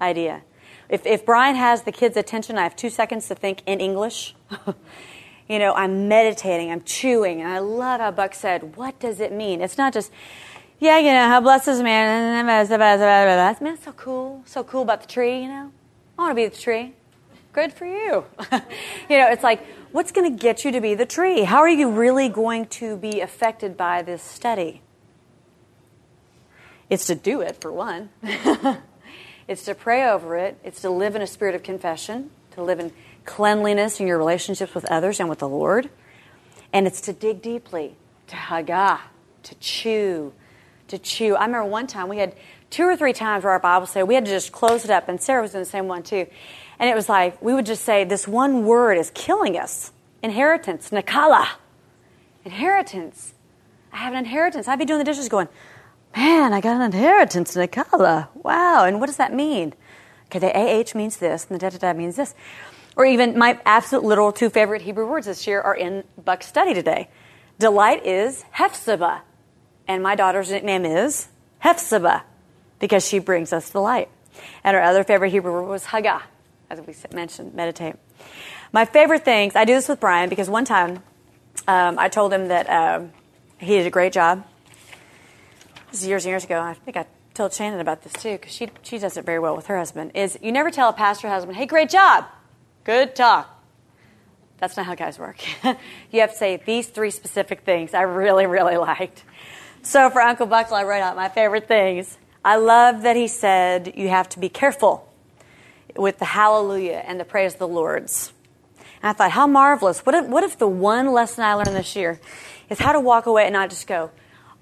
idea. 0.00 0.42
If, 0.88 1.04
if 1.04 1.26
Brian 1.26 1.56
has 1.56 1.82
the 1.82 1.92
kids' 1.92 2.16
attention, 2.16 2.56
I 2.56 2.62
have 2.62 2.76
two 2.76 2.90
seconds 2.90 3.28
to 3.28 3.34
think 3.34 3.62
in 3.66 3.80
English. 3.80 4.34
you 5.48 5.58
know, 5.58 5.74
I'm 5.74 6.08
meditating, 6.08 6.70
I'm 6.70 6.82
chewing, 6.82 7.42
and 7.42 7.52
I 7.52 7.58
love 7.58 8.00
how 8.00 8.10
Buck 8.10 8.34
said, 8.34 8.76
What 8.76 8.98
does 8.98 9.20
it 9.20 9.32
mean? 9.32 9.60
It's 9.60 9.76
not 9.76 9.92
just, 9.92 10.10
yeah, 10.78 10.98
you 10.98 11.12
know, 11.12 11.26
how 11.26 11.40
blessed 11.40 11.68
is 11.68 11.82
man. 11.82 12.46
That's 12.46 13.84
so 13.84 13.92
cool, 13.92 14.42
so 14.46 14.64
cool 14.64 14.82
about 14.82 15.02
the 15.02 15.08
tree, 15.08 15.42
you 15.42 15.48
know? 15.48 15.72
I 16.18 16.22
want 16.22 16.30
to 16.30 16.34
be 16.34 16.46
the 16.46 16.56
tree. 16.56 16.94
Good 17.52 17.72
for 17.72 17.86
you. 17.86 18.24
you 18.52 19.18
know, 19.18 19.28
it's 19.30 19.42
like, 19.42 19.66
what's 19.92 20.12
going 20.12 20.30
to 20.30 20.42
get 20.42 20.64
you 20.64 20.72
to 20.72 20.80
be 20.80 20.94
the 20.94 21.06
tree? 21.06 21.42
How 21.42 21.58
are 21.58 21.68
you 21.68 21.90
really 21.90 22.28
going 22.28 22.66
to 22.66 22.96
be 22.96 23.20
affected 23.20 23.76
by 23.76 24.02
this 24.02 24.22
study? 24.22 24.82
It's 26.90 27.06
to 27.06 27.14
do 27.14 27.40
it, 27.40 27.60
for 27.60 27.72
one. 27.72 28.10
it's 29.48 29.64
to 29.64 29.74
pray 29.74 30.08
over 30.08 30.36
it. 30.36 30.58
It's 30.64 30.80
to 30.82 30.90
live 30.90 31.16
in 31.16 31.22
a 31.22 31.26
spirit 31.26 31.54
of 31.54 31.62
confession, 31.62 32.30
to 32.52 32.62
live 32.62 32.80
in 32.80 32.92
cleanliness 33.24 34.00
in 34.00 34.06
your 34.06 34.18
relationships 34.18 34.74
with 34.74 34.84
others 34.86 35.20
and 35.20 35.28
with 35.28 35.38
the 35.38 35.48
Lord. 35.48 35.90
And 36.72 36.86
it's 36.86 37.02
to 37.02 37.12
dig 37.12 37.42
deeply, 37.42 37.96
to 38.28 38.36
haggah, 38.36 39.00
to 39.42 39.54
chew, 39.56 40.32
to 40.88 40.98
chew. 40.98 41.34
I 41.34 41.44
remember 41.44 41.68
one 41.68 41.86
time 41.86 42.08
we 42.08 42.18
had 42.18 42.34
two 42.70 42.84
or 42.84 42.96
three 42.96 43.12
times 43.12 43.44
where 43.44 43.52
our 43.52 43.58
Bible 43.58 43.86
said 43.86 44.04
we 44.04 44.14
had 44.14 44.24
to 44.24 44.30
just 44.30 44.52
close 44.52 44.84
it 44.84 44.90
up, 44.90 45.08
and 45.08 45.20
Sarah 45.20 45.42
was 45.42 45.54
in 45.54 45.60
the 45.60 45.66
same 45.66 45.88
one 45.88 46.02
too. 46.02 46.26
And 46.78 46.88
it 46.88 46.94
was 46.94 47.08
like, 47.08 47.40
we 47.42 47.52
would 47.52 47.66
just 47.66 47.84
say, 47.84 48.04
this 48.04 48.28
one 48.28 48.64
word 48.64 48.98
is 48.98 49.10
killing 49.14 49.58
us. 49.58 49.92
Inheritance, 50.22 50.90
nakala. 50.90 51.48
Inheritance. 52.44 53.34
I 53.92 53.98
have 53.98 54.12
an 54.12 54.20
inheritance. 54.20 54.68
I'd 54.68 54.78
be 54.78 54.84
doing 54.84 54.98
the 54.98 55.04
dishes 55.04 55.28
going, 55.28 55.48
man, 56.16 56.52
I 56.52 56.60
got 56.60 56.76
an 56.76 56.82
inheritance, 56.82 57.56
in 57.56 57.66
nakala. 57.66 58.28
Wow. 58.34 58.84
And 58.84 59.00
what 59.00 59.06
does 59.06 59.16
that 59.16 59.32
mean? 59.32 59.74
Okay, 60.26 60.38
the 60.38 60.56
AH 60.56 60.96
means 60.96 61.16
this, 61.16 61.46
and 61.48 61.54
the 61.54 61.58
da 61.58 61.70
da 61.70 61.78
da 61.78 61.92
means 61.98 62.16
this. 62.16 62.34
Or 62.96 63.04
even 63.04 63.38
my 63.38 63.58
absolute 63.64 64.04
literal 64.04 64.32
two 64.32 64.50
favorite 64.50 64.82
Hebrew 64.82 65.06
words 65.06 65.26
this 65.26 65.46
year 65.46 65.60
are 65.60 65.74
in 65.74 66.04
Buck's 66.22 66.46
study 66.46 66.74
today. 66.74 67.08
Delight 67.58 68.04
is 68.04 68.44
Hephzibah. 68.50 69.22
And 69.86 70.02
my 70.02 70.14
daughter's 70.14 70.50
nickname 70.50 70.84
is 70.84 71.28
Hephzibah 71.60 72.22
because 72.78 73.06
she 73.06 73.20
brings 73.20 73.52
us 73.52 73.70
delight. 73.70 74.08
And 74.62 74.76
our 74.76 74.82
other 74.82 75.04
favorite 75.04 75.30
Hebrew 75.30 75.52
word 75.52 75.68
was 75.68 75.84
Haggah 75.86 76.22
as 76.70 76.80
we 76.80 76.94
mentioned, 77.14 77.54
meditate. 77.54 77.96
My 78.72 78.84
favorite 78.84 79.24
things, 79.24 79.56
I 79.56 79.64
do 79.64 79.74
this 79.74 79.88
with 79.88 80.00
Brian 80.00 80.28
because 80.28 80.50
one 80.50 80.64
time 80.64 81.02
um, 81.66 81.98
I 81.98 82.08
told 82.08 82.32
him 82.32 82.48
that 82.48 82.68
um, 82.68 83.12
he 83.58 83.78
did 83.78 83.86
a 83.86 83.90
great 83.90 84.12
job. 84.12 84.44
This 85.90 86.02
is 86.02 86.08
years 86.08 86.24
and 86.24 86.30
years 86.30 86.44
ago. 86.44 86.60
I 86.60 86.74
think 86.74 86.96
I 86.96 87.06
told 87.34 87.52
Shannon 87.52 87.80
about 87.80 88.02
this 88.02 88.12
too 88.12 88.32
because 88.32 88.52
she, 88.52 88.68
she 88.82 88.98
does 88.98 89.16
it 89.16 89.24
very 89.24 89.38
well 89.38 89.56
with 89.56 89.66
her 89.66 89.78
husband. 89.78 90.12
Is 90.14 90.38
you 90.42 90.52
never 90.52 90.70
tell 90.70 90.88
a 90.88 90.92
pastor 90.92 91.28
husband, 91.28 91.56
hey, 91.56 91.66
great 91.66 91.88
job, 91.88 92.26
good 92.84 93.16
talk. 93.16 93.54
That's 94.58 94.76
not 94.76 94.86
how 94.86 94.94
guys 94.94 95.18
work. 95.18 95.40
you 96.10 96.20
have 96.20 96.32
to 96.32 96.36
say 96.36 96.60
these 96.64 96.88
three 96.88 97.10
specific 97.10 97.60
things 97.60 97.94
I 97.94 98.02
really, 98.02 98.46
really 98.46 98.76
liked. 98.76 99.24
So 99.82 100.10
for 100.10 100.20
Uncle 100.20 100.46
Buckle, 100.46 100.76
I 100.76 100.82
wrote 100.82 101.00
out 101.00 101.16
my 101.16 101.28
favorite 101.28 101.68
things. 101.68 102.18
I 102.44 102.56
love 102.56 103.02
that 103.02 103.16
he 103.16 103.28
said 103.28 103.94
you 103.96 104.08
have 104.08 104.28
to 104.30 104.40
be 104.40 104.48
careful 104.48 105.08
with 105.96 106.18
the 106.18 106.24
hallelujah 106.24 107.02
and 107.06 107.18
the 107.18 107.24
praise 107.24 107.54
of 107.54 107.60
the 107.60 107.68
Lord's. 107.68 108.32
And 109.00 109.10
I 109.10 109.12
thought, 109.12 109.30
how 109.30 109.46
marvelous. 109.46 110.04
What 110.04 110.14
if, 110.14 110.26
what 110.26 110.44
if 110.44 110.58
the 110.58 110.68
one 110.68 111.12
lesson 111.12 111.44
I 111.44 111.54
learned 111.54 111.76
this 111.76 111.94
year 111.94 112.20
is 112.68 112.78
how 112.78 112.92
to 112.92 113.00
walk 113.00 113.26
away 113.26 113.44
and 113.44 113.52
not 113.52 113.70
just 113.70 113.86
go, 113.86 114.10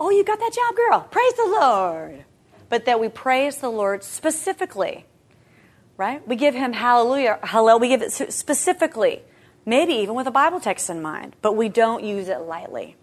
oh, 0.00 0.10
you 0.10 0.24
got 0.24 0.38
that 0.38 0.52
job, 0.52 0.76
girl. 0.76 1.00
Praise 1.10 1.32
the 1.34 1.46
Lord. 1.60 2.24
But 2.68 2.84
that 2.86 2.98
we 3.00 3.08
praise 3.08 3.58
the 3.58 3.68
Lord 3.68 4.02
specifically, 4.02 5.06
right? 5.96 6.26
We 6.26 6.36
give 6.36 6.54
him 6.54 6.72
hallelujah, 6.72 7.38
hallel. 7.42 7.80
We 7.80 7.88
give 7.88 8.02
it 8.02 8.10
specifically, 8.10 9.22
maybe 9.64 9.94
even 9.94 10.14
with 10.16 10.26
a 10.26 10.32
Bible 10.32 10.58
text 10.58 10.90
in 10.90 11.00
mind, 11.00 11.36
but 11.42 11.52
we 11.52 11.68
don't 11.68 12.02
use 12.02 12.28
it 12.28 12.40
lightly. 12.40 12.96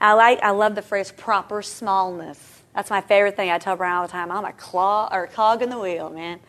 I 0.00 0.12
like, 0.12 0.40
I 0.42 0.50
love 0.50 0.74
the 0.74 0.82
phrase 0.82 1.10
proper 1.10 1.62
smallness. 1.62 2.62
That's 2.74 2.90
my 2.90 3.00
favorite 3.00 3.36
thing. 3.36 3.50
I 3.50 3.58
tell 3.58 3.76
Brian 3.76 3.96
all 3.96 4.06
the 4.06 4.12
time. 4.12 4.30
I'm 4.30 4.44
a 4.44 4.52
claw 4.52 5.08
or 5.10 5.24
a 5.24 5.28
cog 5.28 5.62
in 5.62 5.70
the 5.70 5.78
wheel, 5.78 6.10
man. 6.10 6.40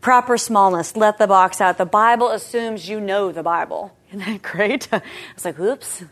Proper 0.00 0.38
smallness, 0.38 0.94
let 0.96 1.18
the 1.18 1.26
box 1.26 1.60
out. 1.60 1.78
The 1.78 1.84
Bible 1.84 2.30
assumes 2.30 2.88
you 2.88 3.00
know 3.00 3.32
the 3.32 3.42
Bible. 3.42 3.96
Isn't 4.10 4.20
that 4.20 4.42
great? 4.42 4.88
I 4.92 5.02
was 5.34 5.44
like, 5.44 5.58
oops. 5.58 6.04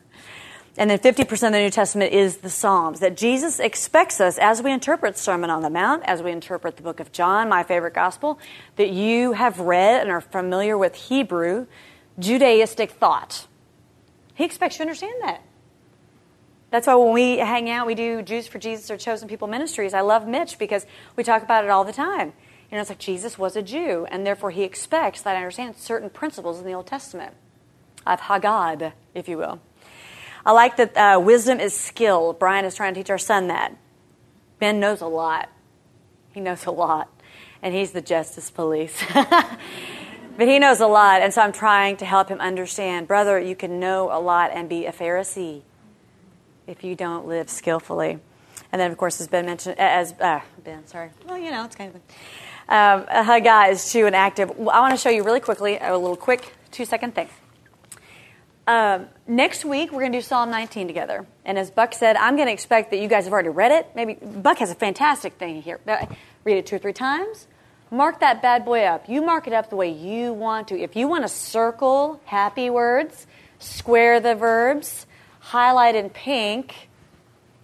And 0.77 0.91
then 0.91 0.99
50% 0.99 1.31
of 1.31 1.39
the 1.53 1.59
New 1.61 1.71
Testament 1.71 2.13
is 2.13 2.39
the 2.39 2.51
Psalms. 2.51 2.99
That 3.01 3.17
Jesus 3.17 3.61
expects 3.61 4.21
us, 4.21 4.39
as 4.39 4.61
we 4.61 4.73
interpret 4.73 5.17
Sermon 5.17 5.49
on 5.49 5.63
the 5.63 5.71
Mount, 5.71 6.03
as 6.05 6.23
we 6.23 6.33
interpret 6.33 6.77
the 6.77 6.83
book 6.83 6.99
of 6.99 7.13
John, 7.13 7.49
my 7.49 7.63
favorite 7.63 7.95
gospel, 7.95 8.41
that 8.77 8.91
you 8.91 9.33
have 9.33 9.61
read 9.61 10.03
and 10.03 10.11
are 10.11 10.21
familiar 10.21 10.77
with 10.77 10.97
Hebrew, 10.97 11.67
Judaistic 12.19 12.91
thought. 12.91 13.47
He 14.35 14.45
expects 14.45 14.75
you 14.75 14.79
to 14.79 14.83
understand 14.83 15.15
that. 15.23 15.43
That's 16.71 16.89
why 16.89 16.97
when 16.97 17.13
we 17.13 17.39
hang 17.39 17.71
out, 17.71 17.87
we 17.87 17.95
do 17.95 18.21
Jews 18.23 18.49
for 18.49 18.59
Jesus 18.59 18.91
or 18.91 18.97
Chosen 18.97 19.29
People 19.29 19.47
Ministries. 19.47 19.95
I 19.95 20.01
love 20.01 20.27
Mitch 20.27 20.59
because 20.59 20.87
we 21.15 21.23
talk 21.23 21.45
about 21.45 21.63
it 21.63 21.71
all 21.71 21.85
the 21.85 21.93
time. 21.93 22.33
You 22.69 22.77
know, 22.77 22.81
it's 22.81 22.91
like 22.91 22.99
Jesus 22.99 23.39
was 23.39 23.55
a 23.55 23.63
Jew, 23.63 24.09
and 24.11 24.27
therefore 24.27 24.51
he 24.51 24.65
expects 24.65 25.23
that 25.23 25.37
I 25.37 25.39
understand 25.39 25.77
certain 25.77 26.11
principles 26.11 26.59
in 26.59 26.67
the 26.67 26.73
Old 26.73 26.89
Testament 26.89 27.35
of 28.05 28.23
Haggad, 28.23 28.93
if 29.15 29.29
you 29.29 29.39
will. 29.39 29.61
I 30.47 30.53
like 30.53 30.77
that 30.77 30.97
uh, 30.97 31.21
wisdom 31.21 31.61
is 31.61 31.75
skill. 31.75 32.35
Brian 32.35 32.65
is 32.65 32.75
trying 32.75 32.95
to 32.95 33.01
teach 33.01 33.11
our 33.11 33.19
son 33.19 33.49
that. 33.49 33.77
Ben 34.59 34.79
knows 34.79 35.01
a 35.01 35.07
lot. 35.07 35.51
He 36.33 36.41
knows 36.41 36.67
a 36.67 36.71
lot, 36.71 37.09
and 37.63 37.75
he's 37.75 37.93
the 37.93 38.03
justice 38.03 38.51
police. 38.51 39.03
but 39.15 40.49
he 40.49 40.59
knows 40.59 40.81
a 40.81 40.87
lot, 40.87 41.23
and 41.23 41.33
so 41.33 41.43
I'm 41.43 41.53
trying 41.53 41.97
to 41.99 42.05
help 42.05 42.29
him 42.29 42.41
understand, 42.41 43.07
brother, 43.07 43.39
you 43.39 43.57
can 43.57 43.79
know 43.79 44.11
a 44.13 44.21
lot 44.21 44.51
and 44.53 44.69
be 44.69 44.87
a 44.87 44.93
Pharisee 44.93 45.63
if 46.67 46.83
you 46.83 46.95
don't 46.95 47.27
live 47.27 47.49
skillfully. 47.49 48.19
And 48.73 48.81
then, 48.81 48.91
of 48.91 48.99
course, 48.99 49.21
as 49.21 49.29
Ben 49.29 49.47
mentioned, 49.47 49.79
as 49.79 50.13
uh, 50.21 50.41
Ben, 50.65 50.87
sorry. 50.87 51.11
Well, 51.27 51.39
you 51.39 51.51
know, 51.51 51.65
it's 51.65 51.77
kind 51.77 51.95
of 51.95 52.01
um, 52.69 53.07
Haggah 53.07 53.71
is 53.71 53.93
too 53.93 54.07
and 54.07 54.17
active. 54.17 54.51
I 54.51 54.81
want 54.81 54.93
to 54.93 54.97
show 54.97 55.11
you 55.11 55.23
really 55.23 55.41
quickly 55.41 55.79
a 55.81 55.97
little 55.97 56.17
quick 56.17 56.53
two 56.71 56.85
second 56.85 57.15
thing. 57.15 57.29
Um, 58.67 59.09
next 59.27 59.65
week 59.65 59.93
we're 59.93 60.01
going 60.01 60.13
to 60.13 60.19
do 60.19 60.23
Psalm 60.23 60.51
19 60.51 60.87
together, 60.87 61.27
and 61.45 61.59
as 61.59 61.71
Buck 61.71 61.93
said, 61.93 62.17
I'm 62.17 62.37
going 62.37 62.49
to 62.49 62.53
expect 62.53 62.91
that 62.93 62.99
you 62.99 63.09
guys 63.09 63.25
have 63.25 63.33
already 63.33 63.51
read 63.51 63.73
it. 63.73 63.89
Maybe 63.95 64.15
Buck 64.15 64.59
has 64.59 64.71
a 64.71 64.75
fantastic 64.75 65.35
thing 65.35 65.61
here. 65.61 65.81
Read 66.45 66.57
it 66.57 66.67
two 66.67 66.77
or 66.77 66.79
three 66.79 66.95
times. 66.95 67.47
Mark 67.91 68.21
that 68.21 68.41
bad 68.41 68.65
boy 68.65 68.85
up. 68.85 69.09
You 69.09 69.21
mark 69.21 69.47
it 69.47 69.53
up 69.53 69.69
the 69.69 69.77
way 69.77 69.91
you 69.91 70.33
want 70.33 70.69
to. 70.69 70.81
If 70.81 70.97
you 70.97 71.07
want 71.09 71.25
to 71.25 71.29
circle 71.29 72.21
happy 72.25 72.71
words, 72.71 73.27
square 73.59 74.19
the 74.19 74.35
verbs, 74.35 75.07
highlight 75.41 75.95
in 75.95 76.09
pink, 76.09 76.89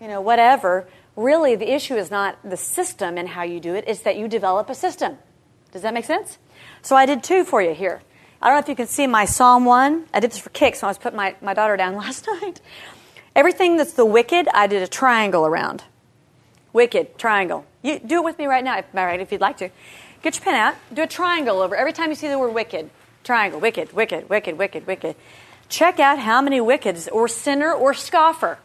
you 0.00 0.06
know, 0.06 0.20
whatever. 0.20 0.86
Really, 1.16 1.56
the 1.56 1.72
issue 1.72 1.96
is 1.96 2.10
not 2.10 2.38
the 2.44 2.58
system 2.58 3.16
and 3.16 3.26
how 3.26 3.42
you 3.42 3.58
do 3.58 3.74
it, 3.74 3.84
it's 3.86 4.00
that 4.00 4.16
you 4.16 4.28
develop 4.28 4.68
a 4.68 4.74
system. 4.74 5.16
Does 5.72 5.82
that 5.82 5.94
make 5.94 6.04
sense? 6.04 6.38
So 6.82 6.94
I 6.94 7.06
did 7.06 7.22
two 7.22 7.44
for 7.44 7.62
you 7.62 7.72
here. 7.72 8.02
I 8.42 8.46
don't 8.46 8.56
know 8.56 8.60
if 8.60 8.68
you 8.68 8.76
can 8.76 8.86
see 8.86 9.06
my 9.06 9.26
Psalm 9.26 9.66
1. 9.66 10.06
I 10.14 10.20
did 10.20 10.30
this 10.30 10.38
for 10.38 10.50
kicks 10.50 10.80
when 10.80 10.86
I 10.86 10.90
was 10.90 10.98
putting 10.98 11.16
my, 11.16 11.36
my 11.42 11.52
daughter 11.52 11.76
down 11.76 11.94
last 11.96 12.26
night. 12.26 12.60
Everything 13.36 13.76
that's 13.76 13.92
the 13.92 14.06
wicked, 14.06 14.48
I 14.54 14.66
did 14.66 14.82
a 14.82 14.88
triangle 14.88 15.46
around. 15.46 15.84
Wicked, 16.72 17.18
triangle. 17.18 17.66
You 17.82 17.98
do 17.98 18.16
it 18.16 18.24
with 18.24 18.38
me 18.38 18.46
right 18.46 18.64
now, 18.64 18.78
if, 18.78 18.86
right, 18.92 19.20
if 19.20 19.30
you'd 19.32 19.40
like 19.40 19.58
to. 19.58 19.70
Get 20.22 20.36
your 20.36 20.44
pen 20.44 20.54
out. 20.54 20.74
Do 20.92 21.02
a 21.02 21.06
triangle 21.06 21.60
over 21.60 21.76
every 21.76 21.92
time 21.92 22.10
you 22.10 22.14
see 22.14 22.28
the 22.28 22.38
word 22.38 22.54
wicked. 22.54 22.90
Triangle, 23.24 23.60
wicked, 23.60 23.92
wicked, 23.92 24.28
wicked, 24.28 24.58
wicked, 24.58 24.86
wicked. 24.86 25.16
Check 25.68 26.00
out 26.00 26.18
how 26.18 26.40
many 26.40 26.60
wickeds 26.60 27.08
or 27.12 27.28
sinner 27.28 27.72
or 27.72 27.94
scoffer. 27.94 28.58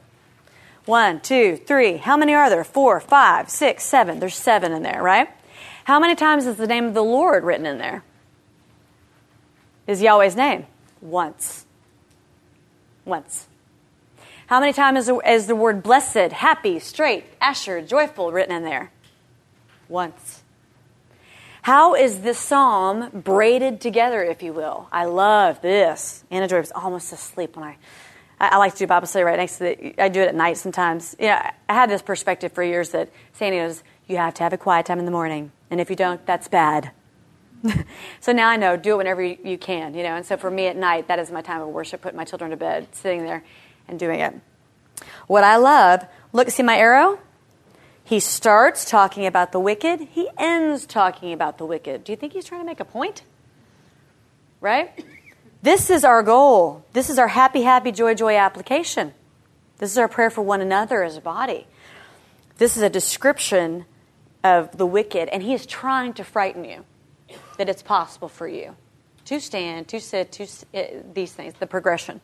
One, 0.85 1.19
two, 1.19 1.57
three. 1.57 1.97
How 1.97 2.15
many 2.15 2.33
are 2.33 2.49
there? 2.49 2.63
Four, 2.63 2.99
five, 2.99 3.49
six, 3.49 3.83
seven. 3.83 4.19
There's 4.19 4.35
seven 4.35 4.71
in 4.71 4.83
there, 4.83 5.01
right? 5.01 5.29
How 5.85 5.99
many 5.99 6.15
times 6.15 6.45
is 6.45 6.57
the 6.57 6.67
name 6.67 6.85
of 6.85 6.93
the 6.93 7.03
Lord 7.03 7.43
written 7.43 7.65
in 7.65 7.77
there? 7.77 8.03
Is 9.87 10.01
Yahweh's 10.01 10.35
name? 10.35 10.65
Once. 11.01 11.65
Once. 13.05 13.47
How 14.47 14.59
many 14.59 14.73
times 14.73 15.09
is 15.25 15.47
the 15.47 15.55
word 15.55 15.81
blessed, 15.81 16.31
happy, 16.31 16.79
straight, 16.79 17.25
asher, 17.41 17.81
joyful 17.81 18.31
written 18.31 18.55
in 18.55 18.63
there? 18.63 18.91
Once. 19.87 20.43
How 21.63 21.95
is 21.95 22.19
this 22.19 22.37
psalm 22.37 23.09
braided 23.11 23.81
together, 23.81 24.23
if 24.23 24.43
you 24.43 24.53
will? 24.53 24.87
I 24.91 25.05
love 25.05 25.61
this. 25.61 26.23
Anna 26.29 26.47
Joy 26.47 26.59
was 26.59 26.71
almost 26.71 27.11
asleep 27.11 27.55
when 27.55 27.65
I, 27.65 27.77
I, 28.39 28.57
like 28.57 28.73
to 28.73 28.79
do 28.79 28.87
Bible 28.87 29.07
study 29.07 29.23
right 29.23 29.37
next 29.37 29.57
to 29.57 29.63
the, 29.63 29.95
I 29.99 30.09
do 30.09 30.21
it 30.21 30.27
at 30.27 30.35
night 30.35 30.57
sometimes. 30.57 31.15
You 31.19 31.27
know, 31.27 31.39
I 31.67 31.73
had 31.73 31.89
this 31.89 32.03
perspective 32.03 32.51
for 32.51 32.61
years 32.61 32.89
that 32.89 33.09
Sandy 33.33 33.57
knows 33.57 33.81
you 34.07 34.17
have 34.17 34.35
to 34.35 34.43
have 34.43 34.53
a 34.53 34.59
quiet 34.59 34.85
time 34.85 34.99
in 34.99 35.05
the 35.05 35.11
morning. 35.11 35.51
And 35.71 35.81
if 35.81 35.89
you 35.89 35.95
don't, 35.95 36.23
that's 36.27 36.47
bad. 36.47 36.91
so 38.19 38.31
now 38.31 38.49
I 38.49 38.57
know, 38.57 38.77
do 38.77 38.93
it 38.93 38.97
whenever 38.97 39.21
you, 39.21 39.57
can, 39.57 39.93
you 39.93 40.03
know. 40.03 40.15
And 40.15 40.25
so 40.25 40.37
for 40.37 40.49
me 40.49 40.67
at 40.67 40.75
night, 40.75 41.07
that 41.07 41.19
is 41.19 41.31
my 41.31 41.41
time 41.41 41.61
of 41.61 41.69
worship, 41.69 42.01
putting 42.01 42.17
my 42.17 42.25
children 42.25 42.51
to 42.51 42.57
bed, 42.57 42.87
sitting 42.93 43.23
there 43.23 43.43
and 43.87 43.99
doing 43.99 44.19
it. 44.19 44.33
What 45.27 45.43
I 45.43 45.57
love, 45.57 46.05
look, 46.33 46.49
see 46.49 46.63
my 46.63 46.77
arrow? 46.77 47.19
He 48.03 48.19
starts 48.19 48.85
talking 48.85 49.25
about 49.25 49.51
the 49.51 49.59
wicked, 49.59 49.99
he 50.11 50.29
ends 50.37 50.85
talking 50.85 51.33
about 51.33 51.57
the 51.57 51.65
wicked. 51.65 52.03
Do 52.03 52.11
you 52.11 52.15
think 52.15 52.33
he's 52.33 52.45
trying 52.45 52.61
to 52.61 52.65
make 52.65 52.79
a 52.79 52.85
point? 52.85 53.23
Right? 54.61 55.03
This 55.61 55.89
is 55.89 56.03
our 56.03 56.21
goal. 56.21 56.85
This 56.93 57.09
is 57.09 57.17
our 57.17 57.27
happy, 57.27 57.63
happy, 57.63 57.91
joy, 57.91 58.13
joy 58.13 58.37
application. 58.37 59.13
This 59.79 59.91
is 59.91 59.97
our 59.97 60.07
prayer 60.07 60.29
for 60.29 60.41
one 60.41 60.61
another 60.61 61.03
as 61.03 61.17
a 61.17 61.21
body. 61.21 61.65
This 62.57 62.77
is 62.77 62.83
a 62.83 62.89
description 62.89 63.85
of 64.43 64.77
the 64.77 64.85
wicked, 64.85 65.27
and 65.29 65.41
he 65.41 65.53
is 65.53 65.65
trying 65.65 66.13
to 66.13 66.23
frighten 66.23 66.63
you 66.63 66.85
that 67.55 67.69
it's 67.69 67.81
possible 67.81 68.27
for 68.27 68.47
you 68.47 68.75
to 69.25 69.39
stand, 69.39 69.87
to 69.89 69.99
sit, 69.99 70.31
to 70.33 70.43
uh, 70.73 70.83
these 71.13 71.33
things, 71.33 71.53
the 71.59 71.67
progression. 71.67 72.21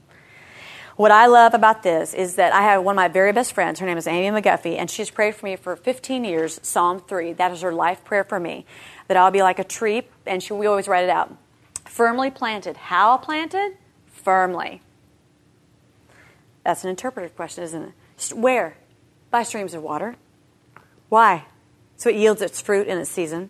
What 0.96 1.12
I 1.12 1.26
love 1.28 1.54
about 1.54 1.84
this 1.84 2.14
is 2.14 2.36
that 2.36 2.54
I 2.54 2.62
have 2.62 2.84
one 2.84 2.94
of 2.94 2.98
my 2.98 3.08
very 3.08 3.32
best 3.32 3.54
friends. 3.54 3.80
Her 3.80 3.86
name 3.86 3.98
is 3.98 4.08
Amy 4.08 4.40
McGuffey, 4.40 4.78
and 4.78 4.90
she's 4.90 5.10
prayed 5.10 5.36
for 5.36 5.46
me 5.46 5.56
for 5.56 5.76
15 5.76 6.24
years. 6.24 6.60
Psalm 6.62 7.00
3. 7.00 7.34
That 7.34 7.52
is 7.52 7.62
her 7.62 7.74
life 7.74 8.04
prayer 8.04 8.24
for 8.24 8.40
me. 8.40 8.66
That 9.08 9.18
I'll 9.18 9.32
be 9.32 9.42
like 9.42 9.58
a 9.58 9.64
tree, 9.64 10.04
and 10.26 10.44
she, 10.44 10.54
we 10.54 10.68
always 10.68 10.88
write 10.88 11.04
it 11.04 11.10
out. 11.10 11.36
Firmly 11.86 12.30
planted. 12.30 12.78
How 12.78 13.18
planted? 13.18 13.78
Firmly. 14.06 14.82
That's 16.64 16.84
an 16.84 16.90
interpretive 16.90 17.36
question, 17.36 17.64
isn't 17.64 17.82
it? 17.84 18.36
Where? 18.36 18.78
By 19.32 19.44
streams 19.44 19.74
of 19.74 19.82
water. 19.82 20.18
Why? 21.10 21.46
So 21.98 22.10
it 22.10 22.16
yields 22.16 22.42
its 22.42 22.62
fruit 22.62 22.88
in 22.88 22.98
its 22.98 23.10
season 23.10 23.50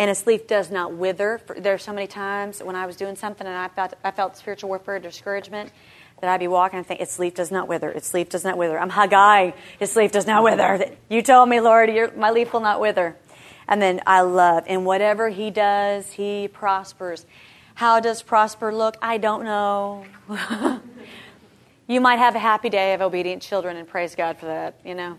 and 0.00 0.08
its 0.08 0.26
leaf 0.26 0.46
does 0.46 0.70
not 0.70 0.94
wither. 0.94 1.42
There 1.58 1.74
are 1.74 1.78
so 1.78 1.92
many 1.92 2.06
times 2.06 2.62
when 2.62 2.74
I 2.74 2.86
was 2.86 2.96
doing 2.96 3.16
something 3.16 3.46
and 3.46 3.54
I 3.54 3.68
felt, 3.68 3.92
I 4.02 4.10
felt 4.10 4.34
spiritual 4.34 4.70
warfare, 4.70 4.98
discouragement, 4.98 5.72
that 6.22 6.30
I'd 6.30 6.40
be 6.40 6.48
walking 6.48 6.78
and 6.78 6.86
think, 6.86 7.02
its 7.02 7.18
leaf 7.18 7.34
does 7.34 7.50
not 7.50 7.68
wither, 7.68 7.90
its 7.90 8.14
leaf 8.14 8.30
does 8.30 8.42
not 8.42 8.56
wither. 8.56 8.78
I'm 8.78 8.88
Haggai, 8.88 9.50
its 9.78 9.96
leaf 9.96 10.10
does 10.10 10.26
not 10.26 10.42
wither. 10.42 10.96
You 11.10 11.20
told 11.20 11.50
me, 11.50 11.60
Lord, 11.60 12.16
my 12.16 12.30
leaf 12.30 12.54
will 12.54 12.60
not 12.60 12.80
wither. 12.80 13.14
And 13.68 13.82
then 13.82 14.00
I 14.06 14.22
love, 14.22 14.64
and 14.66 14.86
whatever 14.86 15.28
he 15.28 15.50
does, 15.50 16.12
he 16.12 16.48
prospers. 16.48 17.26
How 17.74 18.00
does 18.00 18.22
prosper 18.22 18.72
look? 18.72 18.96
I 19.02 19.18
don't 19.18 19.44
know. 19.44 20.06
you 21.86 22.00
might 22.00 22.18
have 22.18 22.34
a 22.34 22.38
happy 22.38 22.70
day 22.70 22.94
of 22.94 23.02
obedient 23.02 23.42
children, 23.42 23.76
and 23.76 23.86
praise 23.86 24.14
God 24.14 24.38
for 24.38 24.46
that, 24.46 24.76
you 24.82 24.94
know. 24.94 25.18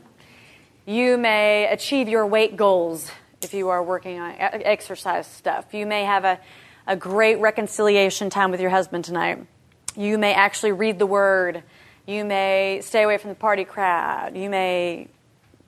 You 0.87 1.17
may 1.17 1.67
achieve 1.67 2.09
your 2.09 2.25
weight 2.25 2.57
goals 2.57 3.11
if 3.43 3.53
you 3.53 3.69
are 3.69 3.81
working 3.83 4.19
on 4.19 4.35
exercise 4.39 5.27
stuff. 5.27 5.73
You 5.73 5.85
may 5.85 6.03
have 6.03 6.25
a, 6.25 6.39
a 6.87 6.95
great 6.95 7.39
reconciliation 7.39 8.29
time 8.29 8.51
with 8.51 8.61
your 8.61 8.69
husband 8.69 9.05
tonight. 9.05 9.45
You 9.95 10.17
may 10.17 10.33
actually 10.33 10.71
read 10.71 10.99
the 10.99 11.05
word. 11.05 11.63
You 12.05 12.23
may 12.25 12.81
stay 12.83 13.03
away 13.03 13.17
from 13.17 13.29
the 13.29 13.35
party 13.35 13.65
crowd. 13.65 14.37
You 14.37 14.49
may 14.49 15.07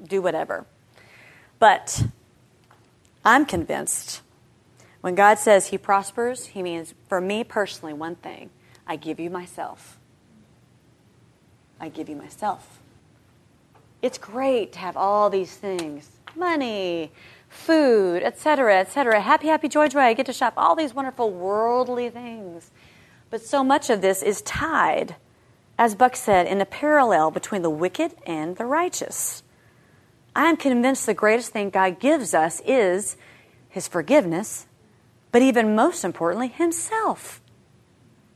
do 0.06 0.22
whatever. 0.22 0.66
But 1.60 2.04
I'm 3.26 3.46
convinced 3.46 4.22
when 5.02 5.16
God 5.16 5.40
says 5.40 5.68
He 5.68 5.78
prospers, 5.78 6.48
He 6.48 6.64
means, 6.64 6.94
for 7.08 7.20
me 7.20 7.44
personally, 7.44 7.94
one 7.94 8.16
thing 8.16 8.50
I 8.88 8.96
give 8.96 9.20
you 9.20 9.30
myself. 9.30 9.98
I 11.80 11.90
give 11.90 12.08
you 12.08 12.16
myself. 12.16 12.80
It's 14.02 14.18
great 14.18 14.74
to 14.74 14.80
have 14.80 14.96
all 14.96 15.30
these 15.30 15.56
things 15.56 16.10
money, 16.36 17.12
food, 17.54 18.24
etc., 18.24 18.80
etc. 18.80 19.22
Happy, 19.22 19.48
happy, 19.48 19.70
joy, 19.70 19.88
joy. 19.88 20.00
I 20.00 20.14
get 20.14 20.26
to 20.26 20.34
shop. 20.34 20.54
All 20.58 20.76
these 20.76 20.94
wonderful 20.94 21.32
worldly 21.32 22.10
things. 22.10 22.72
But 23.30 23.42
so 23.42 23.64
much 23.64 23.90
of 23.90 24.02
this 24.02 24.22
is 24.22 24.42
tied, 24.42 25.16
as 25.78 25.96
Buck 25.96 26.16
said, 26.16 26.48
in 26.48 26.62
a 26.62 26.66
parallel 26.66 27.32
between 27.32 27.62
the 27.62 27.70
wicked 27.70 28.16
and 28.26 28.58
the 28.58 28.66
righteous. 28.66 29.44
I 30.36 30.50
am 30.50 30.58
convinced 30.58 31.06
the 31.06 31.14
greatest 31.14 31.52
thing 31.52 31.70
God 31.70 32.00
gives 32.00 32.34
us 32.34 32.62
is 32.66 33.18
His 33.70 33.88
forgiveness, 33.88 34.68
but 35.32 35.42
even 35.42 35.76
most 35.76 36.04
importantly, 36.04 36.48
Himself. 36.48 37.42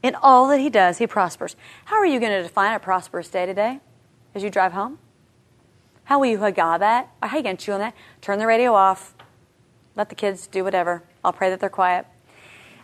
In 0.04 0.16
all 0.16 0.48
that 0.50 0.60
He 0.60 0.70
does, 0.70 1.00
He 1.00 1.08
prospers. 1.08 1.56
How 1.86 1.98
are 1.98 2.06
you 2.06 2.20
going 2.20 2.32
to 2.32 2.44
define 2.44 2.74
a 2.74 2.80
prosperous 2.80 3.30
day 3.30 3.46
today 3.46 3.80
as 4.36 4.44
you 4.44 4.50
drive 4.50 4.74
home? 4.74 5.00
How 6.08 6.20
will 6.20 6.28
you 6.28 6.38
Haggah 6.38 6.80
that? 6.80 7.10
Or 7.22 7.28
how 7.28 7.36
you 7.36 7.43
going 7.43 7.58
to 7.58 7.65
chew 7.65 7.74
on 7.74 7.82
that? 7.82 7.93
Turn 8.22 8.39
the 8.39 8.48
radio 8.48 8.74
off. 8.74 9.13
Let 9.98 10.08
the 10.08 10.15
kids 10.15 10.48
do 10.48 10.63
whatever. 10.63 11.04
I'll 11.22 11.34
pray 11.34 11.50
that 11.50 11.60
they're 11.60 11.70
quiet. 11.70 12.06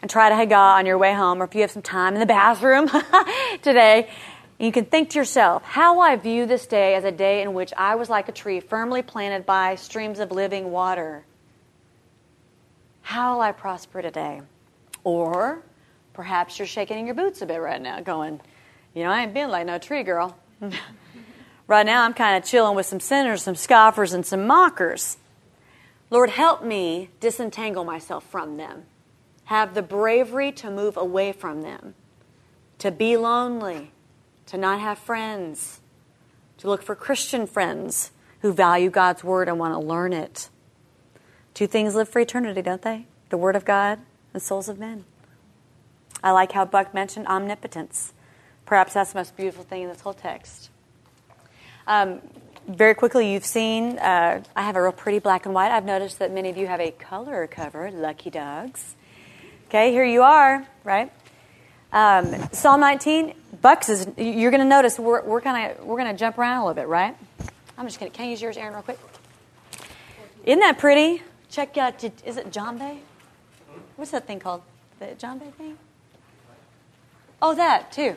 And 0.02 0.12
try 0.12 0.28
to 0.28 0.36
Haggah 0.36 0.76
on 0.78 0.86
your 0.86 0.98
way 0.98 1.14
home, 1.14 1.42
or 1.42 1.46
if 1.46 1.56
you 1.56 1.62
have 1.62 1.72
some 1.72 1.82
time 1.82 2.16
in 2.16 2.20
the 2.20 2.26
bathroom 2.40 2.90
today, 3.62 4.10
you 4.60 4.74
can 4.74 4.84
think 4.84 5.12
to 5.12 5.20
yourself, 5.20 5.64
how 5.64 6.02
I 6.02 6.18
view 6.18 6.46
this 6.46 6.68
day 6.68 6.96
as 6.96 7.06
a 7.06 7.14
day 7.14 7.42
in 7.42 7.54
which 7.54 7.72
I 7.78 7.96
was 7.96 8.10
like 8.10 8.28
a 8.28 8.34
tree 8.34 8.60
firmly 8.60 9.02
planted 9.02 9.46
by 9.46 9.76
streams 9.76 10.20
of 10.20 10.34
living 10.34 10.70
water? 10.70 11.24
How 13.04 13.36
will 13.36 13.42
I 13.42 13.54
prosper 13.54 14.02
today? 14.02 14.42
Or 15.06 15.64
perhaps 16.12 16.60
you're 16.60 16.68
shaking 16.68 17.00
in 17.00 17.06
your 17.06 17.16
boots 17.16 17.42
a 17.42 17.46
bit 17.46 17.62
right 17.62 17.82
now, 17.82 18.02
going, 18.02 18.42
you 18.94 19.04
know, 19.04 19.12
I 19.12 19.22
ain't 19.22 19.34
been 19.34 19.50
like 19.50 19.66
no 19.66 19.78
tree 19.78 20.04
girl. 20.04 20.38
Right 21.68 21.86
now, 21.86 22.04
I'm 22.04 22.14
kind 22.14 22.38
of 22.38 22.48
chilling 22.48 22.76
with 22.76 22.86
some 22.86 23.00
sinners, 23.00 23.44
some 23.44 23.56
scoffers, 23.56 24.14
and 24.14 24.26
some 24.26 24.46
mockers. 24.46 25.18
Lord, 26.10 26.30
help 26.30 26.64
me 26.64 27.10
disentangle 27.20 27.86
myself 27.86 28.24
from 28.30 28.58
them. 28.58 28.84
Have 29.46 29.74
the 29.74 29.82
bravery 29.82 30.52
to 30.54 30.70
move 30.70 30.98
away 30.98 31.32
from 31.32 31.62
them, 31.62 31.96
to 32.80 32.92
be 32.92 33.18
lonely, 33.18 33.92
to 34.48 34.58
not 34.58 34.80
have 34.80 34.98
friends, 34.98 35.80
to 36.58 36.68
look 36.68 36.84
for 36.84 36.96
Christian 36.96 37.48
friends 37.48 38.12
who 38.42 38.54
value 38.54 38.90
God's 38.90 39.24
word 39.24 39.48
and 39.48 39.58
want 39.58 39.74
to 39.74 39.80
learn 39.80 40.14
it. 40.14 40.50
Two 41.54 41.68
things 41.68 41.96
live 41.96 42.10
for 42.10 42.20
eternity, 42.20 42.62
don't 42.62 42.82
they? 42.82 43.06
The 43.30 43.38
word 43.38 43.56
of 43.56 43.66
God 43.66 44.00
and 44.34 44.42
souls 44.42 44.70
of 44.70 44.80
men. 44.80 45.06
I 46.24 46.32
like 46.32 46.52
how 46.52 46.66
Buck 46.66 46.94
mentioned 46.94 47.28
omnipotence. 47.28 48.14
Perhaps 48.66 48.94
that's 48.94 49.14
the 49.14 49.20
most 49.20 49.36
beautiful 49.36 49.64
thing 49.64 49.84
in 49.84 49.90
this 49.90 50.02
whole 50.02 50.14
text. 50.14 50.70
Um, 51.88 52.22
very 52.68 52.96
quickly, 52.96 53.34
you've 53.34 53.46
seen, 53.46 54.00
uh, 54.00 54.42
I 54.56 54.62
have 54.62 54.76
a 54.76 54.82
real 54.82 54.94
pretty 54.94 55.20
black 55.20 55.46
and 55.46 55.54
white. 55.54 55.72
I've 55.72 55.84
noticed 55.86 56.20
that 56.20 56.32
many 56.32 56.50
of 56.50 56.58
you 56.58 56.68
have 56.68 56.80
a 56.80 56.92
color 56.92 57.46
cover, 57.48 57.92
lucky 57.92 58.30
dogs. 58.30 58.96
Okay, 59.68 59.92
here 59.92 60.06
you 60.06 60.22
are, 60.22 60.66
right? 60.84 61.12
Um, 61.92 62.50
Psalm 62.54 62.80
19, 62.80 63.34
Bucks 63.62 63.90
is, 63.90 64.08
you're 64.18 64.52
going 64.52 64.62
to 64.62 64.68
notice 64.68 64.98
we're, 64.98 65.24
we're 65.24 65.42
going 65.42 65.72
we're 65.84 65.98
gonna 65.98 66.16
jump 66.16 66.38
around 66.38 66.58
a 66.58 66.66
little 66.66 66.74
bit, 66.74 66.88
right? 66.88 67.16
I'm 67.78 67.86
just 67.86 68.00
going 68.00 68.12
to, 68.12 68.16
can 68.16 68.28
I 68.28 68.30
use 68.30 68.42
yours, 68.42 68.56
Aaron, 68.56 68.74
real 68.74 68.84
quick? 68.84 69.00
Isn't 70.46 70.60
that 70.62 70.80
pretty? 70.80 71.22
Check 71.50 71.78
out, 71.78 72.04
is 72.04 72.38
it 72.38 72.52
Bay? 72.54 73.00
What's 73.96 74.12
that 74.12 74.26
thing 74.26 74.40
called? 74.40 74.62
The 75.00 75.06
Bay 75.06 75.52
thing? 75.58 75.78
Oh, 77.42 77.54
that 77.56 77.92
too. 77.92 78.16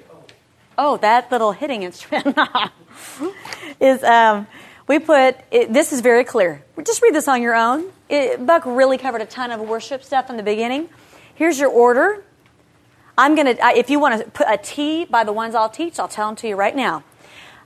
Oh, 0.78 0.96
that 0.98 1.30
little 1.32 1.52
hitting 1.52 1.82
instrument 1.82 2.36
is 3.80 4.02
um, 4.02 4.46
we 4.86 4.98
put 4.98 5.36
it, 5.50 5.72
this 5.72 5.92
is 5.92 6.00
very 6.00 6.24
clear. 6.24 6.62
Just 6.84 7.02
read 7.02 7.14
this 7.14 7.28
on 7.28 7.42
your 7.42 7.54
own. 7.54 7.90
It, 8.08 8.44
Buck 8.44 8.64
really 8.66 8.98
covered 8.98 9.22
a 9.22 9.26
ton 9.26 9.50
of 9.50 9.60
worship 9.60 10.04
stuff 10.04 10.30
in 10.30 10.36
the 10.36 10.42
beginning. 10.42 10.88
Here's 11.34 11.58
your 11.58 11.70
order. 11.70 12.24
I'm 13.18 13.34
going 13.34 13.56
to, 13.56 13.66
if 13.76 13.88
you 13.88 13.98
want 13.98 14.22
to 14.22 14.30
put 14.30 14.46
a 14.48 14.58
T 14.58 15.06
by 15.06 15.24
the 15.24 15.32
ones 15.32 15.54
I'll 15.54 15.70
teach, 15.70 15.98
I'll 15.98 16.08
tell 16.08 16.28
them 16.28 16.36
to 16.36 16.48
you 16.48 16.56
right 16.56 16.76
now. 16.76 17.02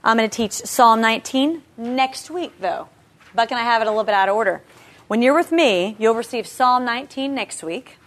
I'm 0.03 0.17
going 0.17 0.29
to 0.29 0.35
teach 0.35 0.53
Psalm 0.53 1.01
19 1.01 1.61
next 1.77 2.31
week, 2.31 2.53
though. 2.59 2.87
Buck 3.35 3.51
and 3.51 3.59
I 3.59 3.63
have 3.63 3.81
it 3.81 3.87
a 3.87 3.91
little 3.91 4.03
bit 4.03 4.15
out 4.15 4.29
of 4.29 4.35
order. 4.35 4.63
When 5.07 5.21
you're 5.21 5.35
with 5.35 5.51
me, 5.51 5.95
you'll 5.99 6.15
receive 6.15 6.47
Psalm 6.47 6.85
19 6.85 7.35
next 7.35 7.63
week. 7.63 7.97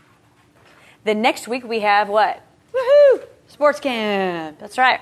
Then 1.04 1.20
next 1.20 1.46
week 1.46 1.64
we 1.64 1.80
have 1.80 2.08
what? 2.08 2.42
Woohoo! 2.72 3.24
Sports 3.54 3.78
camp. 3.78 4.58
That's 4.58 4.78
right. 4.78 5.00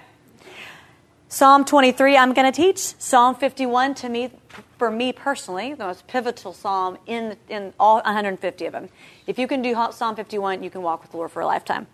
Psalm 1.30 1.64
23, 1.64 2.18
I'm 2.18 2.34
going 2.34 2.53
to 2.53 2.55
teach. 2.55 2.76
Psalm 2.76 3.34
51, 3.34 3.94
to 3.94 4.11
me, 4.11 4.30
for 4.76 4.90
me 4.90 5.11
personally, 5.11 5.72
the 5.72 5.86
most 5.86 6.07
pivotal 6.07 6.53
psalm 6.53 6.98
in, 7.07 7.38
in 7.48 7.72
all 7.80 8.03
150 8.03 8.66
of 8.66 8.72
them. 8.74 8.90
If 9.26 9.38
you 9.38 9.48
can 9.48 9.62
do 9.62 9.74
Psalm 9.92 10.16
51, 10.16 10.62
you 10.62 10.68
can 10.68 10.82
walk 10.82 11.00
with 11.00 11.12
the 11.12 11.16
Lord 11.16 11.30
for 11.30 11.40
a 11.40 11.46
lifetime. 11.46 11.86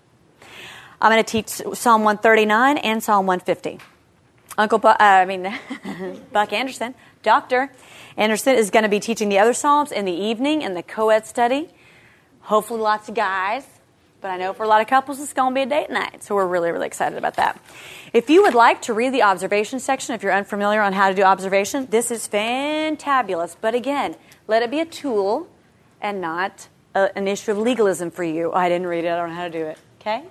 I'm 1.01 1.13
going 1.13 1.23
to 1.23 1.31
teach 1.31 1.47
Psalm 1.47 2.03
139 2.03 2.79
and 2.79 3.05
Psalm 3.05 3.25
150. 3.29 3.79
Uncle, 4.59 4.81
Bu- 4.81 4.89
uh, 4.89 4.97
I 4.99 5.27
mean, 5.27 5.57
Buck 6.33 6.53
Anderson, 6.53 6.97
Doctor 7.23 7.71
Anderson, 8.17 8.57
is 8.57 8.71
going 8.71 8.83
to 8.83 8.89
be 8.89 8.99
teaching 8.99 9.29
the 9.29 9.39
other 9.39 9.53
psalms 9.53 9.93
in 9.93 10.07
the 10.07 10.13
evening 10.13 10.63
in 10.63 10.75
the 10.75 10.83
co-ed 10.83 11.25
study. 11.25 11.69
Hopefully, 12.41 12.81
lots 12.81 13.09
of 13.09 13.15
guys. 13.15 13.78
But 14.21 14.33
I 14.33 14.37
know 14.37 14.53
for 14.53 14.65
a 14.65 14.69
lot 14.69 14.81
of 14.81 14.89
couples, 14.89 15.21
it's 15.21 15.33
going 15.33 15.53
to 15.53 15.55
be 15.55 15.63
a 15.63 15.67
date 15.67 15.91
night. 15.91 16.25
So 16.25 16.35
we're 16.35 16.47
really, 16.47 16.73
really 16.73 16.87
excited 16.87 17.17
about 17.17 17.35
that. 17.37 17.61
If 18.13 18.29
you 18.29 18.43
would 18.43 18.55
like 18.55 18.83
to 18.83 18.93
read 18.93 19.15
the 19.15 19.23
observation 19.23 19.79
section, 19.79 20.15
if 20.15 20.23
you're 20.23 20.33
unfamiliar 20.33 20.83
on 20.83 20.93
how 20.93 21.09
to 21.09 21.15
do 21.15 21.23
observation, 21.23 21.87
this 21.91 22.11
is 22.11 22.27
fantabulous. 22.27 23.55
But 23.61 23.75
again, 23.75 24.17
let 24.49 24.63
it 24.63 24.71
be 24.71 24.81
a 24.81 24.87
tool 24.87 25.49
and 26.01 26.21
not 26.21 26.69
a, 26.95 27.17
an 27.17 27.29
issue 27.29 27.53
of 27.53 27.59
legalism 27.59 28.11
for 28.11 28.25
you. 28.25 28.51
Oh, 28.51 28.57
I 28.57 28.69
didn't 28.69 28.89
read 28.89 29.05
it, 29.05 29.09
I 29.09 29.17
don't 29.17 29.29
know 29.31 29.37
how 29.37 29.45
to 29.45 29.51
do 29.51 29.67
it. 29.67 29.79
Okay? 30.01 30.25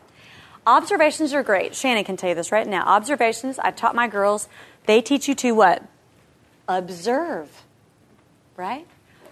Observations 0.65 1.33
are 1.33 1.43
great. 1.43 1.73
Shannon 1.73 2.03
can 2.03 2.17
tell 2.17 2.29
you 2.29 2.35
this 2.35 2.51
right 2.51 2.67
now. 2.67 2.83
Observations, 2.85 3.57
I've 3.57 3.77
taught 3.77 3.95
my 3.95 4.09
girls, 4.09 4.49
they 4.85 5.01
teach 5.01 5.29
you 5.29 5.35
to 5.35 5.53
what? 5.53 5.81
Observe. 6.67 7.63
Right? 8.57 8.85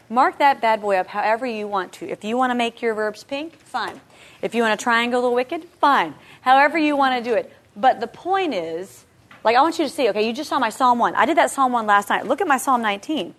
Mark 0.09 0.37
that 0.39 0.61
bad 0.61 0.81
boy 0.81 0.97
up 0.97 1.07
however 1.07 1.45
you 1.45 1.67
want 1.67 1.91
to. 1.93 2.09
If 2.09 2.23
you 2.23 2.37
want 2.37 2.51
to 2.51 2.55
make 2.55 2.81
your 2.81 2.93
verbs 2.93 3.23
pink, 3.23 3.57
fine. 3.57 3.99
If 4.41 4.53
you 4.53 4.61
want 4.61 4.79
to 4.79 4.83
triangle 4.83 5.21
the 5.21 5.29
wicked, 5.29 5.65
fine. 5.81 6.15
However 6.41 6.77
you 6.77 6.95
want 6.95 7.23
to 7.23 7.29
do 7.29 7.35
it. 7.35 7.51
But 7.75 7.99
the 7.99 8.07
point 8.07 8.53
is, 8.53 9.05
like 9.43 9.55
I 9.55 9.61
want 9.61 9.79
you 9.79 9.85
to 9.85 9.91
see, 9.91 10.09
okay, 10.09 10.27
you 10.27 10.33
just 10.33 10.49
saw 10.49 10.59
my 10.59 10.69
Psalm 10.69 10.99
1. 10.99 11.15
I 11.15 11.25
did 11.25 11.37
that 11.37 11.51
Psalm 11.51 11.71
1 11.71 11.87
last 11.87 12.09
night. 12.09 12.25
Look 12.27 12.41
at 12.41 12.47
my 12.47 12.57
Psalm 12.57 12.81
19. 12.81 13.33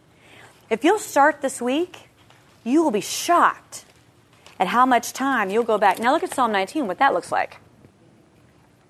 If 0.68 0.84
you'll 0.84 0.98
start 0.98 1.42
this 1.42 1.62
week, 1.62 2.08
you 2.64 2.82
will 2.82 2.90
be 2.90 3.00
shocked 3.00 3.84
at 4.58 4.68
how 4.68 4.84
much 4.84 5.12
time 5.12 5.50
you'll 5.50 5.64
go 5.64 5.78
back. 5.78 5.98
Now 5.98 6.12
look 6.12 6.24
at 6.24 6.34
Psalm 6.34 6.50
19, 6.50 6.86
what 6.86 6.98
that 6.98 7.14
looks 7.14 7.30
like 7.30 7.60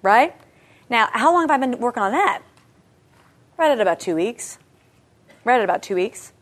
right? 0.06 0.34
Now, 0.88 1.08
how 1.12 1.32
long 1.32 1.42
have 1.42 1.50
I 1.50 1.58
been 1.58 1.78
working 1.80 2.02
on 2.02 2.12
that? 2.12 2.42
Right 3.58 3.72
at 3.72 3.80
about 3.80 3.98
two 3.98 4.14
weeks. 4.14 4.58
Right 5.44 5.58
at 5.58 5.64
about 5.64 5.82
two 5.82 5.96
weeks. 5.96 6.32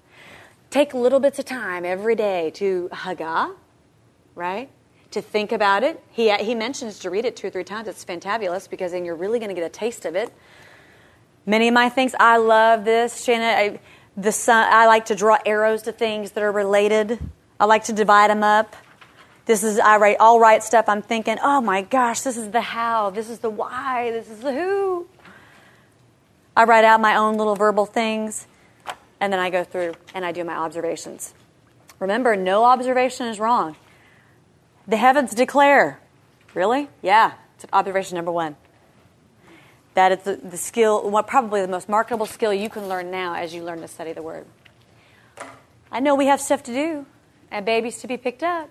Take 0.74 0.92
little 0.92 1.20
bits 1.20 1.38
of 1.38 1.44
time 1.44 1.84
every 1.84 2.16
day 2.16 2.50
to 2.54 2.88
haga, 2.90 3.54
right? 4.34 4.68
To 5.12 5.22
think 5.22 5.52
about 5.52 5.84
it. 5.84 6.02
He, 6.10 6.34
he 6.38 6.56
mentions 6.56 6.98
to 6.98 7.10
read 7.10 7.24
it 7.24 7.36
two 7.36 7.46
or 7.46 7.50
three 7.50 7.62
times. 7.62 7.86
It's 7.86 8.04
fantabulous 8.04 8.68
because 8.68 8.90
then 8.90 9.04
you're 9.04 9.14
really 9.14 9.38
going 9.38 9.50
to 9.50 9.54
get 9.54 9.62
a 9.62 9.68
taste 9.68 10.04
of 10.04 10.16
it. 10.16 10.32
Many 11.46 11.68
of 11.68 11.74
my 11.74 11.90
things, 11.90 12.12
I 12.18 12.38
love 12.38 12.84
this. 12.84 13.22
Shannon, 13.22 13.46
I, 13.46 13.80
the 14.16 14.32
sun, 14.32 14.66
I 14.68 14.88
like 14.88 15.04
to 15.04 15.14
draw 15.14 15.38
arrows 15.46 15.82
to 15.82 15.92
things 15.92 16.32
that 16.32 16.42
are 16.42 16.50
related. 16.50 17.20
I 17.60 17.66
like 17.66 17.84
to 17.84 17.92
divide 17.92 18.30
them 18.30 18.42
up. 18.42 18.74
This 19.46 19.62
is, 19.62 19.78
I 19.78 19.98
write, 19.98 20.16
all 20.18 20.40
write 20.40 20.64
stuff. 20.64 20.88
I'm 20.88 21.02
thinking, 21.02 21.36
oh 21.40 21.60
my 21.60 21.82
gosh, 21.82 22.22
this 22.22 22.36
is 22.36 22.50
the 22.50 22.62
how, 22.62 23.10
this 23.10 23.30
is 23.30 23.38
the 23.38 23.48
why, 23.48 24.10
this 24.10 24.28
is 24.28 24.40
the 24.40 24.52
who. 24.52 25.06
I 26.56 26.64
write 26.64 26.84
out 26.84 27.00
my 27.00 27.14
own 27.14 27.36
little 27.36 27.54
verbal 27.54 27.86
things, 27.86 28.48
and 29.24 29.32
then 29.32 29.40
I 29.40 29.48
go 29.48 29.64
through 29.64 29.94
and 30.12 30.22
I 30.22 30.32
do 30.32 30.44
my 30.44 30.54
observations. 30.54 31.32
Remember, 31.98 32.36
no 32.36 32.64
observation 32.64 33.26
is 33.26 33.40
wrong. 33.40 33.74
The 34.86 34.98
heavens 34.98 35.34
declare. 35.34 35.98
Really? 36.52 36.90
Yeah, 37.00 37.32
it's 37.56 37.64
observation 37.72 38.16
number 38.16 38.30
one. 38.30 38.54
That 39.94 40.12
is 40.12 40.18
the, 40.24 40.36
the 40.36 40.58
skill, 40.58 41.08
what 41.08 41.26
probably 41.26 41.62
the 41.62 41.68
most 41.68 41.88
marketable 41.88 42.26
skill 42.26 42.52
you 42.52 42.68
can 42.68 42.86
learn 42.86 43.10
now 43.10 43.34
as 43.34 43.54
you 43.54 43.64
learn 43.64 43.80
to 43.80 43.88
study 43.88 44.12
the 44.12 44.20
Word. 44.20 44.44
I 45.90 46.00
know 46.00 46.14
we 46.14 46.26
have 46.26 46.42
stuff 46.42 46.62
to 46.64 46.74
do 46.74 47.06
and 47.50 47.64
babies 47.64 48.02
to 48.02 48.06
be 48.06 48.18
picked 48.18 48.42
up. 48.42 48.68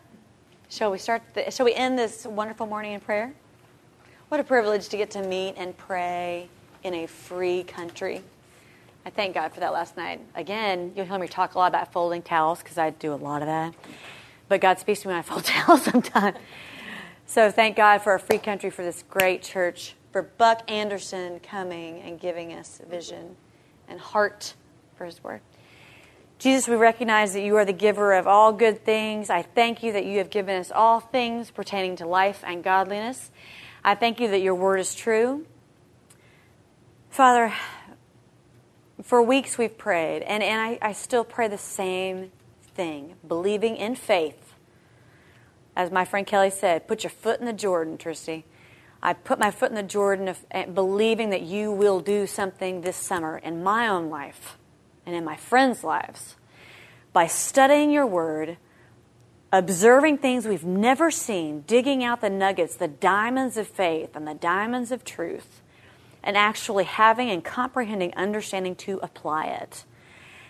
Shall 0.69 0.91
we 0.91 0.99
start? 0.99 1.23
The, 1.33 1.49
shall 1.49 1.65
we 1.65 1.73
end 1.73 1.97
this 1.97 2.27
wonderful 2.27 2.67
morning 2.67 2.93
in 2.93 2.99
prayer? 2.99 3.33
What 4.29 4.39
a 4.39 4.43
privilege 4.43 4.89
to 4.89 4.97
get 4.97 5.09
to 5.11 5.23
meet 5.23 5.55
and 5.57 5.75
pray 5.75 6.47
in 6.83 6.93
a 6.93 7.07
free 7.07 7.63
country. 7.63 8.21
I 9.05 9.09
thank 9.09 9.33
God 9.33 9.53
for 9.53 9.59
that 9.59 9.73
last 9.73 9.97
night. 9.97 10.21
Again, 10.33 10.93
you'll 10.95 11.05
hear 11.05 11.19
me 11.19 11.27
talk 11.27 11.55
a 11.55 11.59
lot 11.59 11.67
about 11.67 11.91
folding 11.91 12.21
towels 12.21 12.59
because 12.59 12.77
I 12.77 12.91
do 12.91 13.13
a 13.13 13.15
lot 13.15 13.41
of 13.41 13.47
that. 13.47 13.73
But 14.47 14.61
God 14.61 14.79
speaks 14.79 15.01
to 15.01 15.09
me 15.09 15.13
when 15.13 15.19
I 15.19 15.21
fold 15.23 15.43
towels 15.43 15.83
sometimes. 15.83 16.37
So 17.25 17.51
thank 17.51 17.75
God 17.75 18.01
for 18.01 18.13
a 18.13 18.19
free 18.19 18.37
country, 18.37 18.69
for 18.69 18.83
this 18.83 19.03
great 19.09 19.41
church, 19.41 19.95
for 20.11 20.21
Buck 20.21 20.69
Anderson 20.71 21.39
coming 21.39 21.99
and 22.01 22.19
giving 22.19 22.53
us 22.53 22.79
vision 22.89 23.35
and 23.89 23.99
heart 23.99 24.53
for 24.95 25.05
his 25.05 25.21
word. 25.23 25.41
Jesus, 26.39 26.67
we 26.67 26.75
recognize 26.75 27.33
that 27.33 27.41
you 27.41 27.55
are 27.57 27.65
the 27.65 27.73
giver 27.73 28.13
of 28.13 28.27
all 28.27 28.53
good 28.53 28.83
things. 28.85 29.29
I 29.29 29.41
thank 29.41 29.83
you 29.83 29.93
that 29.93 30.05
you 30.05 30.17
have 30.17 30.29
given 30.29 30.59
us 30.59 30.71
all 30.71 30.99
things 30.99 31.51
pertaining 31.51 31.95
to 31.97 32.05
life 32.05 32.43
and 32.45 32.63
godliness. 32.63 33.31
I 33.83 33.95
thank 33.95 34.19
you 34.19 34.29
that 34.29 34.41
your 34.41 34.55
word 34.55 34.79
is 34.79 34.93
true. 34.93 35.45
Father, 37.09 37.53
for 39.03 39.21
weeks 39.21 39.57
we've 39.57 39.77
prayed, 39.77 40.23
and, 40.23 40.41
and 40.41 40.59
I, 40.59 40.79
I 40.81 40.93
still 40.93 41.23
pray 41.23 41.47
the 41.47 41.57
same 41.57 42.31
thing, 42.73 43.15
believing 43.27 43.75
in 43.75 43.95
faith. 43.95 44.53
As 45.75 45.91
my 45.91 46.05
friend 46.05 46.25
Kelly 46.25 46.49
said, 46.49 46.87
put 46.87 47.03
your 47.03 47.11
foot 47.11 47.39
in 47.39 47.45
the 47.45 47.53
Jordan, 47.53 47.97
Tristie. 47.97 48.43
I 49.01 49.11
put 49.13 49.37
my 49.37 49.51
foot 49.51 49.69
in 49.69 49.75
the 49.75 49.83
Jordan 49.83 50.29
of, 50.29 50.73
believing 50.73 51.31
that 51.31 51.41
you 51.41 51.71
will 51.71 51.99
do 51.99 52.25
something 52.25 52.81
this 52.81 52.95
summer 52.95 53.37
in 53.37 53.61
my 53.61 53.87
own 53.89 54.09
life 54.09 54.57
and 55.05 55.13
in 55.15 55.25
my 55.25 55.35
friends' 55.35 55.83
lives 55.83 56.37
by 57.11 57.27
studying 57.27 57.91
your 57.91 58.07
word, 58.07 58.57
observing 59.51 60.19
things 60.19 60.47
we've 60.47 60.63
never 60.63 61.11
seen, 61.11 61.65
digging 61.67 62.03
out 62.03 62.21
the 62.21 62.29
nuggets, 62.29 62.77
the 62.77 62.87
diamonds 62.87 63.57
of 63.57 63.67
faith 63.67 64.15
and 64.15 64.25
the 64.25 64.33
diamonds 64.33 64.91
of 64.91 65.03
truth, 65.03 65.61
and 66.23 66.37
actually 66.37 66.85
having 66.85 67.29
and 67.29 67.43
comprehending 67.43 68.13
understanding 68.15 68.75
to 68.75 68.99
apply 69.03 69.47
it. 69.47 69.85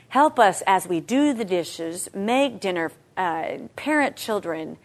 Help 0.10 0.40
us 0.40 0.62
as 0.68 0.88
we 0.88 1.00
do 1.00 1.34
the 1.34 1.46
dishes, 1.46 2.08
make 2.14 2.60
dinner, 2.60 2.92
uh, 3.18 3.58
parent 3.76 4.16
children, 4.16 4.78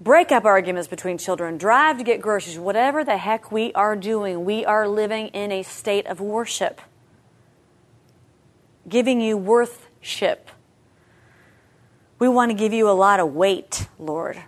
break 0.00 0.32
up 0.32 0.44
arguments 0.44 0.88
between 0.88 1.18
children, 1.18 1.56
drive 1.56 1.98
to 1.98 2.04
get 2.04 2.20
groceries, 2.20 2.58
whatever 2.58 3.04
the 3.04 3.16
heck 3.16 3.52
we 3.52 3.72
are 3.74 3.94
doing, 3.94 4.44
we 4.44 4.64
are 4.64 4.88
living 4.88 5.28
in 5.28 5.52
a 5.52 5.62
state 5.62 6.06
of 6.06 6.20
worship 6.20 6.80
giving 8.88 9.20
you 9.20 9.36
worthship. 9.36 10.48
We 12.18 12.28
want 12.28 12.50
to 12.50 12.56
give 12.56 12.72
you 12.72 12.88
a 12.88 12.92
lot 12.92 13.20
of 13.20 13.34
weight, 13.34 13.88
Lord, 13.98 14.42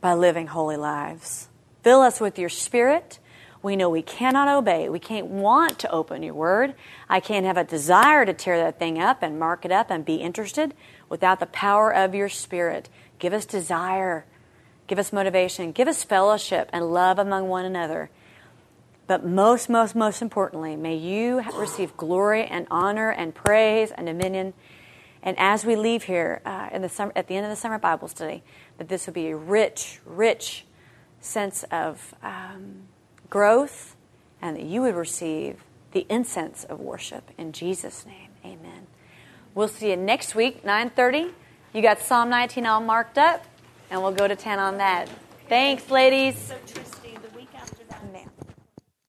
by 0.00 0.14
living 0.14 0.46
holy 0.46 0.76
lives. 0.76 1.48
Fill 1.82 2.00
us 2.00 2.20
with 2.20 2.38
your 2.38 2.48
spirit. 2.48 3.18
We 3.64 3.76
know 3.76 3.88
we 3.88 4.02
cannot 4.02 4.46
obey. 4.46 4.90
We 4.90 4.98
can't 4.98 5.26
want 5.26 5.78
to 5.78 5.90
open 5.90 6.22
your 6.22 6.34
word. 6.34 6.74
I 7.08 7.18
can't 7.18 7.46
have 7.46 7.56
a 7.56 7.64
desire 7.64 8.26
to 8.26 8.34
tear 8.34 8.58
that 8.58 8.78
thing 8.78 9.00
up 9.00 9.22
and 9.22 9.38
mark 9.38 9.64
it 9.64 9.72
up 9.72 9.90
and 9.90 10.04
be 10.04 10.16
interested 10.16 10.74
without 11.08 11.40
the 11.40 11.46
power 11.46 11.90
of 11.90 12.14
your 12.14 12.28
spirit. 12.28 12.90
Give 13.18 13.32
us 13.32 13.46
desire. 13.46 14.26
Give 14.86 14.98
us 14.98 15.14
motivation. 15.14 15.72
Give 15.72 15.88
us 15.88 16.04
fellowship 16.04 16.68
and 16.74 16.92
love 16.92 17.18
among 17.18 17.48
one 17.48 17.64
another. 17.64 18.10
But 19.06 19.24
most, 19.24 19.70
most, 19.70 19.94
most 19.94 20.20
importantly, 20.20 20.76
may 20.76 20.96
you 20.96 21.42
receive 21.54 21.96
glory 21.96 22.44
and 22.44 22.66
honor 22.70 23.08
and 23.08 23.34
praise 23.34 23.90
and 23.92 24.06
dominion. 24.06 24.52
And 25.22 25.38
as 25.38 25.64
we 25.64 25.74
leave 25.74 26.02
here 26.02 26.42
uh, 26.44 26.68
in 26.70 26.82
the 26.82 26.90
summer, 26.90 27.12
at 27.16 27.28
the 27.28 27.36
end 27.36 27.46
of 27.46 27.50
the 27.50 27.56
summer 27.56 27.78
Bible 27.78 28.08
study, 28.08 28.42
that 28.76 28.90
this 28.90 29.06
will 29.06 29.14
be 29.14 29.28
a 29.28 29.36
rich, 29.36 30.00
rich 30.04 30.66
sense 31.22 31.62
of 31.70 32.14
um, 32.22 32.88
growth 33.34 33.96
and 34.40 34.56
that 34.56 34.62
you 34.62 34.80
would 34.82 34.94
receive 34.94 35.64
the 35.90 36.06
incense 36.08 36.62
of 36.62 36.78
worship. 36.78 37.32
In 37.36 37.50
Jesus' 37.50 38.06
name, 38.06 38.28
amen. 38.44 38.86
We'll 39.56 39.66
see 39.66 39.90
you 39.90 39.96
next 39.96 40.36
week, 40.36 40.62
9.30. 40.62 41.32
You 41.72 41.82
got 41.82 41.98
Psalm 41.98 42.30
19 42.30 42.64
all 42.64 42.80
marked 42.80 43.18
up, 43.18 43.44
and 43.90 44.00
we'll 44.00 44.12
go 44.12 44.28
to 44.28 44.36
10 44.36 44.60
on 44.60 44.78
that. 44.78 45.08
Thanks, 45.48 45.90
ladies. 45.90 46.52